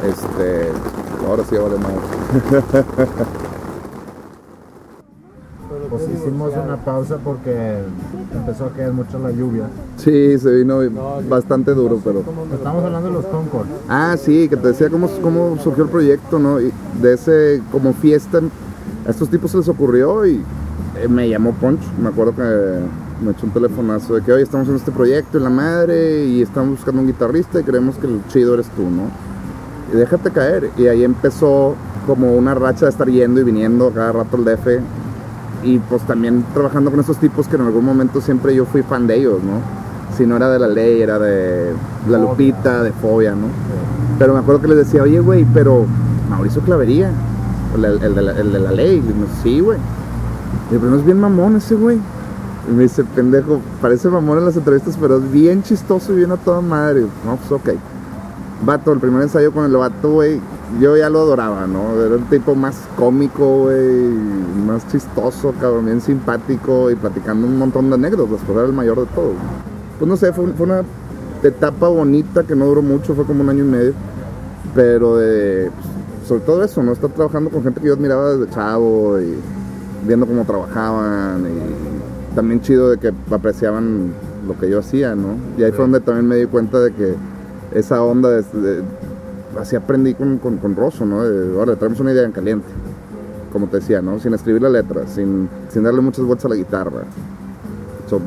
Este, 0.07 0.69
ahora 1.27 1.43
sí 1.49 1.55
vale 1.55 1.77
Mao. 1.77 1.99
Pues 5.89 6.09
hicimos 6.09 6.51
una 6.53 6.77
pausa 6.77 7.17
porque 7.23 7.77
empezó 8.34 8.65
a 8.65 8.69
caer 8.69 8.93
mucho 8.93 9.19
la 9.19 9.29
lluvia. 9.29 9.65
Sí, 9.97 10.39
se 10.39 10.51
vino 10.55 10.79
bastante 11.29 11.73
duro, 11.75 12.01
pero... 12.03 12.23
Estamos 12.51 12.84
hablando 12.84 13.09
de 13.09 13.13
los 13.13 13.25
Concord. 13.25 13.67
Ah, 13.88 14.15
sí, 14.17 14.49
que 14.49 14.57
te 14.57 14.69
decía 14.69 14.89
cómo, 14.89 15.07
cómo 15.21 15.55
surgió 15.59 15.84
el 15.84 15.91
proyecto, 15.91 16.39
¿no? 16.39 16.59
Y 16.59 16.71
de 16.99 17.13
ese, 17.13 17.61
como 17.71 17.93
fiesta, 17.93 18.39
a 19.05 19.09
estos 19.11 19.29
tipos 19.29 19.51
se 19.51 19.57
les 19.57 19.69
ocurrió 19.69 20.25
y 20.25 20.41
eh, 20.99 21.07
me 21.07 21.29
llamó 21.29 21.51
Poncho. 21.51 21.88
Me 22.01 22.09
acuerdo 22.09 22.34
que 22.36 22.79
me 23.24 23.32
echó 23.32 23.45
un 23.45 23.53
telefonazo 23.53 24.15
de 24.15 24.21
que 24.21 24.32
hoy 24.32 24.43
estamos 24.43 24.67
en 24.67 24.76
este 24.76 24.91
proyecto 24.91 25.38
en 25.38 25.43
la 25.45 25.49
madre 25.49 26.26
y 26.26 26.41
estamos 26.41 26.71
buscando 26.71 27.01
un 27.01 27.07
guitarrista 27.07 27.59
y 27.59 27.63
creemos 27.63 27.95
que 27.95 28.07
el 28.07 28.21
chido 28.28 28.53
eres 28.53 28.67
tú, 28.69 28.84
¿no? 28.84 29.09
Y 29.93 29.97
déjate 29.97 30.32
caer. 30.32 30.71
Y 30.78 30.88
ahí 30.88 31.03
empezó 31.03 31.76
como 32.05 32.36
una 32.36 32.53
racha 32.53 32.86
de 32.86 32.91
estar 32.91 33.09
yendo 33.09 33.39
y 33.39 33.43
viniendo 33.43 33.91
cada 33.91 34.11
rato 34.11 34.38
el 34.38 34.45
DF. 34.45 34.67
Y 35.63 35.80
pues 35.80 36.01
también 36.03 36.43
trabajando 36.53 36.91
con 36.91 36.99
esos 36.99 37.17
tipos 37.17 37.47
que 37.47 37.55
en 37.55 37.61
algún 37.61 37.86
momento 37.86 38.19
siempre 38.19 38.53
yo 38.53 38.65
fui 38.65 38.84
fan 38.84 39.07
de 39.07 39.15
ellos, 39.15 39.41
¿no? 39.43 39.61
Si 40.17 40.26
no 40.26 40.36
era 40.36 40.49
de 40.49 40.59
la 40.59 40.67
ley, 40.67 41.01
era 41.01 41.17
de 41.17 41.74
la 42.09 42.17
Lupita, 42.17 42.84
de 42.84 42.91
Fobia, 42.91 43.32
¿no? 43.34 43.47
Pero 44.19 44.34
me 44.34 44.39
acuerdo 44.39 44.61
que 44.61 44.67
les 44.67 44.78
decía, 44.78 45.01
oye, 45.01 45.19
güey, 45.19 45.45
pero 45.53 45.86
Mauricio 46.30 46.61
Clavería, 46.61 47.11
el, 47.76 47.99
de, 47.99 48.21
la, 48.21 48.32
el 48.34 48.51
de 48.51 48.59
la 48.59 48.71
ley. 48.71 48.97
Y 48.97 49.41
sí, 49.41 49.59
güey. 49.61 49.80
Pero 50.69 50.84
no 50.84 50.97
es 50.97 51.05
bien 51.05 51.19
mamón 51.19 51.55
ese 51.55 51.76
güey. 51.76 51.99
Me 52.68 52.84
dice, 52.84 53.03
pendejo, 53.03 53.59
parece 53.82 54.07
mamón 54.07 54.38
en 54.38 54.45
las 54.45 54.55
entrevistas, 54.55 54.97
pero 54.99 55.18
es 55.18 55.32
bien 55.32 55.64
chistoso 55.64 56.14
y 56.14 56.18
bien 56.18 56.32
a 56.32 56.38
toda 56.38 56.61
madre. 56.61 57.01
No, 57.26 57.36
pues 57.36 57.51
ok. 57.51 57.70
Vato, 58.66 58.93
el 58.93 58.99
primer 58.99 59.24
ensayo 59.24 59.51
con 59.51 59.66
el 59.66 59.76
vato, 59.76 60.11
güey, 60.11 60.39
yo 60.80 60.95
ya 60.95 61.09
lo 61.09 61.20
adoraba, 61.20 61.68
¿no? 61.68 62.01
Era 62.01 62.16
el 62.16 62.24
tipo 62.30 62.55
más 62.55 62.76
cómico, 62.95 63.64
güey, 63.64 64.07
más 64.66 64.88
chistoso, 64.88 65.53
cabrón, 65.59 65.86
bien 65.86 65.99
simpático 65.99 66.89
y 66.89 66.95
platicando 66.95 67.45
un 67.45 67.57
montón 67.57 67.89
de 67.89 67.95
anécdotas, 67.95 68.39
pues 68.45 68.57
era 68.57 68.66
el 68.66 68.74
mayor 68.74 69.01
de 69.01 69.05
todos. 69.07 69.36
Pues 69.99 70.07
no 70.07 70.16
sé, 70.16 70.32
fue, 70.32 70.45
una 70.59 70.84
etapa 71.43 71.89
bonita 71.89 72.43
que 72.43 72.55
no 72.55 72.66
duró 72.68 72.82
mucho, 72.82 73.14
fue 73.14 73.26
como 73.26 73.43
un 73.43 73.49
año 73.49 73.66
y 73.66 73.68
medio, 73.68 73.93
pero 74.74 75.18
de, 75.18 75.70
pues, 75.70 76.28
sobre 76.30 76.41
todo 76.41 76.64
eso, 76.64 76.82
¿no? 76.82 76.93
Estar 76.93 77.09
trabajando 77.09 77.49
con 77.49 77.64
gente 77.64 77.82
que 77.82 77.88
yo 77.88 77.93
admiraba 77.95 78.34
desde 78.34 78.53
chavo 78.53 79.20
y 79.20 79.36
viendo 80.07 80.26
cómo 80.26 80.45
trabajaban 80.45 81.45
y 81.45 82.12
también 82.36 82.61
chido 82.61 82.89
de 82.89 82.97
que 82.97 83.13
apreciaban 83.31 84.13
lo 84.47 84.57
que 84.57 84.69
yo 84.69 84.79
hacía, 84.79 85.15
¿no? 85.15 85.36
Y 85.57 85.63
ahí 85.63 85.71
fue 85.71 85.81
donde 85.81 85.99
también 85.99 86.27
me 86.27 86.36
di 86.36 86.45
cuenta 86.45 86.79
de 86.79 86.93
que 86.93 87.15
esa 87.73 88.01
onda, 88.03 88.29
de, 88.29 88.84
así 89.59 89.75
aprendí 89.75 90.13
con, 90.13 90.38
con, 90.38 90.57
con 90.57 90.75
Rosso, 90.75 91.05
¿no? 91.05 91.23
De, 91.23 91.57
ahora 91.57 91.75
traemos 91.75 91.99
una 91.99 92.11
idea 92.11 92.23
en 92.23 92.31
caliente, 92.31 92.67
como 93.51 93.67
te 93.67 93.77
decía, 93.77 94.01
¿no? 94.01 94.19
Sin 94.19 94.34
escribir 94.34 94.61
la 94.61 94.69
letra, 94.69 95.07
sin, 95.07 95.49
sin 95.69 95.84
darle 95.84 96.01
muchas 96.01 96.25
vueltas 96.25 96.45
a 96.45 96.49
la 96.49 96.55
guitarra, 96.55 97.03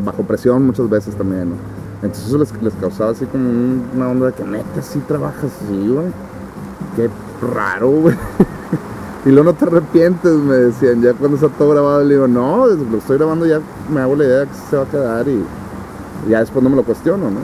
bajo 0.05 0.23
presión 0.25 0.67
muchas 0.67 0.89
veces 0.91 1.15
también, 1.15 1.51
¿no? 1.51 1.57
Entonces 2.03 2.27
eso 2.27 2.39
les, 2.39 2.63
les 2.63 2.75
causaba 2.75 3.11
así 3.11 3.25
como 3.27 3.49
una 3.95 4.09
onda 4.09 4.27
de 4.27 4.33
que 4.33 4.45
neta, 4.45 4.83
sí 4.83 5.01
trabajas 5.07 5.45
así, 5.45 5.89
güey. 5.89 6.07
Qué 6.95 7.09
raro, 7.55 7.91
güey. 7.91 8.17
Y 9.27 9.31
luego 9.31 9.51
no 9.51 9.55
te 9.55 9.65
arrepientes, 9.65 10.33
me 10.35 10.55
decían, 10.55 11.03
ya 11.03 11.13
cuando 11.13 11.37
está 11.37 11.49
todo 11.49 11.71
grabado, 11.71 12.05
le 12.05 12.15
digo, 12.15 12.29
no, 12.29 12.69
lo 12.69 12.99
estoy 12.99 13.19
grabando 13.19 13.45
ya 13.45 13.61
me 13.93 14.01
hago 14.01 14.15
la 14.15 14.25
idea 14.25 14.39
de 14.39 14.47
que 14.47 14.55
se 14.71 14.77
va 14.77 14.85
a 14.85 14.87
quedar 14.87 15.27
y 15.27 15.45
ya 16.31 16.39
después 16.39 16.63
no 16.63 16.71
me 16.71 16.77
lo 16.77 16.85
cuestiono, 16.85 17.29
¿no? 17.29 17.41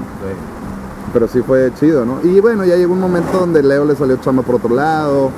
Pero 1.12 1.26
sí 1.26 1.42
fue 1.42 1.72
chido, 1.80 2.04
¿no? 2.04 2.20
Y 2.22 2.38
bueno, 2.38 2.64
ya 2.64 2.76
llegó 2.76 2.92
un 2.92 3.00
momento 3.00 3.36
donde 3.36 3.64
Leo 3.64 3.84
le 3.84 3.96
salió 3.96 4.14
chamba 4.18 4.44
por 4.44 4.54
otro 4.54 4.72
lado, 4.76 5.30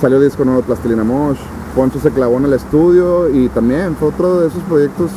salió 0.00 0.20
disco 0.20 0.44
nuevo 0.44 0.62
Plastilina 0.62 1.02
Mosh, 1.02 1.38
Poncho 1.74 1.98
se 1.98 2.12
clavó 2.12 2.36
en 2.36 2.44
el 2.44 2.52
estudio 2.52 3.28
y 3.28 3.48
también 3.48 3.96
fue 3.96 4.10
otro 4.10 4.42
de 4.42 4.46
esos 4.46 4.62
proyectos 4.62 5.10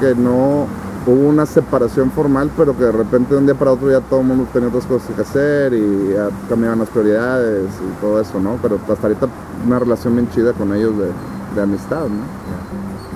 que 0.00 0.16
no 0.16 0.66
hubo 1.06 1.28
una 1.28 1.46
separación 1.46 2.10
formal, 2.10 2.50
pero 2.56 2.76
que 2.76 2.84
de 2.84 2.92
repente 2.92 3.34
de 3.34 3.40
un 3.40 3.46
día 3.46 3.54
para 3.54 3.72
otro 3.72 3.90
ya 3.90 4.00
todo 4.00 4.20
el 4.20 4.26
mundo 4.26 4.46
tenía 4.52 4.68
otras 4.68 4.86
cosas 4.86 5.14
que 5.14 5.22
hacer 5.22 5.72
y 5.72 6.12
ya 6.14 6.28
cambiaban 6.48 6.78
las 6.78 6.88
prioridades 6.88 7.66
y 7.66 8.00
todo 8.00 8.20
eso, 8.20 8.38
¿no? 8.40 8.58
Pero 8.60 8.78
hasta 8.88 9.06
ahorita 9.06 9.28
una 9.66 9.78
relación 9.78 10.14
bien 10.14 10.28
chida 10.30 10.52
con 10.52 10.74
ellos 10.74 10.92
de, 10.98 11.62
amistad, 11.62 12.04
¿no? 12.04 12.40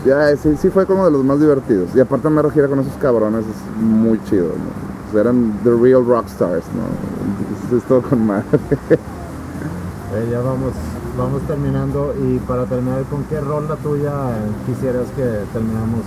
Ya, 0.05 0.37
sí, 0.37 0.55
sí 0.61 0.69
fue 0.71 0.87
como 0.87 1.05
de 1.05 1.11
los 1.11 1.25
más 1.25 1.41
divertidos. 1.41 1.91
Y 1.95 2.01
aparte 2.01 2.29
me 2.29 2.51
gira 2.51 2.69
con 2.69 2.81
esos 2.81 2.95
cabrones 2.95 3.45
es 3.45 3.83
muy 3.83 4.23
chido, 4.25 4.49
¿no? 4.49 4.95
eran 5.19 5.57
the 5.63 5.71
real 5.71 6.05
rock 6.05 6.27
stars, 6.27 6.65
¿no? 6.75 7.77
Es 7.77 7.85
todo 7.85 8.03
con 8.03 8.27
madre. 8.27 8.45
Eh, 8.91 10.29
ya 10.31 10.41
vamos, 10.41 10.73
vamos 11.19 11.43
terminando 11.43 12.15
y 12.23 12.39
para 12.39 12.67
terminar, 12.67 13.03
¿con 13.11 13.25
qué 13.25 13.41
ronda 13.41 13.75
tuya 13.77 14.13
quisieras 14.65 15.07
que 15.17 15.25
terminamos 15.53 16.03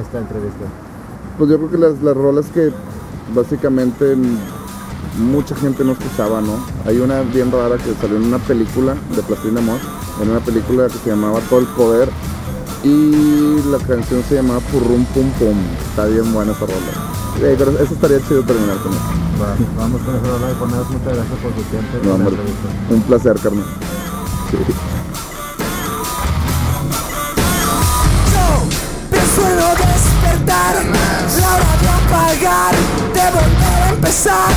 esta 0.00 0.18
entrevista? 0.18 0.64
Pues 1.40 1.50
yo 1.50 1.56
creo 1.56 1.70
que 1.70 1.78
las, 1.78 2.02
las 2.02 2.14
rolas 2.14 2.44
que 2.52 2.70
básicamente 3.34 4.14
mucha 5.18 5.56
gente 5.56 5.82
no 5.84 5.92
escuchaba, 5.92 6.42
¿no? 6.42 6.62
Hay 6.84 6.98
una 6.98 7.22
bien 7.22 7.50
rara 7.50 7.78
que 7.78 7.94
salió 7.98 8.18
en 8.18 8.24
una 8.24 8.36
película 8.40 8.94
de 9.16 9.22
Plastilina 9.22 9.60
Amor, 9.60 9.78
en 10.20 10.28
una 10.28 10.40
película 10.40 10.88
que 10.88 10.98
se 10.98 11.08
llamaba 11.08 11.40
Todo 11.48 11.60
el 11.60 11.66
Poder 11.68 12.10
y 12.84 13.56
la 13.70 13.78
canción 13.78 14.22
se 14.28 14.34
llamaba 14.34 14.60
Purrum 14.60 15.02
Pum 15.14 15.30
Pum. 15.38 15.56
Está 15.88 16.04
bien 16.04 16.30
buena 16.30 16.52
esa 16.52 16.66
rola. 16.66 17.56
pero 17.56 17.70
eso 17.70 17.94
estaría 17.94 18.20
chido 18.28 18.42
terminar 18.42 18.76
con 18.82 18.92
eso. 18.92 19.72
vamos 19.78 20.02
con 20.02 20.16
esa 20.16 20.26
rola 20.26 20.52
y 20.52 20.54
ponemos 20.56 20.90
muchas 20.90 21.16
gracias 21.16 21.38
por 21.38 21.52
tu 21.52 21.62
tiempo. 21.62 22.44
un 22.90 23.00
placer. 23.00 23.38
Sí. 23.38 24.89
De 32.30 32.36
volver 32.36 33.82
a 33.82 33.88
empezar. 33.88 34.52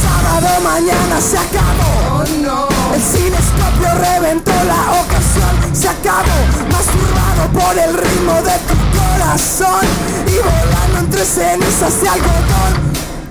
Sábado 0.00 0.60
mañana 0.62 1.20
se 1.20 1.36
acabó. 1.36 2.22
Oh, 2.22 2.24
no. 2.40 2.68
El 2.94 3.02
cinescopio 3.02 3.94
reventó 3.98 4.52
la 4.52 5.00
ocasión 5.02 5.74
Se 5.74 5.88
acabó, 5.88 6.38
masturbado 6.70 7.50
por 7.52 7.76
el 7.76 7.94
ritmo 7.94 8.34
de 8.34 8.56
tu 8.68 8.76
corazón 8.96 9.84
Y 10.28 10.36
volando 10.36 10.98
entre 11.00 11.24
cenizas 11.24 12.00
de 12.00 12.08
algodón. 12.08 12.72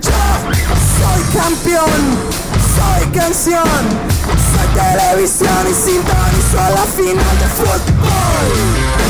Yo 0.02 0.24
soy 0.98 1.40
campeón, 1.40 2.02
soy 2.76 3.06
canción. 3.18 4.14
Televisión 4.74 5.66
y 5.70 5.74
sintonizo 5.74 6.56
la 6.74 6.84
final 6.84 7.38
de 7.38 7.48
fútbol. 7.56 9.03